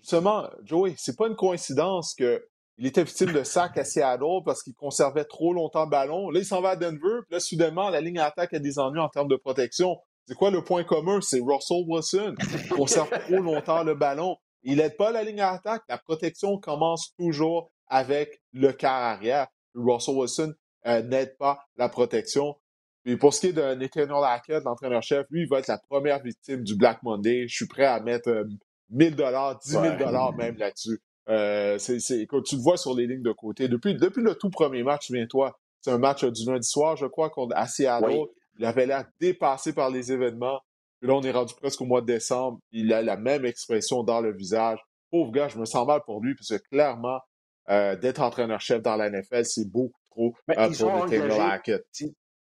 justement, 0.02 0.50
Joey, 0.64 0.96
c'est 0.98 1.18
pas 1.18 1.28
une 1.28 1.36
coïncidence 1.36 2.14
qu'il 2.14 2.42
était 2.80 3.04
victime 3.04 3.32
de 3.32 3.44
sac 3.44 3.78
à 3.78 3.84
Seattle 3.84 4.44
parce 4.46 4.64
qu'il 4.64 4.74
conservait 4.74 5.26
trop 5.26 5.54
longtemps 5.54 5.86
le 5.86 5.90
ballon. 5.90 6.30
Là, 6.30 6.40
il 6.40 6.46
s'en 6.46 6.62
va 6.62 6.70
à 6.70 6.76
Denver. 6.76 7.22
Puis 7.26 7.34
là, 7.34 7.40
soudainement, 7.40 7.90
la 7.90 8.02
ligne 8.02 8.20
à 8.20 8.26
attaque 8.26 8.54
a 8.54 8.60
des 8.60 8.80
ennuis 8.80 9.02
en 9.02 9.10
termes 9.10 9.28
de 9.28 9.36
protection. 9.36 9.98
C'est 10.28 10.36
quoi 10.36 10.52
le 10.52 10.62
point 10.62 10.84
commun? 10.84 11.20
C'est 11.22 11.40
Russell 11.40 11.86
Wilson. 11.88 12.36
Il 12.54 12.70
conserve 12.70 13.10
trop 13.28 13.42
longtemps 13.42 13.84
le 13.84 13.96
ballon. 13.96 14.38
Il 14.64 14.78
n'aide 14.78 14.98
pas 14.98 15.12
la 15.12 15.24
ligne 15.24 15.40
à 15.40 15.52
attaque. 15.52 15.84
La 15.88 15.98
protection 15.98 16.58
commence 16.58 17.14
toujours 17.18 17.72
avec 17.88 18.42
le 18.52 18.74
quart 18.74 19.02
arrière. 19.02 19.48
Russell 19.74 20.16
Wilson 20.16 20.54
euh, 20.86 21.02
n'aide 21.02 21.38
pas 21.38 21.60
la 21.78 21.88
protection. 21.88 22.56
Et 23.06 23.16
pour 23.16 23.34
ce 23.34 23.40
qui 23.40 23.48
est 23.48 23.54
de 23.54 23.74
Nathaniel 23.76 24.24
Hackett, 24.24 24.64
l'entraîneur-chef, 24.66 25.26
lui, 25.30 25.44
il 25.44 25.48
va 25.48 25.60
être 25.60 25.68
la 25.68 25.78
première 25.78 26.22
victime 26.22 26.64
du 26.64 26.76
Black 26.76 27.02
Monday. 27.04 27.48
Je 27.48 27.56
suis 27.56 27.68
prêt 27.68 27.86
à 27.86 28.02
mettre 28.02 28.46
1000 28.90 29.16
dollars, 29.16 29.60
10 29.60 29.72
000 29.72 29.98
dollars 29.98 30.34
même 30.36 30.58
là-dessus. 30.58 31.00
Euh, 31.30 31.78
quand 32.30 32.42
tu 32.42 32.56
le 32.56 32.62
vois 32.62 32.78
sur 32.78 32.96
les 32.96 33.06
lignes 33.06 33.24
de 33.24 33.32
côté. 33.32 33.68
Depuis, 33.68 33.96
depuis 33.96 34.22
le 34.22 34.36
tout 34.36 34.50
premier 34.50 34.84
match, 34.84 35.08
souviens-toi, 35.08 35.58
c'est 35.82 35.92
un 35.92 35.98
match 35.98 36.24
du 36.24 36.46
lundi 36.46 36.68
soir, 36.68 36.96
je 36.96 37.06
crois, 37.06 37.30
contre 37.30 37.56
à 37.56 37.68
Seattle. 37.68 38.26
Il 38.58 38.66
avait 38.66 38.86
l'air 38.86 39.06
dépassé 39.20 39.74
par 39.74 39.90
les 39.90 40.12
événements. 40.12 40.60
Puis 41.00 41.10
là, 41.10 41.16
on 41.16 41.22
est 41.22 41.32
rendu 41.32 41.54
presque 41.54 41.82
au 41.82 41.86
mois 41.86 42.02
de 42.02 42.08
décembre. 42.08 42.60
Il 42.72 42.92
a 42.94 43.02
la 43.02 43.18
même 43.18 43.46
expression 43.46 44.04
dans 44.04 44.22
le 44.22 44.36
visage. 44.36 44.80
Pauvre 45.12 45.32
gars, 45.32 45.48
je 45.48 45.60
me 45.60 45.66
sens 45.66 45.86
mal 45.86 46.02
pour 46.06 46.22
lui, 46.22 46.34
parce 46.36 46.50
que 46.50 46.68
clairement, 46.70 47.20
euh, 47.70 47.96
d'être 47.96 48.22
entraîneur-chef 48.22 48.82
dans 48.82 48.96
la 48.96 49.10
NFL, 49.10 49.46
c'est 49.46 49.70
beaucoup 49.70 50.00
trop 50.10 50.34
euh, 50.52 50.70
pour 50.78 51.06
Nathaniel 51.06 51.32
Hackett. 51.32 51.86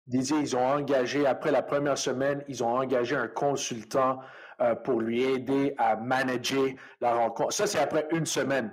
Didier, 0.06 0.36
ils 0.38 0.54
ont 0.54 0.66
engagé, 0.66 1.24
après 1.24 1.50
la 1.50 1.62
première 1.62 1.96
semaine, 1.96 2.44
ils 2.48 2.62
ont 2.62 2.76
engagé 2.76 3.16
un 3.16 3.28
consultant 3.28 4.18
euh, 4.60 4.74
pour 4.74 5.00
lui 5.00 5.22
aider 5.22 5.74
à 5.78 5.96
manager 5.96 6.68
la 7.00 7.14
rencontre. 7.14 7.52
Ça, 7.52 7.66
c'est 7.66 7.78
après 7.78 8.06
une 8.10 8.26
semaine. 8.26 8.70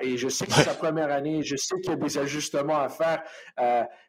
et 0.00 0.16
je 0.16 0.28
sais 0.28 0.46
que 0.46 0.52
c'est 0.52 0.64
sa 0.64 0.74
première 0.74 1.12
année, 1.12 1.42
je 1.42 1.54
sais 1.56 1.76
qu'il 1.80 1.90
y 1.90 1.94
a 1.94 1.96
des 1.96 2.18
ajustements 2.18 2.80
à 2.80 2.88
faire, 2.88 3.22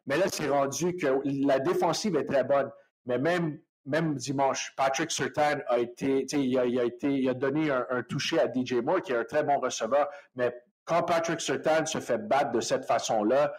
mais 0.06 0.16
là, 0.18 0.26
c'est 0.26 0.48
rendu 0.48 0.96
que 0.96 1.20
la 1.46 1.60
défensive 1.60 2.16
est 2.16 2.24
très 2.24 2.42
bonne. 2.42 2.70
Mais 3.06 3.18
même 3.18 3.58
même 3.86 4.14
dimanche, 4.14 4.72
Patrick 4.76 5.10
Surtain 5.10 5.60
a 5.68 5.78
été, 5.78 6.26
il 6.32 6.58
a, 6.58 6.62
a, 6.62 6.84
été, 6.84 7.08
il 7.08 7.28
a 7.28 7.34
donné 7.34 7.70
un, 7.70 8.02
toucher 8.02 8.38
à 8.38 8.46
DJ 8.46 8.74
Moore, 8.74 9.02
qui 9.02 9.12
est 9.12 9.16
un 9.16 9.24
très 9.24 9.42
bon 9.42 9.58
receveur, 9.58 10.08
mais 10.34 10.54
quand 10.84 11.02
Patrick 11.02 11.40
Surtain 11.40 11.86
se 11.86 11.98
fait 11.98 12.18
battre 12.18 12.52
de 12.52 12.60
cette 12.60 12.84
façon-là, 12.84 13.52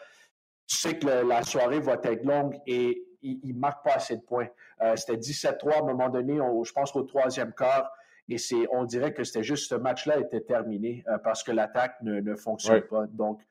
tu 0.67 0.77
sais 0.77 0.97
que 0.97 1.07
la 1.07 1.43
soirée 1.43 1.79
va 1.79 1.93
être 2.03 2.23
longue 2.23 2.57
et 2.65 3.03
il 3.21 3.53
ne 3.53 3.59
marque 3.59 3.83
pas 3.83 3.95
assez 3.95 4.15
de 4.15 4.21
points. 4.21 4.47
Euh, 4.81 4.95
c'était 4.95 5.17
17-3 5.17 5.73
à 5.73 5.79
un 5.79 5.85
moment 5.85 6.09
donné, 6.09 6.35
je 6.37 6.71
pense 6.71 6.91
qu'au 6.91 7.03
troisième 7.03 7.53
quart, 7.53 7.91
et 8.29 8.37
c'est, 8.37 8.67
on 8.71 8.85
dirait 8.85 9.13
que 9.13 9.23
c'était 9.23 9.43
juste 9.43 9.69
ce 9.69 9.75
match-là 9.75 10.19
était 10.19 10.41
terminé 10.41 11.03
euh, 11.07 11.17
parce 11.17 11.43
que 11.43 11.51
l'attaque 11.51 11.95
ne, 12.01 12.35
fonctionne 12.35 12.81
pas. 12.81 13.05
Donc, 13.07 13.41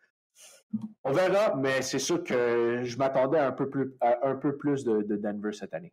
on 1.04 1.12
verra, 1.12 1.54
mais 1.56 1.82
c'est 1.82 1.98
sûr 1.98 2.22
que 2.24 2.82
je 2.84 2.96
m'attendais 2.96 3.38
un 3.38 3.52
peu 3.52 3.68
plus, 3.68 3.92
à 4.00 4.28
un 4.28 4.36
peu 4.36 4.56
plus 4.56 4.84
de 4.84 5.16
Denver 5.16 5.52
cette 5.52 5.74
année. 5.74 5.92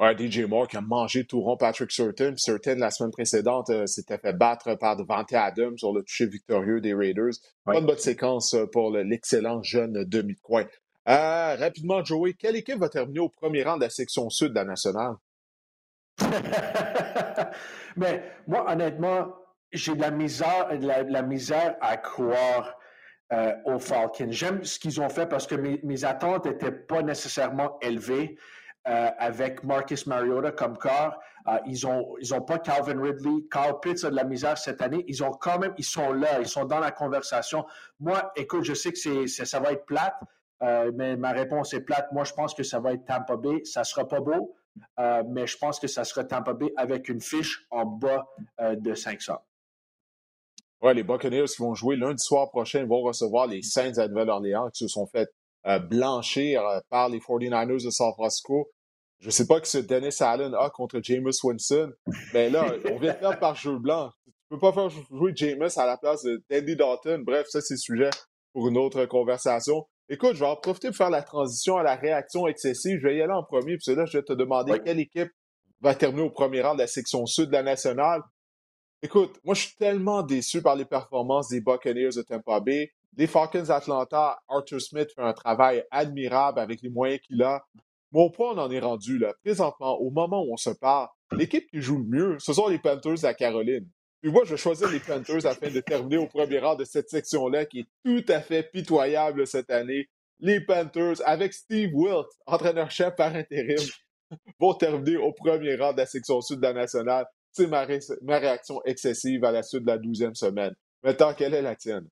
Ouais, 0.00 0.16
DJ 0.16 0.40
Moore 0.40 0.66
qui 0.66 0.76
a 0.76 0.80
mangé 0.80 1.24
tout 1.24 1.40
rond 1.40 1.56
Patrick 1.56 1.92
Surtain. 1.92 2.34
Surtain, 2.36 2.74
la 2.74 2.90
semaine 2.90 3.12
précédente, 3.12 3.70
euh, 3.70 3.86
s'était 3.86 4.18
fait 4.18 4.32
battre 4.32 4.74
par 4.74 4.96
Devante 4.96 5.32
Adams 5.32 5.78
sur 5.78 5.92
le 5.92 6.02
toucher 6.02 6.26
victorieux 6.26 6.80
des 6.80 6.94
Raiders. 6.94 7.34
Pas 7.64 7.78
une 7.78 7.86
bonne 7.86 7.98
séquence 7.98 8.56
pour 8.72 8.90
l'excellent 8.90 9.62
jeune 9.62 10.04
demi-coin. 10.04 10.64
Euh, 11.08 11.56
rapidement, 11.56 12.02
Joey, 12.04 12.34
quelle 12.34 12.56
équipe 12.56 12.78
va 12.78 12.88
terminer 12.88 13.20
au 13.20 13.28
premier 13.28 13.62
rang 13.62 13.76
de 13.76 13.82
la 13.82 13.90
section 13.90 14.30
sud 14.30 14.50
de 14.50 14.54
la 14.54 14.64
nationale? 14.64 15.14
Mais 17.96 18.22
moi, 18.46 18.70
honnêtement, 18.70 19.34
j'ai 19.72 19.94
de 19.94 20.00
la 20.00 20.10
misère, 20.10 20.68
la, 20.80 21.22
misère 21.22 21.76
à 21.80 21.96
croire 21.96 22.76
aux 23.64 23.80
Falcons. 23.80 24.30
J'aime 24.30 24.62
ce 24.62 24.78
qu'ils 24.78 25.00
ont 25.00 25.08
fait 25.08 25.26
parce 25.26 25.46
que 25.46 25.56
mes, 25.56 26.04
attentes 26.04 26.46
n'étaient 26.46 26.70
pas 26.70 27.02
nécessairement 27.02 27.78
élevées. 27.80 28.38
Euh, 28.86 29.08
avec 29.18 29.64
Marcus 29.64 30.06
Mariota 30.06 30.52
comme 30.52 30.76
corps. 30.76 31.18
Euh, 31.48 31.56
ils 31.64 31.86
n'ont 31.86 32.42
pas 32.42 32.58
Calvin 32.58 33.00
Ridley. 33.00 33.46
Carl 33.50 33.80
Pitts 33.80 34.04
a 34.04 34.10
de 34.10 34.14
la 34.14 34.24
misère 34.24 34.58
cette 34.58 34.82
année. 34.82 35.06
Ils 35.08 35.24
ont 35.24 35.30
quand 35.30 35.58
même, 35.58 35.72
ils 35.78 35.86
sont 35.86 36.12
là, 36.12 36.38
ils 36.40 36.48
sont 36.48 36.66
dans 36.66 36.80
la 36.80 36.90
conversation. 36.90 37.64
Moi, 37.98 38.30
écoute, 38.36 38.64
je 38.64 38.74
sais 38.74 38.92
que 38.92 38.98
c'est, 38.98 39.26
ça 39.26 39.58
va 39.58 39.72
être 39.72 39.86
plate, 39.86 40.20
euh, 40.64 40.90
mais 40.94 41.16
ma 41.16 41.32
réponse 41.32 41.72
est 41.74 41.82
plate. 41.82 42.10
Moi, 42.12 42.24
je 42.24 42.32
pense 42.32 42.54
que 42.54 42.62
ça 42.62 42.80
va 42.80 42.92
être 42.92 43.04
Tampa 43.04 43.36
Bay. 43.36 43.60
Ça 43.64 43.84
sera 43.84 44.08
pas 44.08 44.20
beau, 44.20 44.56
mais 44.98 45.46
je 45.46 45.56
pense 45.58 45.78
que 45.78 45.86
ça 45.86 46.04
sera 46.04 46.24
Tampa 46.24 46.54
Bay 46.54 46.72
avec 46.76 47.08
une 47.08 47.20
fiche 47.20 47.66
en 47.70 47.84
bas 47.84 48.26
de 48.60 48.94
500. 48.94 49.34
Ouais, 50.82 50.94
les 50.94 51.02
Buccaneers 51.02 51.46
qui 51.46 51.62
vont 51.62 51.74
jouer 51.74 51.96
lundi 51.96 52.22
soir 52.22 52.50
prochain 52.50 52.84
vont 52.84 53.02
recevoir 53.02 53.46
les 53.46 53.62
Saints 53.62 53.98
à 53.98 54.08
Nouvelle-Orléans 54.08 54.70
qui 54.70 54.84
se 54.84 54.88
sont 54.88 55.06
fait 55.06 55.28
blanchir 55.88 56.62
par 56.90 57.08
les 57.08 57.18
49ers 57.18 57.84
de 57.84 57.90
San 57.90 58.12
Francisco. 58.12 58.68
Je 59.24 59.28
ne 59.28 59.32
sais 59.32 59.46
pas 59.46 59.58
que 59.58 59.66
ce 59.66 59.78
Dennis 59.78 60.16
Allen 60.20 60.54
a 60.54 60.68
contre 60.68 61.00
Jameis 61.02 61.38
Winston, 61.42 61.94
mais 62.34 62.50
là, 62.50 62.66
on 62.92 62.98
vient 62.98 63.14
de 63.14 63.18
perdre 63.18 63.38
par 63.38 63.54
jeu 63.54 63.78
blanc. 63.78 64.10
Tu 64.26 64.32
ne 64.50 64.56
peux 64.56 64.60
pas 64.60 64.72
faire 64.72 64.90
jouer 64.90 65.32
Jameis 65.34 65.78
à 65.78 65.86
la 65.86 65.96
place 65.96 66.22
de 66.24 66.44
Dandy 66.50 66.76
Dalton. 66.76 67.24
Bref, 67.24 67.46
ça, 67.48 67.62
c'est 67.62 67.78
sujet 67.78 68.10
pour 68.52 68.68
une 68.68 68.76
autre 68.76 69.06
conversation. 69.06 69.86
Écoute, 70.08 70.34
je 70.34 70.40
vais 70.40 70.46
en 70.46 70.56
profiter 70.56 70.88
pour 70.88 70.96
faire 70.96 71.10
la 71.10 71.22
transition 71.22 71.78
à 71.78 71.82
la 71.82 71.96
réaction 71.96 72.46
excessive. 72.46 72.98
Je 73.00 73.08
vais 73.08 73.16
y 73.16 73.22
aller 73.22 73.32
en 73.32 73.42
premier, 73.42 73.78
puis 73.78 73.94
là, 73.94 74.04
je 74.04 74.18
vais 74.18 74.24
te 74.24 74.34
demander 74.34 74.78
quelle 74.84 75.00
équipe 75.00 75.30
va 75.80 75.94
terminer 75.94 76.26
au 76.26 76.30
premier 76.30 76.60
rang 76.60 76.74
de 76.74 76.80
la 76.80 76.86
section 76.86 77.24
sud 77.26 77.46
de 77.46 77.52
la 77.52 77.62
nationale. 77.62 78.20
Écoute, 79.02 79.38
moi, 79.44 79.54
je 79.54 79.62
suis 79.62 79.76
tellement 79.76 80.22
déçu 80.22 80.62
par 80.62 80.76
les 80.76 80.84
performances 80.84 81.48
des 81.48 81.60
Buccaneers 81.60 82.16
de 82.16 82.22
Tampa 82.22 82.60
Bay. 82.60 82.90
Les 83.16 83.26
Falcons 83.26 83.70
Atlanta, 83.70 84.38
Arthur 84.48 84.80
Smith 84.80 85.08
fait 85.14 85.22
un 85.22 85.32
travail 85.32 85.84
admirable 85.90 86.58
avec 86.58 86.82
les 86.82 86.90
moyens 86.90 87.20
qu'il 87.20 87.42
a. 87.42 87.64
Mon 88.12 88.30
point, 88.30 88.52
on 88.52 88.58
en 88.58 88.70
est 88.70 88.80
rendu 88.80 89.18
là. 89.18 89.32
Présentement, 89.42 89.98
au 90.00 90.10
moment 90.10 90.42
où 90.42 90.52
on 90.52 90.56
se 90.56 90.70
parle, 90.70 91.08
l'équipe 91.32 91.66
qui 91.70 91.80
joue 91.80 91.98
le 91.98 92.04
mieux, 92.04 92.38
ce 92.38 92.52
sont 92.52 92.68
les 92.68 92.78
Panthers 92.78 93.14
de 93.14 93.22
la 93.22 93.34
Caroline. 93.34 93.88
Puis 94.24 94.32
moi, 94.32 94.42
je 94.46 94.52
vais 94.52 94.56
choisir 94.56 94.90
les 94.90 95.00
Panthers 95.00 95.44
afin 95.44 95.68
de 95.68 95.80
terminer 95.80 96.16
au 96.16 96.26
premier 96.26 96.58
rang 96.58 96.76
de 96.76 96.84
cette 96.84 97.10
section-là 97.10 97.66
qui 97.66 97.80
est 97.80 97.86
tout 98.06 98.24
à 98.32 98.40
fait 98.40 98.62
pitoyable 98.62 99.46
cette 99.46 99.68
année. 99.68 100.08
Les 100.40 100.62
Panthers, 100.64 101.16
avec 101.26 101.52
Steve 101.52 101.90
Wilt, 101.92 102.28
entraîneur-chef 102.46 103.16
par 103.16 103.36
intérim, 103.36 103.86
vont 104.58 104.72
terminer 104.72 105.18
au 105.18 105.32
premier 105.32 105.76
rang 105.76 105.92
de 105.92 105.98
la 105.98 106.06
section 106.06 106.40
sud 106.40 106.56
de 106.56 106.62
la 106.62 106.72
nationale. 106.72 107.26
C'est 107.52 107.66
ma, 107.66 107.86
ma 108.22 108.38
réaction 108.38 108.80
excessive 108.86 109.44
à 109.44 109.52
la 109.52 109.62
suite 109.62 109.82
de 109.82 109.88
la 109.88 109.98
douzième 109.98 110.34
semaine. 110.34 110.72
Maintenant, 111.02 111.34
quelle 111.34 111.52
est 111.52 111.60
la 111.60 111.76
tienne? 111.76 112.08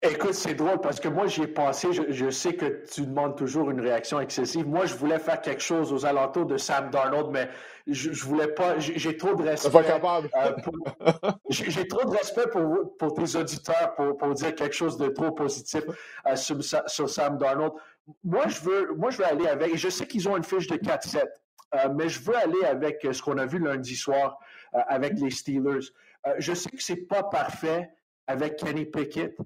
Écoute, 0.00 0.34
c'est 0.34 0.54
drôle 0.54 0.80
parce 0.80 1.00
que 1.00 1.08
moi, 1.08 1.26
j'y 1.26 1.42
ai 1.42 1.48
pensé. 1.48 1.88
Je, 1.92 2.30
sais 2.30 2.54
que 2.54 2.84
tu 2.86 3.04
demandes 3.04 3.36
toujours 3.36 3.68
une 3.70 3.80
réaction 3.80 4.20
excessive. 4.20 4.64
Moi, 4.64 4.86
je 4.86 4.94
voulais 4.94 5.18
faire 5.18 5.40
quelque 5.40 5.62
chose 5.62 5.92
aux 5.92 6.06
alentours 6.06 6.46
de 6.46 6.56
Sam 6.56 6.90
Darnold, 6.90 7.30
mais 7.32 7.48
je, 7.88 8.12
je 8.12 8.24
voulais 8.24 8.46
pas. 8.46 8.78
J'ai 8.78 9.16
trop 9.16 9.34
de 9.34 9.42
respect. 9.42 9.70
Pas 9.70 9.82
capable. 9.82 10.30
Euh, 10.36 10.52
j'ai 11.50 11.88
trop 11.88 12.08
de 12.08 12.16
respect 12.16 12.46
pour, 12.52 12.96
pour 12.96 13.14
tes 13.14 13.36
auditeurs 13.36 13.96
pour, 13.96 14.16
pour, 14.16 14.34
dire 14.34 14.54
quelque 14.54 14.74
chose 14.74 14.96
de 14.98 15.08
trop 15.08 15.32
positif 15.32 15.82
euh, 16.28 16.36
sur, 16.36 17.08
Sam 17.08 17.36
Darnold. 17.36 17.72
moi, 18.22 18.46
je 18.46 18.60
veux, 18.60 18.94
moi, 18.94 19.10
je 19.10 19.18
veux 19.18 19.26
aller 19.26 19.48
avec. 19.48 19.74
Je 19.74 19.88
sais 19.88 20.06
qu'ils 20.06 20.28
ont 20.28 20.36
une 20.36 20.44
fiche 20.44 20.68
de 20.68 20.76
4-7, 20.76 21.24
euh, 21.74 21.88
mais 21.96 22.08
je 22.08 22.20
veux 22.22 22.36
aller 22.36 22.64
avec 22.64 23.04
ce 23.10 23.20
qu'on 23.20 23.36
a 23.36 23.46
vu 23.46 23.58
lundi 23.58 23.96
soir 23.96 24.38
avec 24.72 25.18
les 25.18 25.30
Steelers. 25.30 25.88
Je 26.38 26.54
sais 26.54 26.70
que 26.70 26.82
c'est 26.82 27.08
pas 27.08 27.24
parfait 27.24 27.90
avec 28.28 28.56
Kenny 28.56 28.84
Pickett. 28.84 29.36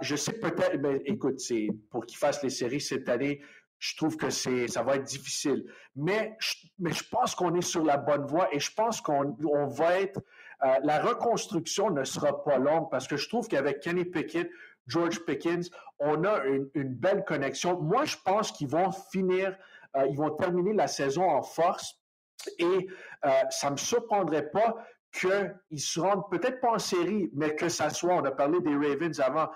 Je 0.00 0.16
sais 0.16 0.32
peut-être, 0.32 0.78
mais 0.78 1.02
écoute, 1.04 1.40
c'est 1.40 1.68
pour 1.90 2.06
qu'il 2.06 2.18
fasse 2.18 2.42
les 2.42 2.50
séries 2.50 2.80
cette 2.80 3.08
année. 3.08 3.40
Je 3.78 3.96
trouve 3.96 4.16
que 4.16 4.28
c'est, 4.28 4.68
ça 4.68 4.82
va 4.82 4.96
être 4.96 5.04
difficile. 5.04 5.64
Mais 5.96 6.36
je, 6.38 6.54
mais 6.78 6.92
je 6.92 7.04
pense 7.08 7.34
qu'on 7.34 7.54
est 7.54 7.62
sur 7.62 7.84
la 7.84 7.96
bonne 7.96 8.26
voie 8.26 8.54
et 8.54 8.60
je 8.60 8.72
pense 8.74 9.00
qu'on 9.00 9.36
on 9.44 9.66
va 9.66 10.00
être. 10.00 10.20
la 10.82 11.00
reconstruction 11.00 11.90
ne 11.90 12.04
sera 12.04 12.44
pas 12.44 12.58
longue 12.58 12.90
parce 12.90 13.08
que 13.08 13.16
je 13.16 13.28
trouve 13.28 13.48
qu'avec 13.48 13.80
Kenny 13.80 14.04
Pickett, 14.04 14.50
George 14.90 15.24
Pickens, 15.24 15.70
on 15.98 16.24
a 16.24 16.44
une, 16.44 16.94
belle 16.94 17.24
connexion. 17.24 17.80
Moi, 17.80 18.04
je 18.04 18.16
pense 18.24 18.52
qu'ils 18.52 18.68
vont 18.68 18.90
finir, 18.90 19.56
euh, 19.96 20.06
ils 20.08 20.16
vont 20.16 20.30
terminer 20.30 20.72
la 20.72 20.88
saison 20.88 21.28
en 21.28 21.42
force 21.42 21.94
et 22.58 22.88
euh, 23.24 23.30
ça 23.50 23.70
me 23.70 23.76
surprendrait 23.76 24.50
pas 24.50 24.76
qu'ils 25.12 25.80
se 25.80 26.00
rendent 26.00 26.28
peut-être 26.30 26.60
pas 26.60 26.72
en 26.72 26.78
série, 26.78 27.30
mais 27.34 27.54
que 27.54 27.68
ça 27.68 27.90
soit, 27.90 28.14
on 28.14 28.24
a 28.24 28.30
parlé 28.30 28.60
des 28.60 28.74
Ravens 28.74 29.18
avant, 29.20 29.48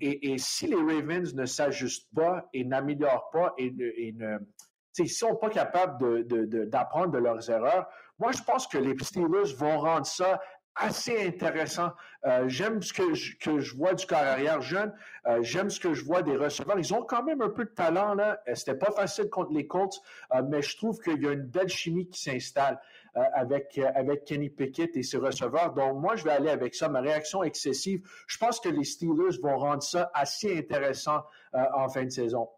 et, 0.00 0.38
si 0.38 0.66
les 0.66 0.76
Ravens 0.76 1.34
ne 1.34 1.44
s'ajustent 1.44 2.08
pas 2.14 2.48
et 2.52 2.64
n'améliorent 2.64 3.30
pas 3.30 3.54
et, 3.58 3.70
ne, 3.70 4.38
s'ils 4.92 5.04
ne 5.04 5.10
sont 5.10 5.36
pas 5.36 5.50
capables 5.50 6.24
d'apprendre 6.68 7.12
de, 7.12 7.18
leurs 7.18 7.50
erreurs, 7.50 7.86
moi, 8.18 8.32
je 8.32 8.42
pense 8.42 8.66
que 8.66 8.78
les 8.78 8.96
Steelers 9.02 9.54
vont 9.56 9.78
rendre 9.78 10.06
ça 10.06 10.40
assez 10.74 11.26
intéressant. 11.26 11.92
Euh, 12.24 12.48
j'aime 12.48 12.82
ce 12.82 12.92
que 12.92 13.14
je, 13.14 13.36
que 13.36 13.58
je, 13.60 13.76
vois 13.76 13.94
du 13.94 14.06
corps 14.06 14.18
arrière 14.18 14.60
jeune. 14.60 14.92
Euh, 15.26 15.42
j'aime 15.42 15.70
ce 15.70 15.80
que 15.80 15.92
je 15.92 16.04
vois 16.04 16.22
des 16.22 16.36
receveurs. 16.36 16.78
Ils 16.78 16.94
ont 16.94 17.02
quand 17.02 17.22
même 17.22 17.42
un 17.42 17.50
peu 17.50 17.64
de 17.64 17.70
talent. 17.70 18.14
là. 18.14 18.40
Euh, 18.48 18.54
c'était 18.54 18.76
pas 18.76 18.90
facile 18.90 19.28
contre 19.28 19.52
les 19.52 19.66
Colts, 19.66 20.00
mais 20.48 20.62
je 20.62 20.76
trouve 20.76 20.98
qu'il 21.00 21.22
y 21.22 21.26
a 21.26 21.32
une 21.32 21.46
belle 21.46 21.68
chimie 21.68 22.08
qui 22.08 22.22
s'installe 22.22 22.80
avec, 23.14 23.78
avec 23.78 24.24
Kenny 24.24 24.48
Pickett 24.48 24.96
et 24.96 25.02
ses 25.02 25.18
receveurs. 25.18 25.74
Donc, 25.74 26.00
moi, 26.00 26.16
je 26.16 26.24
vais 26.24 26.30
aller 26.30 26.50
avec 26.50 26.74
ça. 26.74 26.88
Ma 26.88 27.00
réaction 27.00 27.42
excessive, 27.42 28.02
je 28.26 28.38
pense 28.38 28.60
que 28.60 28.68
les 28.68 28.84
Steelers 28.84 29.38
vont 29.42 29.56
rendre 29.58 29.82
ça 29.82 30.10
assez 30.14 30.56
intéressant 30.56 31.20
en 31.52 31.88
fin 31.88 32.04
de 32.04 32.10
saison. 32.10 32.48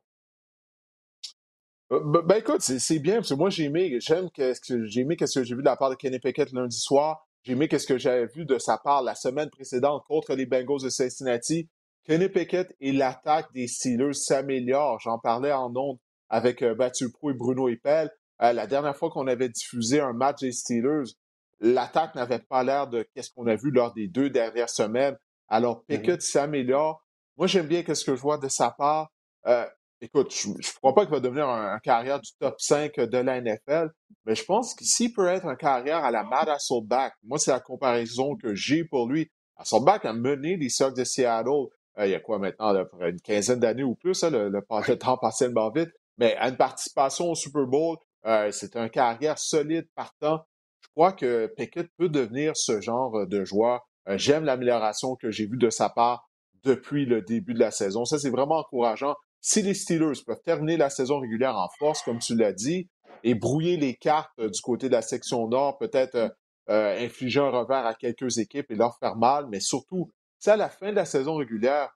Ben, 1.90 2.22
ben, 2.22 2.36
écoute, 2.36 2.62
c'est 2.62 2.98
bien, 2.98 3.16
parce 3.16 3.28
que 3.28 3.34
moi 3.34 3.50
j'ai 3.50 3.64
aimé, 3.64 3.98
j'aime 4.00 4.30
que 4.30 4.54
j'ai 4.86 5.00
aimé 5.02 5.16
ce 5.20 5.38
que 5.38 5.44
j'ai 5.44 5.54
vu 5.54 5.60
de 5.60 5.66
la 5.66 5.76
part 5.76 5.90
de 5.90 5.94
Kenny 5.96 6.18
Pickett 6.18 6.50
lundi 6.52 6.78
soir. 6.78 7.26
J'ai 7.42 7.52
aimé 7.52 7.68
ce 7.70 7.86
que 7.86 7.98
j'avais 7.98 8.26
vu 8.26 8.46
de 8.46 8.58
sa 8.58 8.78
part 8.78 9.02
la 9.02 9.14
semaine 9.14 9.50
précédente 9.50 10.02
contre 10.06 10.34
les 10.34 10.46
Bengals 10.46 10.82
de 10.82 10.88
Cincinnati. 10.88 11.68
Kenny 12.04 12.28
Pickett 12.30 12.74
et 12.80 12.92
l'attaque 12.92 13.52
des 13.52 13.66
Steelers 13.66 14.14
s'améliorent. 14.14 14.98
J'en 15.00 15.18
parlais 15.18 15.52
en 15.52 15.74
ondes 15.76 15.98
avec 16.30 16.62
euh, 16.62 16.74
Prou 17.12 17.30
et 17.30 17.34
Bruno 17.34 17.68
Eppel. 17.68 18.10
Euh, 18.44 18.52
la 18.52 18.66
dernière 18.66 18.96
fois 18.96 19.10
qu'on 19.10 19.26
avait 19.26 19.48
diffusé 19.48 20.00
un 20.00 20.12
match 20.12 20.40
des 20.40 20.52
Steelers, 20.52 21.12
l'attaque 21.60 22.14
n'avait 22.14 22.40
pas 22.40 22.62
l'air 22.62 22.88
de 22.88 23.06
ce 23.16 23.30
qu'on 23.34 23.46
a 23.46 23.56
vu 23.56 23.70
lors 23.70 23.92
des 23.94 24.06
deux 24.06 24.30
dernières 24.30 24.70
semaines. 24.70 25.16
Alors, 25.48 25.78
mm-hmm. 25.78 25.86
Pickett 25.86 26.22
s'améliore. 26.22 27.02
Moi, 27.36 27.46
j'aime 27.46 27.66
bien 27.66 27.82
ce 27.82 28.04
que 28.04 28.14
je 28.14 28.20
vois 28.20 28.38
de 28.38 28.48
sa 28.48 28.70
part. 28.70 29.10
Euh, 29.46 29.66
écoute, 30.00 30.32
je 30.34 30.48
ne 30.48 30.78
crois 30.78 30.94
pas 30.94 31.02
qu'il 31.02 31.14
va 31.14 31.20
devenir 31.20 31.48
un, 31.48 31.78
carrière 31.78 32.20
du 32.20 32.30
top 32.38 32.54
5 32.58 32.96
de 33.00 33.18
la 33.18 33.40
NFL, 33.40 33.90
mais 34.26 34.34
je 34.34 34.44
pense 34.44 34.74
qu'ici 34.74 35.12
peut 35.12 35.26
être 35.26 35.46
un 35.46 35.56
carrière 35.56 36.04
à 36.04 36.10
la 36.10 36.22
Matt 36.22 36.48
Hasselback. 36.48 37.14
Moi, 37.22 37.38
c'est 37.38 37.50
la 37.50 37.60
comparaison 37.60 38.36
que 38.36 38.54
j'ai 38.54 38.84
pour 38.84 39.08
lui. 39.08 39.30
Hasselback 39.56 40.04
a 40.04 40.12
mené 40.12 40.56
les 40.56 40.68
Sox 40.68 40.94
de 40.94 41.04
Seattle 41.04 41.68
euh, 41.98 42.06
il 42.06 42.10
y 42.10 42.14
a 42.14 42.20
quoi 42.20 42.38
maintenant, 42.38 42.74
une 43.00 43.20
quinzaine 43.20 43.60
d'années 43.60 43.84
ou 43.84 43.94
plus, 43.94 44.24
hein, 44.24 44.30
le, 44.30 44.48
le, 44.48 44.98
temps 44.98 45.16
passait 45.16 45.44
tellement 45.44 45.70
vite, 45.70 45.90
mais 46.18 46.34
à 46.36 46.48
une 46.48 46.56
participation 46.56 47.30
au 47.30 47.34
Super 47.34 47.66
Bowl, 47.66 47.96
euh, 48.26 48.50
c'est 48.50 48.76
un 48.76 48.88
carrière 48.88 49.38
solide 49.38 49.86
partant. 49.94 50.44
Je 50.80 50.88
crois 50.94 51.12
que 51.12 51.46
Pickett 51.56 51.88
peut 51.96 52.08
devenir 52.08 52.56
ce 52.56 52.80
genre 52.80 53.26
de 53.26 53.44
joueur. 53.44 53.80
Euh, 54.08 54.18
j'aime 54.18 54.44
l'amélioration 54.44 55.16
que 55.16 55.30
j'ai 55.30 55.46
vue 55.46 55.58
de 55.58 55.70
sa 55.70 55.88
part 55.88 56.28
depuis 56.62 57.06
le 57.06 57.22
début 57.22 57.54
de 57.54 57.58
la 57.58 57.70
saison. 57.70 58.04
Ça, 58.04 58.18
c'est 58.18 58.30
vraiment 58.30 58.58
encourageant 58.58 59.14
si 59.40 59.60
les 59.60 59.74
Steelers 59.74 60.22
peuvent 60.26 60.40
terminer 60.42 60.78
la 60.78 60.88
saison 60.88 61.20
régulière 61.20 61.56
en 61.56 61.68
force, 61.78 62.00
comme 62.02 62.18
tu 62.18 62.34
l'as 62.34 62.54
dit, 62.54 62.88
et 63.24 63.34
brouiller 63.34 63.76
les 63.76 63.94
cartes 63.94 64.30
euh, 64.38 64.48
du 64.48 64.60
côté 64.62 64.88
de 64.88 64.92
la 64.92 65.02
section 65.02 65.46
nord, 65.48 65.76
peut-être 65.76 66.14
euh, 66.14 66.28
euh, 66.70 67.04
infliger 67.04 67.40
un 67.40 67.50
revers 67.50 67.84
à 67.84 67.94
quelques 67.94 68.38
équipes 68.38 68.70
et 68.70 68.74
leur 68.74 68.96
faire 68.98 69.16
mal, 69.16 69.46
mais 69.50 69.60
surtout, 69.60 70.10
si 70.38 70.48
à 70.48 70.56
la 70.56 70.70
fin 70.70 70.90
de 70.90 70.96
la 70.96 71.04
saison 71.04 71.36
régulière, 71.36 71.90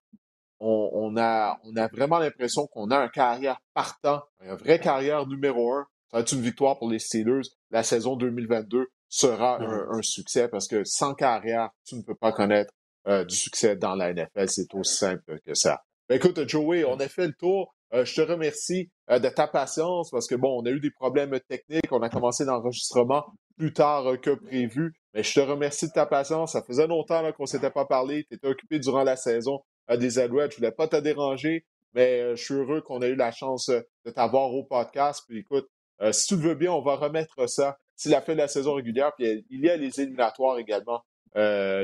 on, 0.61 1.17
a, 1.17 1.57
on 1.63 1.77
a 1.77 1.87
vraiment 1.87 2.19
l'impression 2.19 2.67
qu'on 2.67 2.91
a 2.91 2.99
un 2.99 3.09
carrière 3.09 3.61
partant, 3.75 4.23
un 4.41 4.57
vrai 4.57 4.81
carrière 4.81 5.27
numéro 5.27 5.73
un, 5.73 5.87
ça 6.11 6.19
va 6.19 6.21
être 6.21 6.33
une 6.33 6.43
victoire 6.43 6.79
pour 6.79 6.91
les 6.91 6.99
Steelers? 6.99 7.49
La 7.71 7.83
saison 7.83 8.17
2022 8.17 8.87
sera 9.09 9.61
un, 9.61 10.03
succès 10.03 10.49
parce 10.49 10.69
que 10.69 10.85
sans 10.85 11.15
carrière, 11.15 11.71
tu 11.85 11.97
ne 11.97 12.03
peux 12.03 12.15
pas 12.15 12.33
connaître 12.33 12.73
du 13.07 13.35
succès 13.35 13.75
dans 13.77 13.95
la 13.95 14.13
NFL. 14.13 14.49
C'est 14.49 14.75
aussi 14.75 14.97
simple 14.97 15.39
que 15.45 15.55
ça. 15.55 15.83
Ben, 16.09 16.17
écoute, 16.17 16.47
Joey, 16.49 16.85
on 16.85 16.99
a 17.01 17.09
fait 17.09 17.27
le 17.27 17.35
tour. 17.35 17.75
Euh, 17.95 18.05
je 18.05 18.15
te 18.15 18.21
remercie 18.21 18.91
euh, 19.11 19.19
de 19.19 19.29
ta 19.29 19.47
patience 19.47 20.11
parce 20.11 20.27
que 20.27 20.35
bon, 20.35 20.61
on 20.61 20.67
a 20.67 20.71
eu 20.71 20.81
des 20.81 20.91
problèmes 20.91 21.39
techniques. 21.49 21.91
On 21.91 22.03
a 22.03 22.09
commencé 22.09 22.45
l'enregistrement 22.45 23.25
plus 23.57 23.73
tard 23.73 24.07
euh, 24.07 24.17
que 24.17 24.31
prévu. 24.31 24.95
Mais 25.15 25.23
je 25.23 25.35
te 25.35 25.41
remercie 25.41 25.87
de 25.87 25.93
ta 25.93 26.07
patience. 26.07 26.53
Ça 26.53 26.63
faisait 26.63 26.87
longtemps 26.87 27.31
qu'on 27.33 27.45
ne 27.45 27.49
s'était 27.49 27.71
pas 27.71 27.87
parlé. 27.87 28.25
Tu 28.25 28.37
étais 28.37 28.49
occupé 28.49 28.79
durant 28.79 29.05
la 29.05 29.17
saison 29.17 29.61
des 29.91 30.19
Alouettes. 30.19 30.53
Je 30.53 30.57
voulais 30.57 30.73
pas 30.73 30.87
te 30.87 30.97
déranger, 30.97 31.65
mais 31.95 32.37
je 32.37 32.43
suis 32.43 32.55
heureux 32.55 32.83
qu'on 32.83 33.01
ait 33.01 33.09
eu 33.09 33.17
la 33.17 33.31
chance 33.31 33.71
de 33.71 34.11
t'avoir 34.11 34.53
au 34.53 34.65
podcast. 34.65 35.25
Puis 35.27 35.39
écoute, 35.39 35.67
si 36.13 36.29
tu 36.29 36.37
le 36.37 36.49
veux 36.49 36.55
bien, 36.55 36.73
on 36.73 36.83
va 36.83 36.97
remettre 36.97 37.49
ça 37.49 37.79
si 37.97 38.09
la 38.09 38.21
fin 38.21 38.33
de 38.33 38.39
la 38.39 38.49
saison 38.49 38.75
régulière. 38.75 39.13
Puis 39.17 39.45
il 39.51 39.61
y 39.61 39.69
a 39.69 39.77
les 39.77 40.01
éliminatoires 40.01 40.59
également 40.59 41.03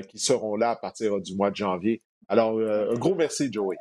qui 0.09 0.19
seront 0.19 0.57
là 0.57 0.71
à 0.71 0.77
partir 0.77 1.21
du 1.21 1.35
mois 1.37 1.51
de 1.51 1.57
janvier. 1.57 2.03
Alors, 2.29 2.59
un 2.59 2.95
gros 2.95 3.15
merci, 3.15 3.53
Joey. 3.53 3.77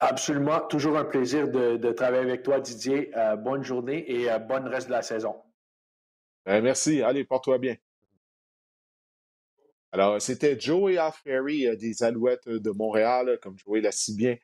Absolument. 0.00 0.60
Toujours 0.60 0.96
un 0.96 1.04
plaisir 1.04 1.48
de, 1.48 1.92
travailler 1.92 2.22
avec 2.22 2.42
toi, 2.42 2.60
Didier. 2.60 3.10
Euh, 3.16 3.36
bonne 3.36 3.64
journée 3.64 4.04
et 4.10 4.30
euh, 4.30 4.38
bonne 4.38 4.68
reste 4.68 4.86
de 4.86 4.92
la 4.92 5.02
saison. 5.02 5.34
Ben, 6.46 6.62
merci. 6.62 7.02
Allez, 7.02 7.24
porte-toi 7.24 7.58
bien. 7.58 7.76
Alors, 9.90 10.20
c'était 10.20 10.58
Joey 10.58 10.98
euh, 10.98 11.76
des 11.76 12.02
Alouettes 12.02 12.48
de 12.48 12.70
Montréal, 12.70 13.38
comme 13.42 13.58
Joey 13.58 13.80
l'a 13.80 13.90
si 13.90 14.14
bien 14.14 14.36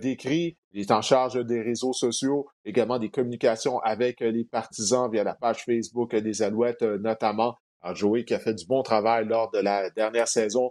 décrit. 0.00 0.56
Il 0.72 0.80
est 0.80 0.90
en 0.90 1.02
charge 1.02 1.44
des 1.44 1.62
réseaux 1.62 1.92
sociaux, 1.92 2.48
également 2.64 2.98
des 2.98 3.10
communications 3.10 3.78
avec 3.80 4.20
les 4.20 4.44
partisans 4.44 5.10
via 5.10 5.24
la 5.24 5.34
page 5.34 5.64
Facebook 5.64 6.14
des 6.14 6.42
Alouettes 6.42 6.82
notamment. 6.82 7.56
Alors, 7.80 7.96
Joey 7.96 8.24
qui 8.24 8.34
a 8.34 8.38
fait 8.38 8.54
du 8.54 8.66
bon 8.66 8.82
travail 8.82 9.26
lors 9.26 9.50
de 9.50 9.58
la 9.58 9.90
dernière 9.90 10.28
saison 10.28 10.70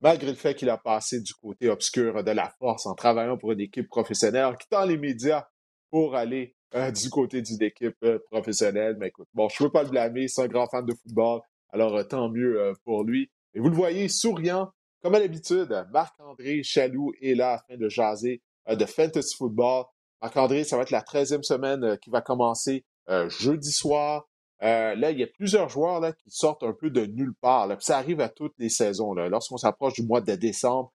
malgré 0.00 0.28
le 0.28 0.36
fait 0.36 0.54
qu'il 0.54 0.70
a 0.70 0.78
passé 0.78 1.20
du 1.20 1.34
côté 1.34 1.68
obscur 1.68 2.22
de 2.22 2.30
la 2.30 2.50
force 2.58 2.86
en 2.86 2.94
travaillant 2.94 3.36
pour 3.36 3.52
une 3.52 3.60
équipe 3.60 3.88
professionnelle, 3.88 4.56
quittant 4.58 4.84
les 4.84 4.96
médias 4.96 5.46
pour 5.90 6.14
aller 6.14 6.54
euh, 6.74 6.90
du 6.90 7.10
côté 7.10 7.42
d'une 7.42 7.62
équipe 7.62 7.96
euh, 8.04 8.18
professionnelle. 8.30 8.96
Mais 8.98 9.08
écoute, 9.08 9.28
bon, 9.34 9.48
je 9.48 9.62
ne 9.62 9.68
veux 9.68 9.72
pas 9.72 9.82
le 9.82 9.90
blâmer, 9.90 10.28
c'est 10.28 10.42
un 10.42 10.48
grand 10.48 10.66
fan 10.68 10.84
de 10.84 10.94
football, 10.94 11.40
alors 11.70 11.96
euh, 11.96 12.04
tant 12.04 12.28
mieux 12.28 12.72
pour 12.84 13.04
lui. 13.04 13.30
Et 13.54 13.60
vous 13.60 13.68
le 13.68 13.74
voyez, 13.74 14.08
souriant, 14.08 14.70
comme 15.02 15.14
à 15.14 15.18
l'habitude, 15.18 15.86
Marc-André 15.92 16.62
Chaloux 16.62 17.12
est 17.22 17.34
là 17.34 17.54
afin 17.54 17.76
de 17.76 17.88
jaser 17.88 18.42
de 18.68 18.84
fantasy 18.84 19.34
football. 19.36 19.84
Marc-André, 20.20 20.64
ça 20.64 20.76
va 20.76 20.82
être 20.82 20.90
la 20.90 21.02
13e 21.02 21.42
semaine 21.42 21.98
qui 21.98 22.10
va 22.10 22.20
commencer 22.20 22.84
jeudi 23.28 23.72
soir. 23.72 24.28
Euh, 24.62 24.96
là, 24.96 25.10
il 25.12 25.18
y 25.18 25.22
a 25.22 25.26
plusieurs 25.26 25.68
joueurs 25.68 26.00
là, 26.00 26.12
qui 26.12 26.30
sortent 26.30 26.64
un 26.64 26.72
peu 26.72 26.90
de 26.90 27.06
nulle 27.06 27.34
part. 27.40 27.68
Ça 27.80 27.98
arrive 27.98 28.20
à 28.20 28.28
toutes 28.28 28.54
les 28.58 28.68
saisons. 28.68 29.14
Lorsqu'on 29.14 29.56
s'approche 29.56 29.94
du 29.94 30.02
mois 30.02 30.20
de 30.20 30.34
décembre, 30.34 30.92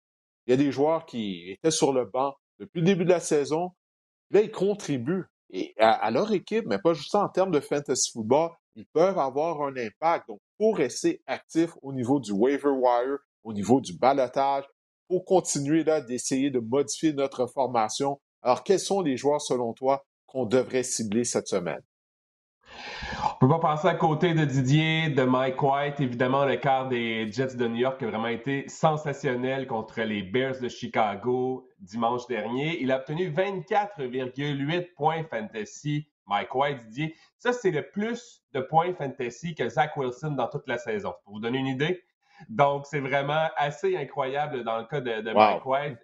il 0.45 0.51
y 0.51 0.53
a 0.53 0.57
des 0.57 0.71
joueurs 0.71 1.05
qui 1.05 1.51
étaient 1.51 1.71
sur 1.71 1.93
le 1.93 2.05
banc 2.05 2.33
depuis 2.59 2.79
le 2.79 2.85
début 2.85 3.05
de 3.05 3.09
la 3.09 3.19
saison. 3.19 3.71
Là, 4.31 4.41
ils 4.41 4.51
contribuent 4.51 5.25
à, 5.77 6.09
leur 6.11 6.31
équipe, 6.31 6.65
mais 6.65 6.79
pas 6.79 6.93
juste 6.93 7.13
en 7.13 7.29
termes 7.29 7.51
de 7.51 7.59
fantasy 7.59 8.11
football. 8.11 8.49
Ils 8.75 8.87
peuvent 8.87 9.19
avoir 9.19 9.61
un 9.61 9.75
impact. 9.75 10.29
Donc, 10.29 10.39
pour 10.57 10.77
rester 10.77 11.21
actif 11.27 11.71
au 11.81 11.93
niveau 11.93 12.19
du 12.19 12.31
waiver 12.31 12.69
wire, 12.69 13.17
au 13.43 13.53
niveau 13.53 13.81
du 13.81 13.97
balotage, 13.97 14.63
continuer 15.19 15.83
là 15.83 16.01
d'essayer 16.01 16.49
de 16.49 16.59
modifier 16.59 17.13
notre 17.13 17.45
formation. 17.47 18.19
Alors, 18.41 18.63
quels 18.63 18.79
sont 18.79 19.01
les 19.01 19.17
joueurs, 19.17 19.41
selon 19.41 19.73
toi, 19.73 20.05
qu'on 20.25 20.45
devrait 20.45 20.83
cibler 20.83 21.25
cette 21.25 21.47
semaine? 21.47 21.81
On 23.23 23.37
peut 23.39 23.49
pas 23.49 23.59
passer 23.59 23.87
à 23.87 23.95
côté 23.95 24.33
de 24.33 24.45
Didier, 24.45 25.09
de 25.09 25.23
Mike 25.23 25.61
White. 25.61 25.99
Évidemment, 25.99 26.45
le 26.45 26.55
quart 26.57 26.87
des 26.87 27.29
Jets 27.31 27.55
de 27.55 27.67
New 27.67 27.77
York 27.77 28.01
a 28.01 28.07
vraiment 28.07 28.27
été 28.27 28.67
sensationnel 28.67 29.67
contre 29.67 30.01
les 30.01 30.23
Bears 30.23 30.59
de 30.59 30.69
Chicago 30.69 31.67
dimanche 31.79 32.27
dernier. 32.27 32.81
Il 32.81 32.91
a 32.91 32.99
obtenu 32.99 33.29
24,8 33.29 34.93
points 34.95 35.23
fantasy. 35.23 36.07
Mike 36.27 36.55
White, 36.55 36.87
Didier. 36.87 37.15
Ça, 37.39 37.51
c'est 37.51 37.71
le 37.71 37.89
plus 37.89 38.43
de 38.53 38.61
points 38.61 38.93
fantasy 38.93 39.53
que 39.53 39.67
Zach 39.67 39.97
Wilson 39.97 40.31
dans 40.31 40.47
toute 40.47 40.67
la 40.67 40.77
saison. 40.77 41.13
Pour 41.23 41.33
vous 41.33 41.39
donner 41.39 41.57
une 41.57 41.67
idée. 41.67 42.03
Donc, 42.49 42.85
c'est 42.85 42.99
vraiment 42.99 43.47
assez 43.55 43.95
incroyable 43.95 44.63
dans 44.63 44.77
le 44.77 44.85
cas 44.85 45.01
de, 45.01 45.33
Mike 45.33 45.65
White. 45.65 45.97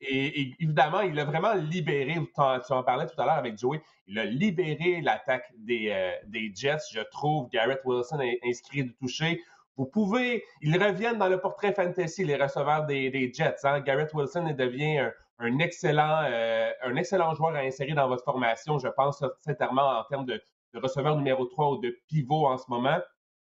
Et, 0.00 0.54
évidemment, 0.60 1.00
il 1.00 1.18
a 1.18 1.24
vraiment 1.24 1.54
libéré, 1.54 2.14
tu 2.14 2.72
en 2.72 2.82
parlais 2.82 3.06
tout 3.06 3.20
à 3.20 3.24
l'heure 3.24 3.34
avec 3.34 3.58
Joey, 3.58 3.80
il 4.06 4.18
a 4.18 4.24
libéré 4.24 5.00
l'attaque 5.00 5.50
des, 5.56 5.88
euh, 5.90 6.12
des 6.26 6.52
Jets. 6.54 6.90
Je 6.92 7.00
trouve 7.10 7.48
Garrett 7.48 7.80
Wilson 7.84 8.20
est 8.20 8.38
inscrit 8.44 8.84
de 8.84 8.92
toucher. 9.00 9.40
Vous 9.76 9.86
pouvez, 9.86 10.44
ils 10.60 10.80
reviennent 10.80 11.18
dans 11.18 11.28
le 11.28 11.40
portrait 11.40 11.72
fantasy, 11.72 12.24
les 12.24 12.36
receveurs 12.36 12.86
des, 12.86 13.32
Jets. 13.32 13.56
Hein. 13.64 13.80
Garrett 13.80 14.12
Wilson 14.12 14.54
devient 14.56 15.10
un, 15.38 15.58
excellent, 15.58 16.22
euh, 16.24 16.70
un 16.82 16.96
excellent 16.96 17.34
joueur 17.34 17.54
à 17.54 17.60
insérer 17.60 17.94
dans 17.94 18.08
votre 18.08 18.24
formation, 18.24 18.78
je 18.78 18.88
pense 18.88 19.24
sincèrement 19.40 19.98
en 19.98 20.04
termes 20.04 20.26
de, 20.26 20.40
receveur 20.74 21.16
numéro 21.16 21.44
3 21.46 21.70
ou 21.70 21.78
de 21.78 21.96
pivot 22.08 22.46
en 22.46 22.58
ce 22.58 22.64
moment. 22.68 22.98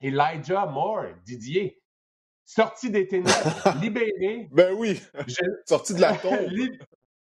Elijah 0.01 0.67
Moore, 0.67 1.07
Didier, 1.25 1.81
sorti 2.45 2.91
des 2.91 3.07
ténèbres, 3.07 3.33
libéré. 3.81 4.49
Ben 4.53 4.75
oui, 4.77 5.01
sorti 5.67 5.95
de 5.95 6.01
la 6.01 6.15
tombe. 6.15 6.51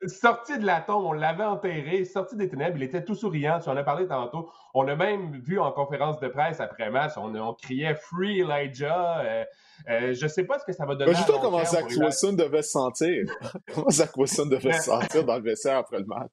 sorti 0.07 0.59
de 0.59 0.65
la 0.65 0.81
tombe, 0.81 1.05
on 1.05 1.13
l'avait 1.13 1.45
enterré, 1.45 2.05
sorti 2.05 2.37
des 2.37 2.49
ténèbres, 2.49 2.77
il 2.77 2.85
était 2.85 3.05
tout 3.05 3.15
souriant, 3.15 3.59
tu 3.59 3.69
en 3.69 3.77
as 3.77 3.83
parlé 3.83 4.07
tantôt. 4.07 4.51
On 4.75 4.83
l'a 4.83 4.95
même 4.95 5.41
vu 5.41 5.59
en 5.59 5.73
conférence 5.73 6.21
de 6.21 6.29
presse 6.29 6.61
après 6.61 6.91
match, 6.91 7.13
on, 7.17 7.55
criait 7.55 7.97
Free 7.97 8.41
Elijah. 8.41 9.21
Euh, 9.21 9.45
euh, 9.89 10.15
je 10.15 10.25
ne 10.25 10.29
sais 10.29 10.45
pas 10.45 10.59
ce 10.59 10.65
que 10.65 10.73
ça 10.73 10.87
va 10.87 10.95
donner. 10.95 11.13
Ben, 11.13 11.17
juste 11.17 11.33
comment 11.41 11.65
Zach 11.65 11.87
Wilson 11.89 12.35
devait 12.35 12.63
se 12.63 12.71
sentir. 12.71 13.27
comment 13.75 13.91
Zach 13.91 14.17
Wilson 14.17 14.47
devait 14.47 14.73
se 14.75 14.83
sentir 14.83 15.25
dans 15.25 15.37
le 15.37 15.43
vestiaire 15.43 15.79
après 15.79 15.99
le 15.99 16.05
match. 16.05 16.31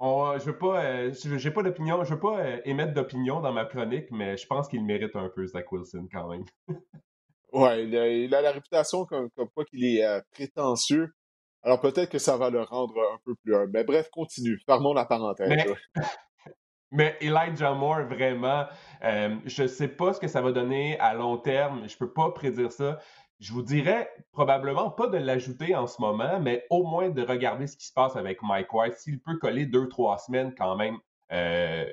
je 0.00 0.44
veux 0.44 0.58
pas, 0.58 0.84
euh, 0.84 1.12
j'ai 1.12 1.50
pas 1.50 1.62
d'opinion, 1.62 2.04
je 2.04 2.14
veux 2.14 2.20
pas 2.20 2.38
émettre 2.64 2.94
d'opinion 2.94 3.40
dans 3.40 3.52
ma 3.52 3.64
chronique, 3.64 4.10
mais 4.12 4.36
je 4.36 4.46
pense 4.46 4.68
qu'il 4.68 4.84
mérite 4.84 5.16
un 5.16 5.28
peu 5.28 5.44
Zach 5.46 5.72
Wilson 5.72 6.06
quand 6.12 6.28
même. 6.28 6.44
Ouais, 7.54 7.84
il 7.84 8.34
a, 8.34 8.42
la 8.42 8.52
réputation 8.52 9.04
comme, 9.06 9.30
comme 9.30 9.48
quoi 9.54 9.64
qu'il 9.64 9.84
est 9.84 10.22
prétentieux. 10.32 11.12
Alors 11.64 11.80
peut-être 11.80 12.10
que 12.10 12.18
ça 12.18 12.36
va 12.36 12.50
le 12.50 12.62
rendre 12.62 12.94
un 13.14 13.18
peu 13.24 13.34
plus 13.36 13.56
humble. 13.56 13.70
Mais 13.72 13.84
bref, 13.84 14.10
continue. 14.10 14.60
Fermons 14.66 14.92
la 14.92 15.06
parenthèse. 15.06 15.50
Mais, 16.92 17.16
Elijah 17.22 17.72
Moore, 17.72 18.02
vraiment, 18.02 18.66
euh, 19.02 19.34
je 19.46 19.62
ne 19.62 19.68
sais 19.68 19.88
pas 19.88 20.12
ce 20.12 20.20
que 20.20 20.28
ça 20.28 20.42
va 20.42 20.52
donner 20.52 20.98
à 21.00 21.14
long 21.14 21.38
terme. 21.38 21.88
Je 21.88 21.94
ne 21.94 21.98
peux 21.98 22.12
pas 22.12 22.30
prédire 22.32 22.70
ça. 22.70 22.98
Je 23.40 23.52
vous 23.52 23.62
dirais 23.62 24.10
probablement 24.30 24.90
pas 24.90 25.06
de 25.06 25.16
l'ajouter 25.16 25.74
en 25.74 25.86
ce 25.86 26.00
moment, 26.00 26.38
mais 26.38 26.66
au 26.70 26.84
moins 26.84 27.08
de 27.08 27.22
regarder 27.22 27.66
ce 27.66 27.76
qui 27.76 27.86
se 27.86 27.92
passe 27.92 28.14
avec 28.14 28.42
Mike 28.42 28.72
White. 28.72 28.94
S'il 28.98 29.20
peut 29.20 29.38
coller 29.38 29.64
deux, 29.64 29.88
trois 29.88 30.18
semaines 30.18 30.54
quand 30.56 30.76
même, 30.76 30.98
euh, 31.32 31.84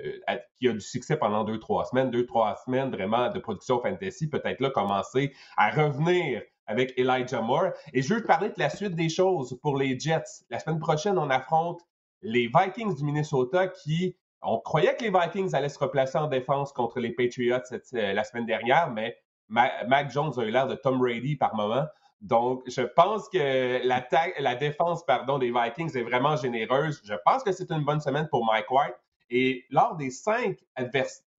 qui 0.59 0.67
a 0.67 0.73
du 0.73 0.81
succès 0.81 1.17
pendant 1.17 1.43
deux, 1.43 1.59
trois 1.59 1.85
semaines, 1.85 2.11
deux, 2.11 2.25
trois 2.25 2.55
semaines 2.65 2.91
vraiment 2.91 3.29
de 3.29 3.39
production 3.39 3.81
fantasy, 3.81 4.29
peut-être 4.29 4.59
là 4.59 4.69
commencer 4.69 5.33
à 5.57 5.69
revenir 5.69 6.41
avec 6.67 6.93
Elijah 6.97 7.41
Moore. 7.41 7.71
Et 7.93 8.01
je 8.01 8.13
veux 8.13 8.21
te 8.21 8.27
parler 8.27 8.49
de 8.49 8.55
la 8.57 8.69
suite 8.69 8.95
des 8.95 9.09
choses 9.09 9.57
pour 9.61 9.77
les 9.77 9.99
Jets. 9.99 10.43
La 10.49 10.59
semaine 10.59 10.79
prochaine, 10.79 11.17
on 11.17 11.29
affronte 11.29 11.81
les 12.21 12.49
Vikings 12.53 12.95
du 12.95 13.03
Minnesota 13.03 13.67
qui, 13.67 14.15
on 14.41 14.59
croyait 14.59 14.95
que 14.95 15.03
les 15.03 15.11
Vikings 15.11 15.55
allaient 15.55 15.69
se 15.69 15.79
replacer 15.79 16.17
en 16.17 16.27
défense 16.27 16.71
contre 16.73 16.99
les 16.99 17.11
Patriots 17.11 17.57
euh, 17.71 18.13
la 18.13 18.23
semaine 18.23 18.45
dernière, 18.45 18.91
mais 18.91 19.17
Mac 19.49 20.11
Jones 20.11 20.31
a 20.37 20.43
eu 20.43 20.51
l'air 20.51 20.67
de 20.67 20.75
Tom 20.75 20.99
Brady 20.99 21.35
par 21.35 21.55
moment. 21.55 21.85
Donc, 22.21 22.61
je 22.67 22.81
pense 22.81 23.27
que 23.29 23.85
la, 23.85 24.55
défense 24.55 25.03
des 25.39 25.51
Vikings 25.51 25.97
est 25.97 26.03
vraiment 26.03 26.35
généreuse. 26.35 27.01
Je 27.03 27.15
pense 27.25 27.43
que 27.43 27.51
c'est 27.51 27.69
une 27.71 27.83
bonne 27.83 27.99
semaine 27.99 28.27
pour 28.29 28.45
Mike 28.45 28.69
White. 28.69 28.95
Et 29.31 29.65
lors 29.69 29.95
des 29.95 30.11
cinq 30.11 30.57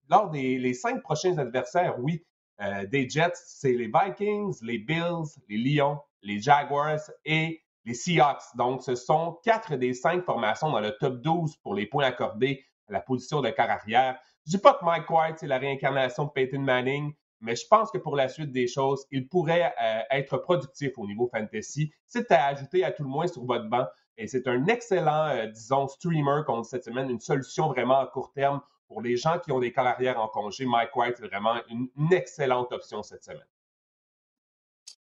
lors 0.09 0.29
des 0.29 0.57
les 0.57 0.73
cinq 0.73 1.01
prochains 1.01 1.37
adversaires, 1.37 1.95
oui, 1.99 2.25
euh, 2.61 2.85
des 2.87 3.07
Jets, 3.07 3.31
c'est 3.35 3.73
les 3.73 3.87
Vikings, 3.87 4.55
les 4.63 4.79
Bills, 4.79 5.25
les 5.47 5.57
Lions, 5.57 5.99
les 6.21 6.39
Jaguars 6.39 6.99
et 7.25 7.61
les 7.85 7.93
Seahawks. 7.93 8.55
Donc, 8.55 8.83
ce 8.83 8.95
sont 8.95 9.39
quatre 9.43 9.75
des 9.75 9.93
cinq 9.93 10.23
formations 10.23 10.71
dans 10.71 10.79
le 10.79 10.91
top 10.97 11.21
12 11.21 11.57
pour 11.57 11.75
les 11.75 11.85
points 11.85 12.05
accordés 12.05 12.65
à 12.89 12.93
la 12.93 12.99
position 12.99 13.41
de 13.41 13.49
quart 13.49 13.69
arrière. 13.69 14.19
Je 14.45 14.51
dis 14.51 14.57
pas 14.57 14.73
que 14.73 14.85
Mike 14.85 15.09
White, 15.09 15.37
c'est 15.39 15.47
la 15.47 15.57
réincarnation 15.57 16.25
de 16.25 16.29
Peyton 16.31 16.59
Manning, 16.59 17.13
mais 17.41 17.55
je 17.55 17.65
pense 17.67 17.91
que 17.91 17.97
pour 17.97 18.15
la 18.15 18.29
suite 18.29 18.51
des 18.51 18.67
choses, 18.67 19.05
il 19.11 19.27
pourrait 19.27 19.73
euh, 19.81 20.01
être 20.11 20.37
productif 20.37 20.97
au 20.97 21.05
niveau 21.05 21.29
fantasy. 21.33 21.91
C'est 22.05 22.31
à 22.31 22.45
ajouter 22.45 22.83
à 22.83 22.91
tout 22.91 23.03
le 23.03 23.09
moins 23.09 23.27
sur 23.27 23.43
votre 23.45 23.67
banc. 23.69 23.85
Et 24.17 24.27
c'est 24.27 24.47
un 24.47 24.65
excellent, 24.67 25.29
euh, 25.29 25.47
disons, 25.47 25.87
streamer 25.87 26.43
contre 26.45 26.67
cette 26.67 26.83
semaine, 26.83 27.09
une 27.09 27.19
solution 27.19 27.67
vraiment 27.67 27.99
à 27.99 28.07
court 28.07 28.31
terme 28.33 28.61
pour 28.87 29.01
les 29.01 29.17
gens 29.17 29.39
qui 29.39 29.51
ont 29.51 29.59
des 29.59 29.71
carrières 29.71 30.19
en 30.19 30.27
congé, 30.27 30.65
Mike 30.65 30.95
White 30.95 31.19
est 31.19 31.27
vraiment 31.27 31.55
une, 31.69 31.89
excellente 32.11 32.71
option 32.71 33.01
cette 33.01 33.23
semaine. 33.23 33.47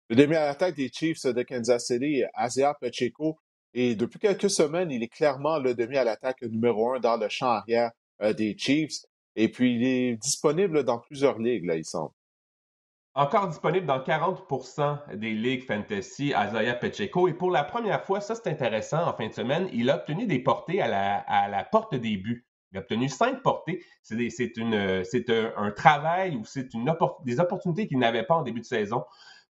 Le 0.08 0.16
demi 0.16 0.34
à 0.34 0.46
l'attaque 0.46 0.76
des 0.76 0.88
Chiefs 0.88 1.26
de 1.26 1.42
Kansas 1.42 1.86
City, 1.86 2.22
Asia 2.32 2.74
Pacheco, 2.74 3.38
et 3.74 3.94
depuis 3.94 4.18
quelques 4.18 4.50
semaines, 4.50 4.90
il 4.90 5.02
est 5.02 5.08
clairement 5.08 5.58
le 5.58 5.74
demi 5.74 5.96
à 5.96 6.04
l'attaque 6.04 6.42
numéro 6.42 6.94
un 6.94 7.00
dans 7.00 7.16
le 7.16 7.28
champ 7.28 7.48
arrière 7.48 7.90
euh, 8.22 8.32
des 8.32 8.56
Chiefs. 8.56 9.04
Et 9.36 9.50
puis, 9.50 9.74
il 9.74 9.84
est 9.84 10.16
disponible 10.16 10.84
dans 10.84 10.98
plusieurs 10.98 11.38
ligues, 11.38 11.64
là, 11.64 11.76
il 11.76 11.84
semble. 11.84 12.12
Encore 13.14 13.48
disponible 13.48 13.84
dans 13.84 13.98
40% 13.98 15.16
des 15.16 15.34
ligues 15.34 15.66
fantasy, 15.66 16.28
Isaiah 16.28 16.74
Pacheco. 16.74 17.28
Et 17.28 17.34
pour 17.34 17.50
la 17.50 17.62
première 17.62 18.02
fois, 18.06 18.22
ça 18.22 18.34
c'est 18.34 18.46
intéressant, 18.46 19.06
en 19.06 19.12
fin 19.12 19.26
de 19.26 19.34
semaine, 19.34 19.68
il 19.70 19.90
a 19.90 19.96
obtenu 19.96 20.26
des 20.26 20.38
portées 20.38 20.80
à 20.80 20.88
la, 20.88 21.64
porte 21.64 21.94
des 21.94 22.16
buts. 22.16 22.46
Il 22.72 22.78
a 22.78 22.80
obtenu 22.80 23.10
cinq 23.10 23.42
portées. 23.42 23.84
C'est 24.00 24.16
un, 25.56 25.70
travail 25.72 26.36
ou 26.36 26.44
c'est 26.46 26.70
des 27.24 27.38
opportunités 27.38 27.86
qu'il 27.86 27.98
n'avait 27.98 28.22
pas 28.22 28.36
en 28.36 28.42
début 28.42 28.60
de 28.60 28.64
saison. 28.64 29.04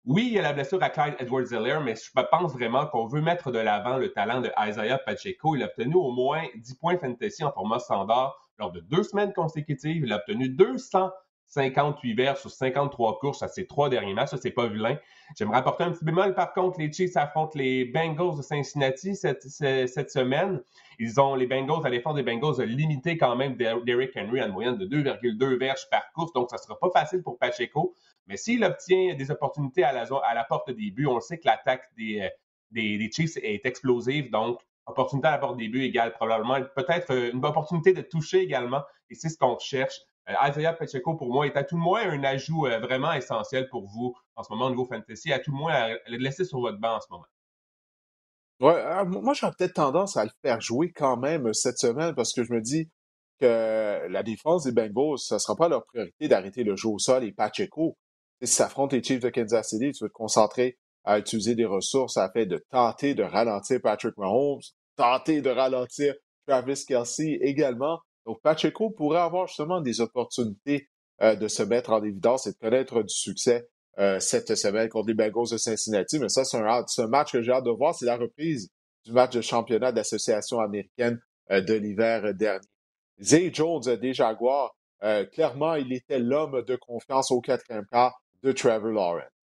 Oui, 0.05 0.27
il 0.27 0.33
y 0.33 0.39
a 0.39 0.43
la 0.43 0.53
blessure 0.53 0.81
à 0.83 0.91
Clyde 0.91 1.15
Edwards-Helaire, 1.17 1.81
mais 1.81 1.95
je 1.95 2.11
pense 2.31 2.53
vraiment 2.53 2.85
qu'on 2.85 3.07
veut 3.07 3.21
mettre 3.21 3.51
de 3.51 3.57
l'avant 3.57 3.97
le 3.97 4.13
talent 4.13 4.39
de 4.39 4.51
Isaiah 4.59 4.99
Pacheco. 4.99 5.55
Il 5.55 5.63
a 5.63 5.65
obtenu 5.65 5.95
au 5.95 6.11
moins 6.11 6.43
10 6.55 6.75
points 6.75 6.97
fantasy 6.99 7.43
en 7.43 7.51
format 7.51 7.79
standard 7.79 8.37
lors 8.59 8.71
de 8.71 8.81
deux 8.81 9.01
semaines 9.01 9.33
consécutives. 9.33 10.03
Il 10.05 10.13
a 10.13 10.17
obtenu 10.17 10.47
200 10.47 11.09
58 11.47 12.13
verts 12.13 12.37
sur 12.37 12.51
53 12.51 13.19
courses 13.19 13.41
à 13.41 13.47
ces 13.47 13.65
trois 13.65 13.89
derniers 13.89 14.13
matchs. 14.13 14.31
Ça, 14.31 14.37
c'est 14.37 14.51
pas 14.51 14.67
vilain. 14.67 14.97
J'aimerais 15.37 15.57
apporter 15.57 15.83
un 15.83 15.91
petit 15.91 16.05
bémol. 16.05 16.35
Par 16.35 16.53
contre, 16.53 16.79
les 16.79 16.91
Chiefs 16.91 17.15
affrontent 17.15 17.57
les 17.57 17.85
Bengals 17.85 18.37
de 18.37 18.41
Cincinnati 18.41 19.15
cette, 19.15 19.41
semaine. 19.41 20.61
Ils 20.99 21.19
ont 21.19 21.35
les 21.35 21.47
Bengals, 21.47 21.83
la 21.83 21.89
défense 21.89 22.15
des 22.15 22.23
Bengals 22.23 22.61
limité 22.65 23.17
quand 23.17 23.35
même 23.35 23.55
Derrick 23.55 24.15
Henry 24.15 24.41
à 24.41 24.47
une 24.47 24.53
moyenne 24.53 24.77
de 24.77 24.85
2,2 24.85 25.57
verges 25.57 25.89
par 25.89 26.11
course. 26.13 26.33
Donc, 26.33 26.49
ça 26.49 26.57
sera 26.57 26.77
pas 26.77 26.89
facile 26.91 27.23
pour 27.23 27.37
Pacheco. 27.37 27.93
Mais 28.27 28.35
s'il 28.35 28.63
obtient 28.63 29.15
des 29.15 29.31
opportunités 29.31 29.83
à 29.83 29.93
la, 29.93 30.01
à 30.03 30.43
porte 30.43 30.69
des 30.71 30.91
buts, 30.91 31.07
on 31.07 31.21
sait 31.21 31.37
que 31.37 31.45
l'attaque 31.45 31.89
des, 31.97 32.29
des, 32.71 33.09
Chiefs 33.11 33.37
est 33.37 33.65
explosive. 33.65 34.29
Donc, 34.31 34.59
opportunité 34.85 35.27
à 35.29 35.31
la 35.31 35.37
porte 35.37 35.57
des 35.57 35.69
buts 35.69 35.83
égale 35.83 36.11
probablement 36.11 36.59
peut-être 36.75 37.11
une 37.33 37.43
opportunité 37.45 37.93
de 37.93 38.01
toucher 38.01 38.41
également. 38.41 38.81
Et 39.09 39.15
c'est 39.15 39.29
ce 39.29 39.37
qu'on 39.37 39.55
recherche. 39.55 40.01
Euh, 40.29 40.33
Isaiah 40.49 40.73
Pacheco, 40.73 41.15
pour 41.15 41.31
moi, 41.31 41.45
est 41.45 41.55
à 41.55 41.63
tout 41.63 41.75
le 41.75 41.81
moins 41.81 42.01
un 42.01 42.23
ajout 42.23 42.67
euh, 42.67 42.79
vraiment 42.79 43.13
essentiel 43.13 43.69
pour 43.69 43.87
vous 43.87 44.15
en 44.35 44.43
ce 44.43 44.51
moment 44.51 44.65
au 44.65 44.69
niveau 44.69 44.85
fantasy, 44.85 45.31
à 45.31 45.39
tout 45.39 45.51
le 45.51 45.57
moins 45.57 45.73
à 45.73 45.89
le 45.89 46.17
laisser 46.17 46.45
sur 46.45 46.59
votre 46.59 46.79
banc 46.79 46.95
en 46.95 46.99
ce 46.99 47.07
moment. 47.09 47.25
Ah, 48.59 49.05
moi, 49.05 49.33
j'aurais 49.33 49.53
peut-être 49.57 49.75
tendance 49.75 50.17
à 50.17 50.25
le 50.25 50.31
faire 50.41 50.59
jouer 50.61 50.91
quand 50.91 51.17
même 51.17 51.47
euh, 51.47 51.53
cette 51.53 51.77
semaine 51.77 52.15
parce 52.15 52.33
que 52.33 52.43
je 52.43 52.51
me 52.53 52.61
dis 52.61 52.89
que 53.39 54.07
la 54.09 54.23
défense 54.23 54.63
des 54.63 54.71
Bengals, 54.71 55.19
ce 55.19 55.35
ne 55.35 55.39
sera 55.39 55.55
pas 55.55 55.69
leur 55.69 55.85
priorité 55.85 56.27
d'arrêter 56.27 56.63
le 56.63 56.75
jeu 56.75 56.89
au 56.89 56.97
sol 56.97 57.23
et 57.23 57.31
Pacheco. 57.31 57.95
Si 58.41 58.47
ça 58.47 58.69
les 58.91 59.03
Chiefs 59.03 59.19
de 59.19 59.29
Kansas 59.29 59.69
City, 59.69 59.91
tu 59.91 60.03
vas 60.03 60.09
te 60.09 60.13
concentrer 60.13 60.77
à 61.03 61.19
utiliser 61.19 61.55
des 61.55 61.65
ressources 61.65 62.17
à 62.17 62.29
fait 62.31 62.45
de 62.45 62.63
tenter 62.69 63.15
de 63.15 63.23
ralentir 63.23 63.79
Patrick 63.81 64.17
Mahomes, 64.17 64.61
tenter 64.95 65.41
de 65.41 65.49
ralentir 65.49 66.15
Travis 66.47 66.83
Kelsey 66.85 67.37
également. 67.41 67.99
Donc, 68.27 68.41
Pacheco 68.41 68.89
pourrait 68.89 69.21
avoir 69.21 69.47
justement 69.47 69.79
des 69.79 70.01
opportunités 70.01 70.89
euh, 71.21 71.35
de 71.35 71.47
se 71.47 71.63
mettre 71.63 71.91
en 71.91 72.03
évidence 72.03 72.45
et 72.45 72.51
de 72.51 72.57
connaître 72.57 73.01
du 73.01 73.13
succès 73.13 73.69
euh, 73.99 74.19
cette 74.19 74.53
semaine 74.55 74.89
contre 74.89 75.07
les 75.07 75.13
Bengals 75.13 75.49
de 75.49 75.57
Cincinnati. 75.57 76.19
Mais 76.19 76.27
ça, 76.27 76.43
c'est 76.43 76.57
un, 76.57 77.07
match 77.07 77.31
que 77.31 77.41
j'ai 77.41 77.53
hâte 77.53 77.63
de 77.63 77.71
voir. 77.71 77.95
C'est 77.95 78.05
la 78.05 78.17
reprise 78.17 78.69
du 79.05 79.13
match 79.13 79.33
de 79.33 79.39
championnat 79.39 79.93
d'Association 79.93 80.59
américaine 80.59 81.21
euh, 81.51 81.61
de 81.61 81.73
l'hiver 81.73 82.33
dernier. 82.33 82.67
Zay 83.21 83.49
Jones 83.51 83.95
des 83.95 84.13
Jaguars, 84.13 84.75
clairement, 85.31 85.75
il 85.75 85.91
était 85.93 86.19
l'homme 86.19 86.61
de 86.63 86.75
confiance 86.75 87.31
au 87.31 87.41
quatrième 87.41 87.85
quart 87.91 88.21
de 88.43 88.51
Trevor 88.51 88.91
Lawrence. 88.91 89.36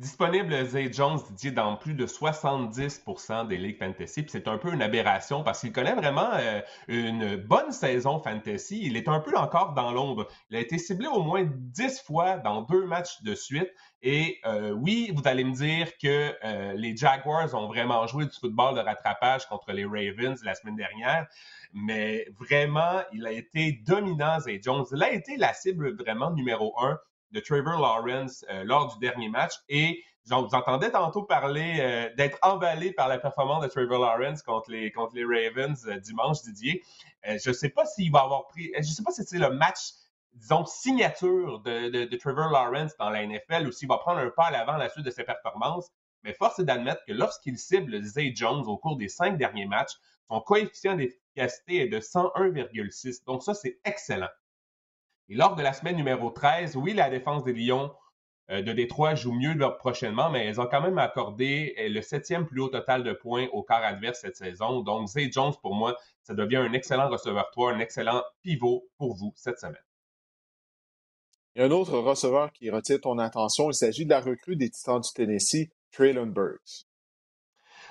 Disponible 0.00 0.64
Zay 0.64 0.90
Jones, 0.90 1.20
Didier, 1.28 1.50
dans 1.50 1.76
plus 1.76 1.92
de 1.92 2.06
70% 2.06 3.46
des 3.48 3.58
ligues 3.58 3.78
fantasy. 3.78 4.22
Puis 4.22 4.30
c'est 4.30 4.48
un 4.48 4.56
peu 4.56 4.72
une 4.72 4.80
aberration 4.80 5.44
parce 5.44 5.60
qu'il 5.60 5.72
connaît 5.72 5.94
vraiment 5.94 6.30
euh, 6.36 6.62
une 6.88 7.36
bonne 7.36 7.70
saison 7.70 8.18
fantasy. 8.18 8.80
Il 8.82 8.96
est 8.96 9.08
un 9.08 9.20
peu 9.20 9.36
encore 9.36 9.74
dans 9.74 9.92
l'ombre. 9.92 10.26
Il 10.48 10.56
a 10.56 10.60
été 10.60 10.78
ciblé 10.78 11.06
au 11.06 11.22
moins 11.22 11.44
10 11.44 12.00
fois 12.00 12.38
dans 12.38 12.62
deux 12.62 12.86
matchs 12.86 13.20
de 13.24 13.34
suite. 13.34 13.68
Et 14.00 14.38
euh, 14.46 14.70
oui, 14.70 15.12
vous 15.14 15.28
allez 15.28 15.44
me 15.44 15.52
dire 15.52 15.88
que 15.98 16.34
euh, 16.44 16.72
les 16.76 16.96
Jaguars 16.96 17.54
ont 17.54 17.66
vraiment 17.66 18.06
joué 18.06 18.24
du 18.24 18.32
football 18.32 18.76
de 18.76 18.80
rattrapage 18.80 19.46
contre 19.48 19.70
les 19.72 19.84
Ravens 19.84 20.42
la 20.42 20.54
semaine 20.54 20.76
dernière. 20.76 21.26
Mais 21.74 22.26
vraiment, 22.38 23.02
il 23.12 23.26
a 23.26 23.32
été 23.32 23.82
dominant, 23.86 24.40
Zay 24.40 24.62
Jones. 24.64 24.86
Il 24.92 25.02
a 25.02 25.12
été 25.12 25.36
la 25.36 25.52
cible 25.52 25.94
vraiment 26.02 26.30
numéro 26.30 26.74
un 26.80 26.98
de 27.32 27.40
Trevor 27.40 27.80
Lawrence 27.80 28.44
euh, 28.50 28.64
lors 28.64 28.92
du 28.92 28.98
dernier 28.98 29.28
match. 29.28 29.54
Et 29.68 30.02
Donc, 30.28 30.48
vous 30.48 30.54
entendez 30.54 30.90
tantôt 30.90 31.22
parler 31.22 31.78
euh, 31.80 32.14
d'être 32.16 32.38
emballé 32.42 32.92
par 32.92 33.08
la 33.08 33.18
performance 33.18 33.62
de 33.62 33.68
Trevor 33.68 33.98
Lawrence 33.98 34.42
contre 34.42 34.70
les, 34.70 34.92
contre 34.92 35.14
les 35.14 35.24
Ravens 35.24 35.86
euh, 35.86 35.98
dimanche, 35.98 36.42
Didier. 36.42 36.82
Je 37.24 37.48
ne 37.48 37.54
sais 37.54 37.68
pas 37.68 37.84
s'il 37.84 38.10
va 38.10 38.20
avoir 38.20 38.46
pris. 38.48 38.70
Je 38.74 38.78
ne 38.78 38.84
sais 38.84 39.02
pas 39.02 39.12
si 39.12 39.24
c'est 39.24 39.38
le 39.38 39.50
match, 39.50 39.92
disons, 40.34 40.64
signature 40.64 41.60
de, 41.60 42.06
de, 42.06 42.16
Trevor 42.16 42.50
Lawrence 42.50 42.96
dans 42.98 43.10
la 43.10 43.26
NFL 43.26 43.66
ou 43.66 43.72
s'il 43.72 43.88
va 43.88 43.98
prendre 43.98 44.20
un 44.20 44.30
pas 44.30 44.46
à 44.46 44.50
l'avant 44.50 44.72
à 44.72 44.78
la 44.78 44.88
suite 44.88 45.04
de 45.04 45.10
ses 45.10 45.24
performances. 45.24 45.90
Mais 46.22 46.32
force 46.34 46.58
est 46.58 46.64
d'admettre 46.64 47.02
que 47.06 47.12
lorsqu'il 47.12 47.58
cible 47.58 48.02
Zay 48.02 48.32
Jones 48.34 48.64
au 48.66 48.76
cours 48.76 48.96
des 48.96 49.08
cinq 49.08 49.36
derniers 49.38 49.66
matchs, 49.66 49.94
son 50.30 50.40
coefficient 50.40 50.96
d'efficacité 50.96 51.82
est 51.82 51.88
de 51.88 51.98
101,6. 51.98 53.24
Donc, 53.24 53.42
ça, 53.42 53.52
c'est 53.52 53.80
excellent. 53.84 54.28
Et 55.30 55.36
lors 55.36 55.54
de 55.54 55.62
la 55.62 55.72
semaine 55.72 55.94
numéro 55.94 56.28
13, 56.30 56.74
oui, 56.74 56.92
la 56.92 57.08
défense 57.08 57.44
des 57.44 57.52
Lions 57.52 57.94
euh, 58.50 58.62
de 58.62 58.72
Détroit 58.72 59.14
joue 59.14 59.32
mieux 59.32 59.56
prochainement, 59.78 60.28
mais 60.28 60.44
elles 60.44 60.60
ont 60.60 60.66
quand 60.66 60.80
même 60.80 60.98
accordé 60.98 61.76
euh, 61.78 61.88
le 61.88 62.02
septième 62.02 62.46
plus 62.46 62.60
haut 62.60 62.68
total 62.68 63.04
de 63.04 63.12
points 63.12 63.46
au 63.52 63.62
quart 63.62 63.84
adverse 63.84 64.18
cette 64.22 64.34
saison. 64.34 64.80
Donc, 64.80 65.06
Zay 65.06 65.30
Jones, 65.30 65.52
pour 65.62 65.76
moi, 65.76 65.96
ça 66.24 66.34
devient 66.34 66.56
un 66.56 66.72
excellent 66.72 67.08
receveur 67.08 67.48
3, 67.52 67.74
un 67.74 67.78
excellent 67.78 68.24
pivot 68.42 68.88
pour 68.98 69.14
vous 69.14 69.32
cette 69.36 69.60
semaine. 69.60 69.76
Il 71.54 71.60
y 71.60 71.62
a 71.62 71.68
un 71.68 71.70
autre 71.70 71.96
receveur 71.96 72.50
qui 72.50 72.68
retient 72.68 72.98
ton 72.98 73.18
attention. 73.18 73.70
Il 73.70 73.74
s'agit 73.74 74.06
de 74.06 74.10
la 74.10 74.20
recrue 74.20 74.56
des 74.56 74.70
Titans 74.70 75.00
du 75.00 75.12
Tennessee, 75.14 75.70
Traylon 75.92 76.26
Burks. 76.26 76.89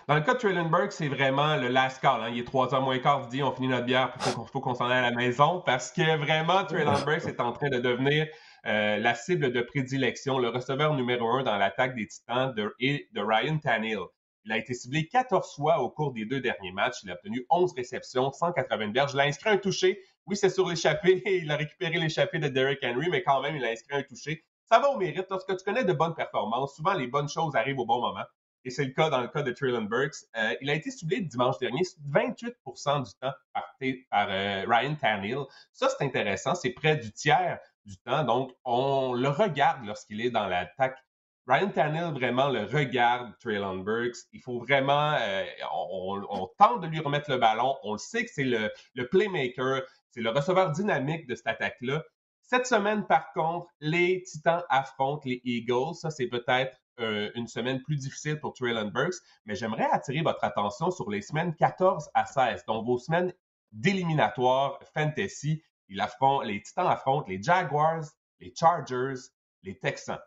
Dans 0.10 0.16
le 0.16 0.22
cas 0.22 0.34
de 0.34 0.40
Traylon 0.40 0.70
Burks, 0.70 0.94
c'est 0.94 1.08
vraiment 1.08 1.56
le 1.56 1.68
last 1.68 2.02
call. 2.02 2.24
Hein. 2.24 2.30
Il 2.34 2.40
est 2.40 2.44
3 2.44 2.70
h 2.70 2.84
moins 2.84 2.98
quart, 2.98 3.28
dit 3.28 3.44
on 3.44 3.52
finit 3.52 3.68
notre 3.68 3.86
bière, 3.86 4.12
il 4.26 4.32
faut 4.52 4.60
qu'on 4.60 4.74
s'en 4.74 4.90
aille 4.90 5.06
à 5.06 5.12
la 5.12 5.16
maison 5.16 5.62
parce 5.64 5.92
que 5.92 6.18
vraiment, 6.18 6.66
Traylon 6.66 7.00
Burks 7.06 7.28
est 7.28 7.40
en 7.40 7.52
train 7.52 7.70
de 7.70 7.78
devenir 7.78 8.26
euh, 8.66 8.98
la 8.98 9.14
cible 9.14 9.52
de 9.52 9.62
prédilection, 9.62 10.40
le 10.40 10.50
receveur 10.50 10.96
numéro 10.96 11.30
un 11.30 11.44
dans 11.44 11.58
l'attaque 11.58 11.94
des 11.94 12.08
Titans 12.08 12.52
de, 12.56 12.74
de 12.80 13.22
Ryan 13.22 13.60
Tannehill. 13.60 14.00
Il 14.46 14.52
a 14.52 14.58
été 14.58 14.74
ciblé 14.74 15.08
14 15.08 15.54
fois 15.56 15.78
au 15.78 15.92
cours 15.92 16.12
des 16.12 16.26
deux 16.26 16.42
derniers 16.42 16.72
matchs. 16.72 17.04
Il 17.04 17.12
a 17.12 17.14
obtenu 17.14 17.46
11 17.52 17.72
réceptions, 17.76 18.32
180 18.32 18.92
verges. 18.92 19.12
Il 19.14 19.20
a 19.20 19.26
inscrit 19.26 19.52
un 19.52 19.58
touché. 19.58 20.02
Oui, 20.26 20.36
c'est 20.36 20.50
sur 20.50 20.68
l'échappée. 20.68 21.22
Il 21.44 21.52
a 21.52 21.56
récupéré 21.56 22.00
l'échappée 22.00 22.40
de 22.40 22.48
Derrick 22.48 22.80
Henry, 22.84 23.10
mais 23.12 23.22
quand 23.22 23.42
même, 23.42 23.56
il 23.56 23.64
a 23.64 23.70
inscrit 23.70 23.98
un 23.98 24.02
touché. 24.02 24.44
Ça 24.66 24.80
va 24.80 24.90
au 24.90 24.98
mérite. 24.98 25.28
Lorsque 25.30 25.56
tu 25.56 25.64
connais 25.64 25.84
de 25.84 25.94
bonnes 25.94 26.16
performances, 26.16 26.76
souvent 26.76 26.94
les 26.94 27.06
bonnes 27.06 27.30
choses 27.30 27.56
arrivent 27.56 27.78
au 27.78 27.86
bon 27.86 28.02
moment. 28.02 28.26
Et 28.66 28.70
c'est 28.70 28.86
le 28.86 28.92
cas 28.92 29.10
dans 29.10 29.22
le 29.22 29.28
cas 29.28 29.42
de 29.42 29.52
Traylon 29.52 29.84
Burks. 29.84 30.26
Euh, 30.36 30.56
il 30.62 30.70
a 30.70 30.76
été 30.76 30.92
ciblé 30.92 31.22
dimanche 31.22 31.58
dernier 31.60 31.82
28% 32.12 33.04
du 33.04 33.12
temps 33.20 33.34
par, 33.54 34.28
euh, 34.30 34.66
Ryan 34.68 34.96
Tannehill. 34.96 35.46
Ça, 35.72 35.90
c'est 35.90 36.04
intéressant. 36.04 36.56
C'est 36.56 36.72
près 36.72 36.98
du 36.98 37.12
tiers 37.12 37.60
du 37.86 37.98
temps. 37.98 38.24
Donc, 38.24 38.52
on 38.66 39.14
le 39.14 39.30
regarde 39.30 39.86
lorsqu'il 39.86 40.22
est 40.22 40.32
dans 40.32 40.48
l'attaque. 40.48 40.98
Ryan 41.48 41.70
Tannehill 41.70 42.14
vraiment 42.14 42.50
le 42.50 42.66
regarde, 42.66 43.34
Traylon 43.40 43.78
Burks. 43.78 44.18
Il 44.34 44.42
faut 44.42 44.60
vraiment, 44.60 45.16
euh, 45.20 45.44
on, 45.74 46.48
tente 46.60 46.82
de 46.82 46.88
lui 46.88 47.00
remettre 47.00 47.32
le 47.32 47.38
ballon. 47.38 47.76
On 47.84 47.94
le 47.94 47.98
sait 47.98 48.24
que 48.24 48.32
c'est 48.32 48.44
le, 48.44 48.70
playmaker, 49.08 49.82
c'est 50.10 50.22
le 50.22 50.30
receveur 50.30 50.72
dynamique 50.72 51.26
de 51.28 51.34
cette 51.34 51.48
attaque-là. 51.48 52.04
Cette 52.44 52.68
semaine, 52.68 53.06
par 53.06 53.32
contre, 53.34 53.68
les 53.80 54.22
Titans 54.24 54.64
affrontent 54.70 55.22
les 55.26 55.42
Eagles. 55.44 55.96
Ça, 55.96 56.12
c'est 56.12 56.28
peut-être 56.28 56.78
euh, 57.00 57.32
une 57.36 57.48
semaine 57.48 57.82
plus 57.82 57.96
difficile 57.96 58.40
pour 58.40 58.54
Traylon 58.54 58.90
Burks, 58.90 59.16
mais 59.46 59.56
j'aimerais 59.56 59.88
attirer 59.92 60.22
votre 60.22 60.44
attention 60.44 60.92
sur 60.92 61.10
les 61.10 61.22
semaines 61.22 61.56
14 61.56 62.10
à 62.14 62.26
16, 62.26 62.66
donc 62.68 62.86
vos 62.86 62.98
semaines 62.98 63.34
d'éliminatoire 63.72 64.80
fantasy 64.94 65.64
les 65.90 66.62
Titans 66.62 66.88
affrontent 66.88 67.28
les 67.28 67.42
Jaguars, 67.42 68.04
les 68.40 68.54
Chargers, 68.56 69.20
les 69.64 69.78
Texans. 69.78 70.20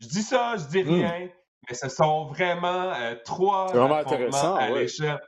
Je 0.00 0.08
dis 0.08 0.22
ça, 0.22 0.56
je 0.56 0.66
dis 0.66 0.82
hmm. 0.82 0.88
rien, 0.88 1.28
mais 1.68 1.74
ce 1.74 1.88
sont 1.88 2.26
vraiment 2.26 2.92
euh, 2.94 3.14
trois 3.24 3.66
affrontements 3.66 4.56
à 4.56 4.70
l'échelle. 4.70 5.20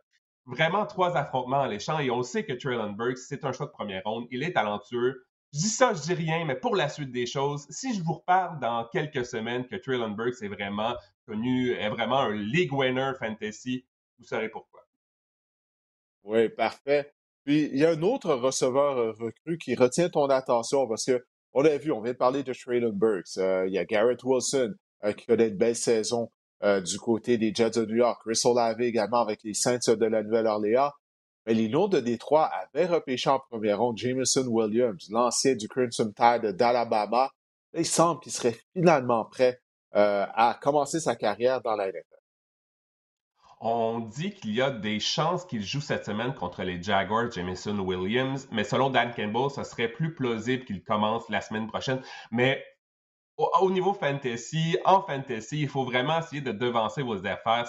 Vraiment 0.46 0.86
trois 0.86 1.16
affrontements 1.16 1.66
l'échelle. 1.66 2.00
Et 2.00 2.10
on 2.10 2.22
sait 2.22 2.44
que 2.44 2.52
Traylon 2.52 2.92
Burks, 2.92 3.18
c'est 3.18 3.44
un 3.44 3.52
choix 3.52 3.66
de 3.66 3.72
première 3.72 4.02
ronde. 4.04 4.26
Il 4.30 4.42
est 4.42 4.52
talentueux. 4.52 5.24
Je 5.52 5.58
dis 5.58 5.68
ça, 5.68 5.92
je 5.94 6.00
dis 6.00 6.14
rien, 6.14 6.44
mais 6.44 6.54
pour 6.54 6.76
la 6.76 6.88
suite 6.88 7.10
des 7.10 7.26
choses, 7.26 7.66
si 7.70 7.92
je 7.94 8.02
vous 8.02 8.14
reparle 8.14 8.60
dans 8.60 8.86
quelques 8.92 9.26
semaines 9.26 9.66
que 9.66 9.74
Traylon 9.76 10.10
Burks 10.10 10.42
est 10.42 10.48
vraiment 10.48 10.94
connu, 11.26 11.72
est 11.72 11.88
vraiment 11.88 12.20
un 12.20 12.36
league 12.36 12.72
winner 12.72 13.12
fantasy, 13.18 13.84
vous 14.18 14.24
saurez 14.24 14.48
pourquoi. 14.48 14.86
Oui, 16.22 16.48
parfait. 16.50 17.12
Puis, 17.44 17.68
il 17.72 17.78
y 17.78 17.84
a 17.84 17.90
un 17.90 18.02
autre 18.02 18.34
receveur 18.34 18.98
euh, 18.98 19.12
recru 19.18 19.58
qui 19.58 19.74
retient 19.74 20.08
ton 20.08 20.26
attention 20.26 20.86
parce 20.86 21.04
que 21.06 21.24
on 21.52 21.62
l'a 21.62 21.78
vu, 21.78 21.90
on 21.90 22.00
vient 22.00 22.12
de 22.12 22.18
parler 22.18 22.44
de 22.44 22.52
Traylon 22.52 22.92
Burks. 22.92 23.38
Euh, 23.38 23.66
il 23.66 23.72
y 23.72 23.78
a 23.78 23.84
Garrett 23.84 24.22
Wilson 24.22 24.74
euh, 25.04 25.12
qui 25.12 25.26
connaît 25.26 25.48
une 25.48 25.56
belle 25.56 25.76
saison 25.76 26.30
du 26.84 26.98
côté 26.98 27.38
des 27.38 27.54
Jets 27.54 27.70
de 27.70 27.86
New 27.86 27.96
York. 27.96 28.20
Chris 28.22 28.38
Olave 28.44 28.82
également 28.82 29.22
avec 29.22 29.40
les 29.44 29.54
Saints 29.54 29.78
de 29.88 30.04
la 30.04 30.22
Nouvelle-Orléans. 30.22 30.90
Mais 31.46 31.54
les 31.54 31.68
Lions 31.68 31.88
de 31.88 32.00
Détroit 32.00 32.46
avaient 32.46 32.86
repêché 32.86 33.30
en 33.30 33.38
première 33.38 33.78
ronde 33.78 33.96
Jameson 33.96 34.46
Williams, 34.46 35.08
l'ancien 35.10 35.54
du 35.54 35.68
Crimson 35.68 36.12
Tide 36.14 36.52
d'Alabama. 36.56 37.30
Il 37.74 37.86
semble 37.86 38.20
qu'il 38.20 38.32
serait 38.32 38.58
finalement 38.74 39.24
prêt 39.24 39.60
à 39.92 40.58
commencer 40.60 41.00
sa 41.00 41.16
carrière 41.16 41.60
dans 41.62 41.76
la 41.76 41.88
NFL. 41.88 42.20
On 43.62 43.98
dit 44.00 44.32
qu'il 44.32 44.54
y 44.54 44.62
a 44.62 44.70
des 44.70 45.00
chances 45.00 45.44
qu'il 45.44 45.62
joue 45.62 45.82
cette 45.82 46.06
semaine 46.06 46.32
contre 46.32 46.62
les 46.62 46.82
Jaguars, 46.82 47.30
Jameson 47.30 47.78
Williams, 47.80 48.48
mais 48.50 48.64
selon 48.64 48.88
Dan 48.88 49.12
Campbell, 49.14 49.50
ce 49.50 49.64
serait 49.64 49.88
plus 49.88 50.14
plausible 50.14 50.64
qu'il 50.64 50.82
commence 50.82 51.28
la 51.28 51.42
semaine 51.42 51.66
prochaine. 51.66 52.00
Mais 52.30 52.64
au, 53.36 53.70
niveau 53.70 53.92
fantasy, 53.92 54.78
en 54.86 55.02
fantasy, 55.02 55.60
il 55.60 55.68
faut 55.68 55.84
vraiment 55.84 56.20
essayer 56.20 56.40
de 56.40 56.52
devancer 56.52 57.02
vos 57.02 57.18
affaires, 57.26 57.68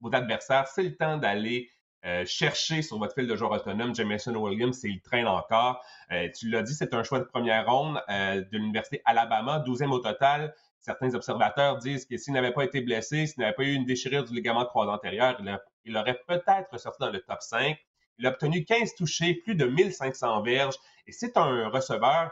vos 0.00 0.14
adversaires. 0.14 0.68
C'est 0.68 0.84
le 0.84 0.96
temps 0.96 1.18
d'aller 1.18 1.70
euh, 2.04 2.24
chercher 2.26 2.82
sur 2.82 2.98
votre 2.98 3.14
fil 3.14 3.26
de 3.26 3.34
joueur 3.34 3.52
autonome 3.52 3.94
Jameson 3.94 4.34
Williams 4.36 4.78
s'il 4.78 5.00
traîne 5.00 5.26
encore. 5.26 5.82
Euh, 6.12 6.28
tu 6.36 6.48
l'as 6.48 6.62
dit, 6.62 6.74
c'est 6.74 6.94
un 6.94 7.02
choix 7.02 7.18
de 7.18 7.24
première 7.24 7.66
ronde 7.66 8.00
euh, 8.08 8.42
de 8.42 8.58
l'Université 8.58 9.02
Alabama, 9.04 9.58
12e 9.66 9.90
au 9.90 9.98
total 9.98 10.54
certains 10.86 11.12
observateurs 11.14 11.78
disent 11.78 12.06
que 12.06 12.16
s'il 12.16 12.32
n'avait 12.32 12.52
pas 12.52 12.64
été 12.64 12.80
blessé, 12.80 13.26
s'il 13.26 13.40
n'avait 13.40 13.54
pas 13.54 13.64
eu 13.64 13.72
une 13.72 13.84
déchirure 13.84 14.24
du 14.24 14.32
ligament 14.32 14.64
croisé 14.66 14.92
antérieur, 14.92 15.36
il, 15.84 15.96
aurait 15.96 16.20
peut-être 16.28 16.78
sorti 16.78 16.98
dans 17.00 17.10
le 17.10 17.20
top 17.20 17.42
5. 17.42 17.76
Il 18.18 18.26
a 18.26 18.30
obtenu 18.30 18.64
15 18.64 18.94
touchés, 18.94 19.34
plus 19.34 19.56
de 19.56 19.64
1500 19.64 20.42
verges, 20.42 20.76
et 21.08 21.12
c'est 21.12 21.36
un 21.36 21.68
receveur 21.68 22.30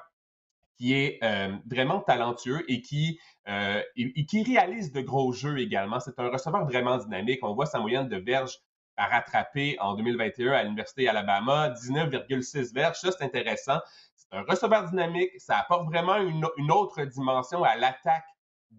qui 0.76 0.94
est 0.94 1.18
euh, 1.24 1.52
vraiment 1.66 2.00
talentueux 2.00 2.64
et 2.70 2.80
qui, 2.80 3.18
qui 3.44 4.42
réalise 4.44 4.92
de 4.92 5.00
gros 5.00 5.32
jeux 5.32 5.58
également. 5.58 5.98
C'est 5.98 6.18
un 6.20 6.28
receveur 6.28 6.64
vraiment 6.64 6.98
dynamique. 6.98 7.40
On 7.42 7.54
voit 7.54 7.66
sa 7.66 7.80
moyenne 7.80 8.08
de 8.08 8.16
verges 8.16 8.60
à 8.96 9.06
rattraper 9.06 9.76
en 9.80 9.94
2021 9.94 10.52
à 10.52 10.62
l'Université 10.62 11.08
Alabama, 11.08 11.70
19,6 11.70 12.72
verges. 12.74 12.96
Ça, 12.96 13.10
c'est 13.12 13.24
intéressant. 13.24 13.78
C'est 14.14 14.36
un 14.36 14.42
receveur 14.42 14.88
dynamique. 14.88 15.30
Ça 15.38 15.58
apporte 15.58 15.86
vraiment 15.86 16.16
une 16.16 16.70
autre 16.70 17.02
dimension 17.02 17.64
à 17.64 17.76
l'attaque 17.76 18.24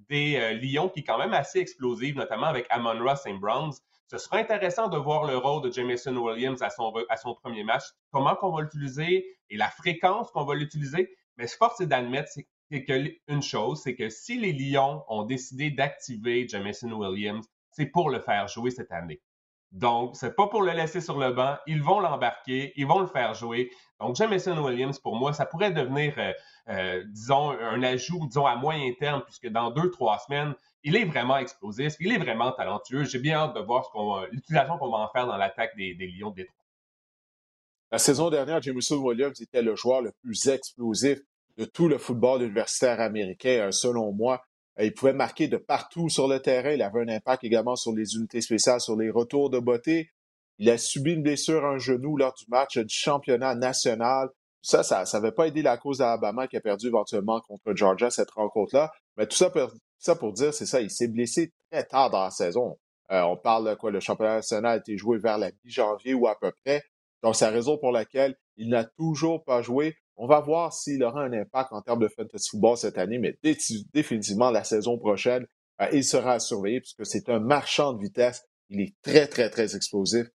des 0.09 0.35
euh, 0.35 0.53
Lions 0.53 0.89
qui 0.89 1.01
est 1.01 1.03
quand 1.03 1.17
même 1.17 1.33
assez 1.33 1.59
explosive, 1.59 2.15
notamment 2.15 2.47
avec 2.47 2.67
Amon 2.69 2.97
Ross 3.03 3.25
et 3.25 3.33
Browns. 3.33 3.73
Ce 4.07 4.17
sera 4.17 4.37
intéressant 4.37 4.87
de 4.87 4.97
voir 4.97 5.25
le 5.25 5.37
rôle 5.37 5.63
de 5.63 5.71
Jameson 5.71 6.15
Williams 6.15 6.61
à 6.61 6.69
son, 6.69 7.35
premier 7.41 7.63
match, 7.63 7.83
comment 8.11 8.35
qu'on 8.35 8.51
va 8.51 8.61
l'utiliser 8.61 9.25
et 9.49 9.57
la 9.57 9.69
fréquence 9.69 10.29
qu'on 10.31 10.45
va 10.45 10.53
l'utiliser. 10.53 11.15
Mais 11.37 11.47
force 11.47 11.81
est 11.81 11.87
d'admettre 11.87 12.29
c'est 12.71 12.83
que 12.83 13.11
une 13.27 13.41
chose, 13.41 13.81
c'est 13.83 13.95
que 13.95 14.09
si 14.09 14.37
les 14.37 14.53
Lions 14.53 15.03
ont 15.07 15.23
décidé 15.23 15.69
d'activer 15.69 16.47
Jameson 16.47 16.91
Williams, 16.91 17.45
c'est 17.71 17.85
pour 17.87 18.09
le 18.09 18.19
faire 18.19 18.47
jouer 18.47 18.71
cette 18.71 18.91
année. 18.91 19.21
Donc, 19.75 20.15
c'est 20.15 20.33
pas 20.33 20.47
pour 20.47 20.63
le 20.63 20.71
laisser 20.71 21.01
sur 21.01 21.19
le 21.19 21.33
banc. 21.33 21.57
Ils 21.67 21.83
vont 21.83 21.99
l'embarquer, 21.99 22.71
ils 22.77 22.87
vont 22.87 22.99
le 22.99 23.07
faire 23.07 23.33
jouer. 23.33 23.69
Donc, 23.99 24.15
Jameson 24.15 24.57
Williams, 24.63 24.97
pour 24.99 25.17
moi, 25.17 25.33
ça 25.33 25.45
pourrait 25.45 25.71
devenir, 25.71 26.13
euh, 26.17 26.31
euh, 26.69 27.03
disons, 27.07 27.51
un 27.51 27.83
ajout, 27.83 28.25
disons, 28.25 28.45
à 28.45 28.55
moyen 28.55 28.93
terme, 28.97 29.21
puisque 29.25 29.49
dans 29.49 29.71
deux, 29.71 29.91
trois 29.91 30.17
semaines, 30.19 30.55
il 30.83 30.95
est 30.95 31.03
vraiment 31.03 31.35
explosif, 31.35 31.95
il 31.99 32.13
est 32.13 32.17
vraiment 32.17 32.53
talentueux. 32.53 33.03
J'ai 33.03 33.19
bien 33.19 33.37
hâte 33.37 33.55
de 33.55 33.59
voir 33.59 33.91
l'utilisation 34.31 34.77
qu'on 34.77 34.89
va 34.89 34.99
en 34.99 35.09
faire 35.09 35.27
dans 35.27 35.35
l'attaque 35.35 35.75
des, 35.75 35.93
Lions 35.93 36.29
de 36.29 36.35
Détroit. 36.35 36.55
La 37.91 37.97
saison 37.97 38.29
dernière, 38.29 38.61
Jameson 38.61 38.95
Williams 38.95 39.41
était 39.41 39.61
le 39.61 39.75
joueur 39.75 40.01
le 40.01 40.13
plus 40.23 40.47
explosif 40.47 41.19
de 41.57 41.65
tout 41.65 41.89
le 41.89 41.97
football 41.97 42.43
universitaire 42.43 43.01
américain, 43.01 43.67
euh, 43.67 43.71
selon 43.71 44.13
moi. 44.13 44.41
Il 44.79 44.93
pouvait 44.93 45.13
marquer 45.13 45.47
de 45.47 45.57
partout 45.57 46.09
sur 46.09 46.27
le 46.27 46.41
terrain. 46.41 46.71
Il 46.71 46.81
avait 46.81 47.01
un 47.01 47.07
impact 47.07 47.43
également 47.43 47.75
sur 47.75 47.93
les 47.93 48.15
unités 48.15 48.41
spéciales, 48.41 48.81
sur 48.81 48.97
les 48.97 49.09
retours 49.09 49.49
de 49.49 49.59
beauté. 49.59 50.11
Il 50.57 50.69
a 50.69 50.77
subi 50.77 51.13
une 51.13 51.23
blessure 51.23 51.65
à 51.65 51.69
un 51.69 51.77
genou 51.77 52.17
lors 52.17 52.33
du 52.33 52.45
match 52.49 52.77
du 52.77 52.93
championnat 52.93 53.55
national. 53.55 54.29
Ça, 54.61 54.83
ça 54.83 55.05
n'avait 55.13 55.31
pas 55.31 55.47
aidé 55.47 55.61
la 55.61 55.77
cause 55.77 55.99
d'Alabama 55.99 56.47
qui 56.47 56.57
a 56.57 56.61
perdu 56.61 56.87
éventuellement 56.87 57.39
contre 57.41 57.73
Georgia 57.75 58.09
cette 58.09 58.31
rencontre-là. 58.31 58.91
Mais 59.17 59.27
tout 59.27 59.35
ça, 59.35 59.49
pour, 59.49 59.71
ça 59.99 60.15
pour 60.15 60.33
dire, 60.33 60.53
c'est 60.53 60.65
ça, 60.65 60.81
il 60.81 60.89
s'est 60.89 61.07
blessé 61.07 61.53
très 61.71 61.83
tard 61.83 62.09
dans 62.09 62.23
la 62.23 62.31
saison. 62.31 62.77
Euh, 63.11 63.21
on 63.21 63.37
parle 63.37 63.69
de 63.69 63.75
quoi? 63.75 63.91
Le 63.91 63.99
championnat 63.99 64.37
national 64.37 64.73
a 64.73 64.77
été 64.77 64.97
joué 64.97 65.19
vers 65.19 65.37
la 65.37 65.51
mi-janvier 65.63 66.13
ou 66.13 66.27
à 66.27 66.35
peu 66.39 66.51
près. 66.63 66.83
Donc, 67.25 67.35
c'est 67.35 67.45
la 67.45 67.51
raison 67.51 67.79
pour 67.79 67.91
laquelle 67.91 68.35
il 68.55 68.69
n'a 68.69 68.83
toujours 68.83 69.43
pas 69.43 69.63
joué. 69.63 69.95
On 70.15 70.27
va 70.27 70.41
voir 70.41 70.71
s'il 70.73 71.03
aura 71.03 71.23
un 71.23 71.33
impact 71.33 71.73
en 71.73 71.81
termes 71.81 72.01
de 72.01 72.07
fantasy 72.07 72.51
football 72.51 72.77
cette 72.77 72.99
année, 72.99 73.17
mais 73.17 73.35
définitivement 73.95 74.51
la 74.51 74.63
saison 74.63 74.99
prochaine, 74.99 75.47
il 75.91 76.03
sera 76.03 76.33
à 76.33 76.39
surveiller 76.39 76.81
puisque 76.81 77.03
c'est 77.03 77.27
un 77.29 77.39
marchand 77.39 77.93
de 77.93 77.99
vitesse. 77.99 78.45
Il 78.69 78.79
est 78.79 78.93
très, 79.01 79.25
très, 79.25 79.49
très 79.49 79.75
explosif, 79.75 80.27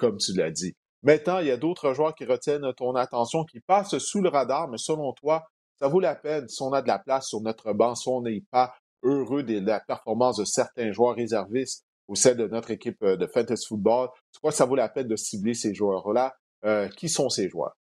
comme 0.00 0.16
tu 0.16 0.32
l'as 0.34 0.50
dit. 0.50 0.74
Maintenant, 1.04 1.38
il 1.38 1.46
y 1.46 1.52
a 1.52 1.56
d'autres 1.56 1.94
joueurs 1.94 2.16
qui 2.16 2.24
retiennent 2.24 2.72
ton 2.76 2.96
attention, 2.96 3.44
qui 3.44 3.60
passent 3.60 3.96
sous 3.98 4.20
le 4.20 4.28
radar, 4.28 4.66
mais 4.66 4.78
selon 4.78 5.12
toi, 5.12 5.44
ça 5.78 5.86
vaut 5.86 6.00
la 6.00 6.16
peine 6.16 6.48
si 6.48 6.60
on 6.60 6.72
a 6.72 6.82
de 6.82 6.88
la 6.88 6.98
place 6.98 7.28
sur 7.28 7.40
notre 7.40 7.72
banc, 7.72 7.94
si 7.94 8.08
on 8.08 8.20
n'est 8.20 8.42
pas 8.50 8.74
heureux 9.04 9.44
de 9.44 9.60
la 9.60 9.78
performance 9.78 10.38
de 10.38 10.44
certains 10.44 10.90
joueurs 10.90 11.14
réservistes 11.14 11.86
au 12.08 12.14
sein 12.14 12.34
de 12.34 12.46
notre 12.46 12.70
équipe 12.70 13.04
de 13.04 13.26
fantasy 13.26 13.66
football. 13.66 14.08
Tu 14.32 14.38
crois 14.38 14.50
que 14.50 14.56
ça 14.56 14.66
vaut 14.66 14.76
la 14.76 14.88
peine 14.88 15.08
de 15.08 15.16
cibler 15.16 15.54
ces 15.54 15.74
joueurs-là? 15.74 16.36
qui 16.96 17.08
sont 17.08 17.28
ces 17.28 17.48
joueurs? 17.48 17.76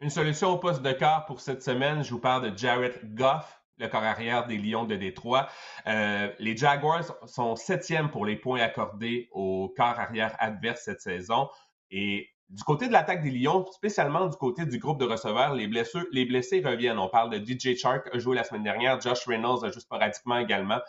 Une 0.00 0.10
solution 0.10 0.50
au 0.50 0.58
poste 0.58 0.82
de 0.82 0.92
quart 0.92 1.24
pour 1.26 1.40
cette 1.40 1.62
semaine, 1.62 2.02
je 2.02 2.10
vous 2.10 2.18
parle 2.18 2.50
de 2.50 2.58
Jarrett 2.58 3.14
Goff, 3.14 3.60
le 3.78 3.88
corps 3.88 4.02
arrière 4.02 4.46
des 4.46 4.58
Lions 4.58 4.84
de 4.84 4.96
Détroit. 4.96 5.48
Euh, 5.86 6.30
les 6.38 6.56
Jaguars 6.56 7.04
sont 7.26 7.56
septièmes 7.56 8.10
pour 8.10 8.26
les 8.26 8.36
points 8.36 8.60
accordés 8.60 9.28
au 9.32 9.72
corps 9.76 9.98
arrière 9.98 10.36
adverse 10.38 10.82
cette 10.84 11.00
saison. 11.00 11.48
Et 11.90 12.28
du 12.50 12.62
côté 12.64 12.86
de 12.88 12.92
l'attaque 12.92 13.22
des 13.22 13.30
Lions, 13.30 13.64
spécialement 13.72 14.26
du 14.26 14.36
côté 14.36 14.66
du 14.66 14.78
groupe 14.78 15.00
de 15.00 15.06
receveurs, 15.06 15.54
les, 15.54 15.66
blessés, 15.66 16.00
les 16.12 16.24
blessés 16.24 16.62
reviennent. 16.64 16.98
On 16.98 17.08
parle 17.08 17.30
de 17.30 17.38
DJ 17.38 17.76
Shark, 17.76 18.14
a 18.14 18.18
joué 18.18 18.36
la 18.36 18.44
semaine 18.44 18.62
dernière, 18.62 19.00
Josh 19.00 19.26
Reynolds 19.26 19.64
a 19.64 19.70
joué 19.70 19.80
sporadiquement 19.80 20.38
également. 20.38 20.80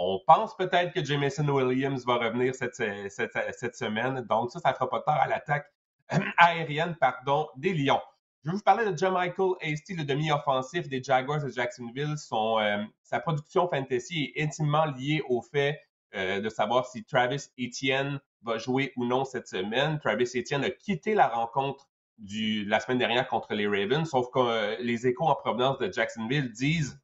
On 0.00 0.20
pense 0.24 0.56
peut-être 0.56 0.92
que 0.92 1.04
Jameson 1.04 1.48
Williams 1.48 2.06
va 2.06 2.18
revenir 2.18 2.54
cette, 2.54 2.76
semaine. 2.76 4.24
Donc 4.30 4.52
ça, 4.52 4.60
ça 4.60 4.70
ne 4.70 4.74
fera 4.74 4.88
pas 4.88 5.00
tard 5.00 5.20
à 5.20 5.26
l'attaque 5.26 5.66
aérienne 6.38 6.94
pardon, 7.00 7.48
des 7.56 7.74
Lions. 7.74 8.00
Je 8.44 8.50
vais 8.50 8.56
vous 8.56 8.62
parler 8.62 8.88
de 8.88 8.96
John 8.96 9.14
Michael 9.14 9.54
Hasty, 9.60 9.96
le 9.96 10.04
demi-offensif 10.04 10.88
des 10.88 11.02
Jaguars 11.02 11.42
de 11.42 11.48
Jacksonville. 11.48 12.16
Son, 12.16 12.60
euh, 12.60 12.84
sa 13.02 13.18
production 13.18 13.68
fantasy 13.68 14.32
est 14.36 14.44
intimement 14.44 14.84
liée 14.84 15.20
au 15.28 15.42
fait 15.42 15.80
euh, 16.14 16.40
de 16.40 16.48
savoir 16.48 16.86
si 16.86 17.02
Travis 17.02 17.48
Etienne 17.58 18.20
va 18.42 18.56
jouer 18.56 18.92
ou 18.96 19.04
non 19.04 19.24
cette 19.24 19.48
semaine. 19.48 19.98
Travis 19.98 20.30
Etienne 20.36 20.62
a 20.62 20.70
quitté 20.70 21.14
la 21.14 21.26
rencontre 21.26 21.88
du, 22.18 22.64
la 22.66 22.78
semaine 22.78 22.98
dernière 22.98 23.26
contre 23.26 23.52
les 23.52 23.66
Ravens, 23.66 24.08
sauf 24.08 24.30
que 24.30 24.38
euh, 24.38 24.76
les 24.78 25.08
échos 25.08 25.26
en 25.26 25.34
provenance 25.34 25.78
de 25.78 25.92
Jacksonville 25.92 26.52
disent 26.52 27.00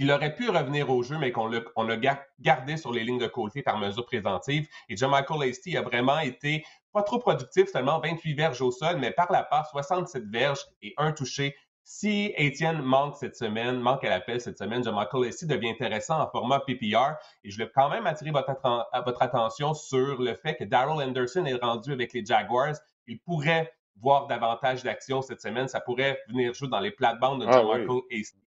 qu'il 0.00 0.10
aurait 0.12 0.34
pu 0.34 0.48
revenir 0.48 0.88
au 0.88 1.02
jeu, 1.02 1.18
mais 1.18 1.30
qu'on 1.30 1.46
l'a 1.46 1.96
gardé 2.40 2.78
sur 2.78 2.90
les 2.90 3.04
lignes 3.04 3.18
de 3.18 3.26
côté 3.26 3.60
par 3.62 3.76
mesure 3.76 4.06
préventive. 4.06 4.66
Et 4.88 4.96
John 4.96 5.10
Michael 5.10 5.50
Hasty 5.50 5.76
a 5.76 5.82
vraiment 5.82 6.18
été 6.20 6.64
pas 6.94 7.02
trop 7.02 7.18
productif, 7.18 7.70
seulement 7.70 8.00
28 8.00 8.32
verges 8.32 8.62
au 8.62 8.70
sol, 8.70 8.96
mais 8.96 9.10
par 9.10 9.30
la 9.30 9.42
part, 9.42 9.68
67 9.68 10.24
verges 10.24 10.64
et 10.80 10.94
un 10.96 11.12
touché. 11.12 11.54
Si 11.84 12.32
Étienne 12.38 12.80
manque 12.80 13.16
cette 13.16 13.36
semaine, 13.36 13.78
manque 13.78 14.02
à 14.04 14.08
l'appel 14.08 14.40
cette 14.40 14.56
semaine, 14.56 14.82
John 14.82 14.94
Michael 14.94 15.28
Hasty 15.28 15.46
devient 15.46 15.68
intéressant 15.68 16.18
en 16.18 16.30
format 16.30 16.60
PPR. 16.60 17.16
Et 17.44 17.50
je 17.50 17.56
voulais 17.56 17.70
quand 17.74 17.90
même 17.90 18.06
attirer 18.06 18.30
votre, 18.30 18.56
votre 19.04 19.22
attention 19.22 19.74
sur 19.74 20.18
le 20.18 20.34
fait 20.34 20.54
que 20.54 20.64
Daryl 20.64 21.06
Anderson 21.06 21.44
est 21.44 21.62
rendu 21.62 21.92
avec 21.92 22.14
les 22.14 22.24
Jaguars. 22.24 22.76
Il 23.06 23.18
pourrait 23.20 23.70
voir 24.00 24.28
davantage 24.28 24.82
d'action 24.82 25.20
cette 25.20 25.42
semaine. 25.42 25.68
Ça 25.68 25.82
pourrait 25.82 26.18
venir 26.28 26.54
jouer 26.54 26.68
dans 26.68 26.80
les 26.80 26.90
plates-bandes 26.90 27.42
de 27.42 27.46
ah 27.46 27.52
John 27.52 27.66
Michael 27.66 28.00
Hasty. 28.10 28.40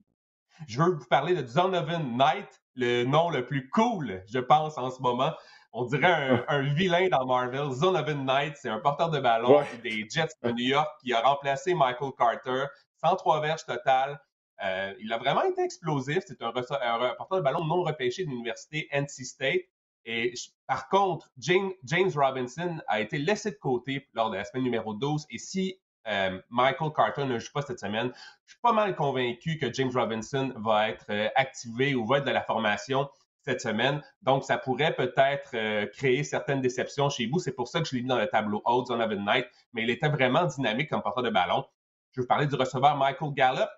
Je 0.68 0.82
veux 0.82 0.92
vous 0.92 1.06
parler 1.06 1.34
de 1.34 1.42
Donovan 1.42 2.16
Knight, 2.16 2.62
le 2.74 3.04
nom 3.04 3.30
le 3.30 3.44
plus 3.44 3.68
cool, 3.70 4.22
je 4.32 4.38
pense, 4.38 4.78
en 4.78 4.90
ce 4.90 5.00
moment. 5.00 5.32
On 5.72 5.84
dirait 5.86 6.44
un, 6.48 6.62
vilain 6.74 7.08
dans 7.08 7.24
Marvel. 7.24 7.70
Donovan 7.80 8.24
Knight, 8.24 8.56
c'est 8.56 8.68
un 8.68 8.78
porteur 8.78 9.10
de 9.10 9.18
ballon 9.18 9.62
des 9.82 10.06
Jets 10.08 10.28
de 10.42 10.50
New 10.50 10.66
York 10.66 10.88
qui 11.00 11.12
a 11.14 11.20
remplacé 11.20 11.74
Michael 11.74 12.12
Carter. 12.16 12.64
103 13.02 13.40
verges 13.40 13.64
totales. 13.64 14.20
Euh, 14.62 14.94
il 15.00 15.12
a 15.12 15.18
vraiment 15.18 15.42
été 15.42 15.62
explosif. 15.62 16.22
C'est 16.26 16.42
un, 16.42 16.52
porteur 16.52 17.38
de 17.38 17.40
ballon 17.40 17.64
non 17.64 17.82
repêché 17.82 18.24
de 18.24 18.30
l'université 18.30 18.88
NC 18.92 19.24
State. 19.24 19.62
Et 20.04 20.34
par 20.66 20.88
contre, 20.88 21.30
James, 21.38 21.72
James, 21.84 22.10
Robinson 22.14 22.80
a 22.88 23.00
été 23.00 23.18
laissé 23.18 23.50
de 23.52 23.56
côté 23.56 24.08
lors 24.14 24.30
de 24.30 24.36
la 24.36 24.44
semaine 24.44 24.64
numéro 24.64 24.94
12. 24.94 25.26
Et 25.30 25.38
si 25.38 25.80
euh, 26.08 26.40
Michael 26.50 26.92
Carter 26.94 27.24
ne 27.24 27.38
joue 27.38 27.52
pas 27.52 27.62
cette 27.62 27.80
semaine. 27.80 28.12
Je 28.44 28.52
suis 28.52 28.60
pas 28.60 28.72
mal 28.72 28.94
convaincu 28.94 29.58
que 29.58 29.72
James 29.72 29.90
Robinson 29.94 30.52
va 30.56 30.88
être 30.88 31.06
euh, 31.10 31.28
activé 31.36 31.94
ou 31.94 32.06
va 32.06 32.18
être 32.18 32.24
de 32.24 32.30
la 32.30 32.42
formation 32.42 33.08
cette 33.42 33.60
semaine. 33.60 34.02
Donc, 34.22 34.44
ça 34.44 34.58
pourrait 34.58 34.94
peut-être 34.94 35.50
euh, 35.54 35.86
créer 35.86 36.22
certaines 36.24 36.60
déceptions 36.60 37.08
chez 37.10 37.26
vous. 37.26 37.38
C'est 37.38 37.52
pour 37.52 37.68
ça 37.68 37.80
que 37.80 37.86
je 37.86 37.96
l'ai 37.96 38.02
mis 38.02 38.08
dans 38.08 38.18
le 38.18 38.28
tableau 38.28 38.62
haut, 38.64 38.84
Zone 38.84 39.02
of 39.02 39.10
Night, 39.10 39.46
mais 39.72 39.82
il 39.82 39.90
était 39.90 40.08
vraiment 40.08 40.44
dynamique 40.44 40.90
comme 40.90 41.02
porteur 41.02 41.24
de 41.24 41.30
ballon. 41.30 41.64
Je 42.12 42.20
vais 42.20 42.22
vous 42.22 42.28
parler 42.28 42.46
du 42.46 42.54
receveur 42.54 42.96
Michael 42.96 43.32
Gallup, 43.32 43.70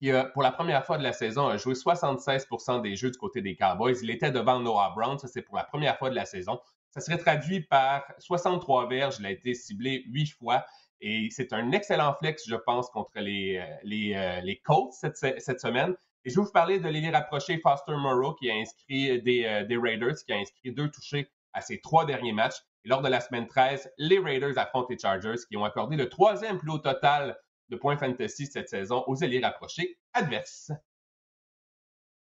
qui, 0.00 0.12
pour 0.32 0.42
la 0.42 0.52
première 0.52 0.84
fois 0.84 0.98
de 0.98 1.02
la 1.02 1.12
saison, 1.12 1.48
a 1.48 1.56
joué 1.56 1.74
76% 1.74 2.82
des 2.82 2.94
jeux 2.94 3.10
du 3.10 3.18
côté 3.18 3.40
des 3.40 3.56
Cowboys. 3.56 3.96
Il 4.02 4.10
était 4.10 4.30
devant 4.30 4.60
Noah 4.60 4.92
Brown, 4.94 5.18
ça 5.18 5.28
c'est 5.28 5.42
pour 5.42 5.56
la 5.56 5.64
première 5.64 5.98
fois 5.98 6.10
de 6.10 6.14
la 6.14 6.26
saison. 6.26 6.60
Ça 6.94 7.00
serait 7.00 7.18
traduit 7.18 7.60
par 7.60 8.04
63 8.18 8.88
verges. 8.88 9.16
Il 9.18 9.26
a 9.26 9.30
été 9.32 9.52
ciblé 9.54 10.04
huit 10.06 10.28
fois. 10.28 10.64
Et 11.00 11.28
c'est 11.30 11.52
un 11.52 11.72
excellent 11.72 12.14
flex, 12.14 12.44
je 12.48 12.54
pense, 12.54 12.88
contre 12.90 13.18
les, 13.18 13.58
euh, 13.58 13.76
les, 13.82 14.14
euh, 14.14 14.40
les 14.40 14.58
Colts 14.60 14.92
cette, 14.92 15.16
cette, 15.16 15.60
semaine. 15.60 15.94
Et 16.24 16.30
je 16.30 16.36
vais 16.36 16.42
vous 16.42 16.52
parler 16.52 16.78
de 16.78 16.88
l'ailier 16.88 17.10
rapproché 17.10 17.58
Foster 17.58 17.92
Moreau, 17.96 18.34
qui 18.34 18.50
a 18.50 18.54
inscrit 18.54 19.20
des, 19.22 19.44
euh, 19.44 19.64
des, 19.64 19.76
Raiders, 19.76 20.14
qui 20.24 20.32
a 20.32 20.36
inscrit 20.36 20.72
deux 20.72 20.90
touchés 20.90 21.28
à 21.52 21.60
ses 21.60 21.80
trois 21.80 22.06
derniers 22.06 22.32
matchs. 22.32 22.56
Et 22.84 22.88
lors 22.88 23.02
de 23.02 23.08
la 23.08 23.20
semaine 23.20 23.46
13, 23.46 23.92
les 23.98 24.18
Raiders 24.18 24.56
affrontent 24.56 24.88
les 24.90 24.98
Chargers, 24.98 25.36
qui 25.48 25.56
ont 25.56 25.64
accordé 25.64 25.96
le 25.96 26.08
troisième 26.08 26.58
plus 26.58 26.70
haut 26.70 26.78
total 26.78 27.36
de 27.68 27.76
points 27.76 27.96
fantasy 27.96 28.46
cette 28.46 28.68
saison 28.68 29.04
aux 29.06 29.16
ailiers 29.16 29.40
rapprochés 29.40 29.98
adverses. 30.12 30.70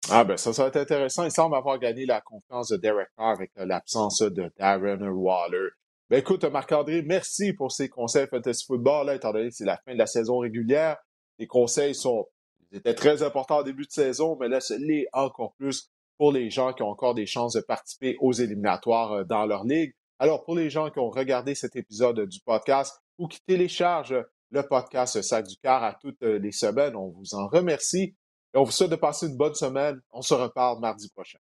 Ah 0.08 0.22
ben 0.22 0.36
ça, 0.36 0.52
ça 0.52 0.62
va 0.62 0.68
être 0.68 0.76
intéressant. 0.76 1.24
Il 1.24 1.32
semble 1.32 1.56
avoir 1.56 1.78
gagné 1.78 2.06
la 2.06 2.20
confiance 2.20 2.68
de 2.68 2.76
Derek 2.76 3.08
Carr 3.16 3.30
avec 3.30 3.50
l'absence 3.56 4.20
de 4.20 4.52
Darren 4.56 5.02
Waller. 5.08 5.70
Ben 6.08 6.20
écoute, 6.20 6.44
Marc-André, 6.44 7.02
merci 7.02 7.52
pour 7.52 7.72
ces 7.72 7.88
conseils 7.88 8.28
Fantasy 8.28 8.64
Football, 8.64 9.06
là, 9.06 9.14
étant 9.16 9.32
donné 9.32 9.48
que 9.48 9.54
c'est 9.54 9.64
la 9.64 9.76
fin 9.84 9.92
de 9.92 9.98
la 9.98 10.06
saison 10.06 10.38
régulière. 10.38 10.96
Les 11.38 11.48
conseils 11.48 11.96
sont 11.96 12.26
étaient 12.72 12.94
très 12.94 13.22
importants 13.22 13.58
au 13.58 13.62
début 13.62 13.86
de 13.86 13.90
saison, 13.90 14.36
mais 14.38 14.48
là, 14.48 14.60
c'est 14.60 14.78
l'est 14.78 15.06
encore 15.12 15.54
plus 15.54 15.90
pour 16.18 16.32
les 16.32 16.50
gens 16.50 16.72
qui 16.72 16.82
ont 16.82 16.90
encore 16.90 17.14
des 17.14 17.26
chances 17.26 17.54
de 17.54 17.60
participer 17.60 18.16
aux 18.20 18.32
éliminatoires 18.32 19.12
euh, 19.12 19.24
dans 19.24 19.46
leur 19.46 19.64
ligue. 19.64 19.94
Alors, 20.18 20.44
pour 20.44 20.54
les 20.54 20.70
gens 20.70 20.90
qui 20.90 20.98
ont 20.98 21.10
regardé 21.10 21.54
cet 21.54 21.76
épisode 21.76 22.20
du 22.28 22.40
podcast 22.40 22.94
ou 23.18 23.28
qui 23.28 23.40
téléchargent 23.46 24.24
le 24.50 24.62
podcast 24.62 25.20
Sac 25.22 25.46
du 25.46 25.56
Car 25.62 25.82
à 25.82 25.94
toutes 25.94 26.22
euh, 26.22 26.38
les 26.38 26.52
semaines, 26.52 26.96
on 26.96 27.08
vous 27.08 27.34
en 27.34 27.48
remercie 27.48 28.14
et 28.54 28.58
on 28.58 28.62
vous 28.62 28.70
souhaite 28.70 28.90
de 28.90 28.96
passer 28.96 29.26
une 29.26 29.36
bonne 29.36 29.54
semaine. 29.54 30.00
On 30.10 30.22
se 30.22 30.34
reparle 30.34 30.80
mardi 30.80 31.10
prochain. 31.10 31.38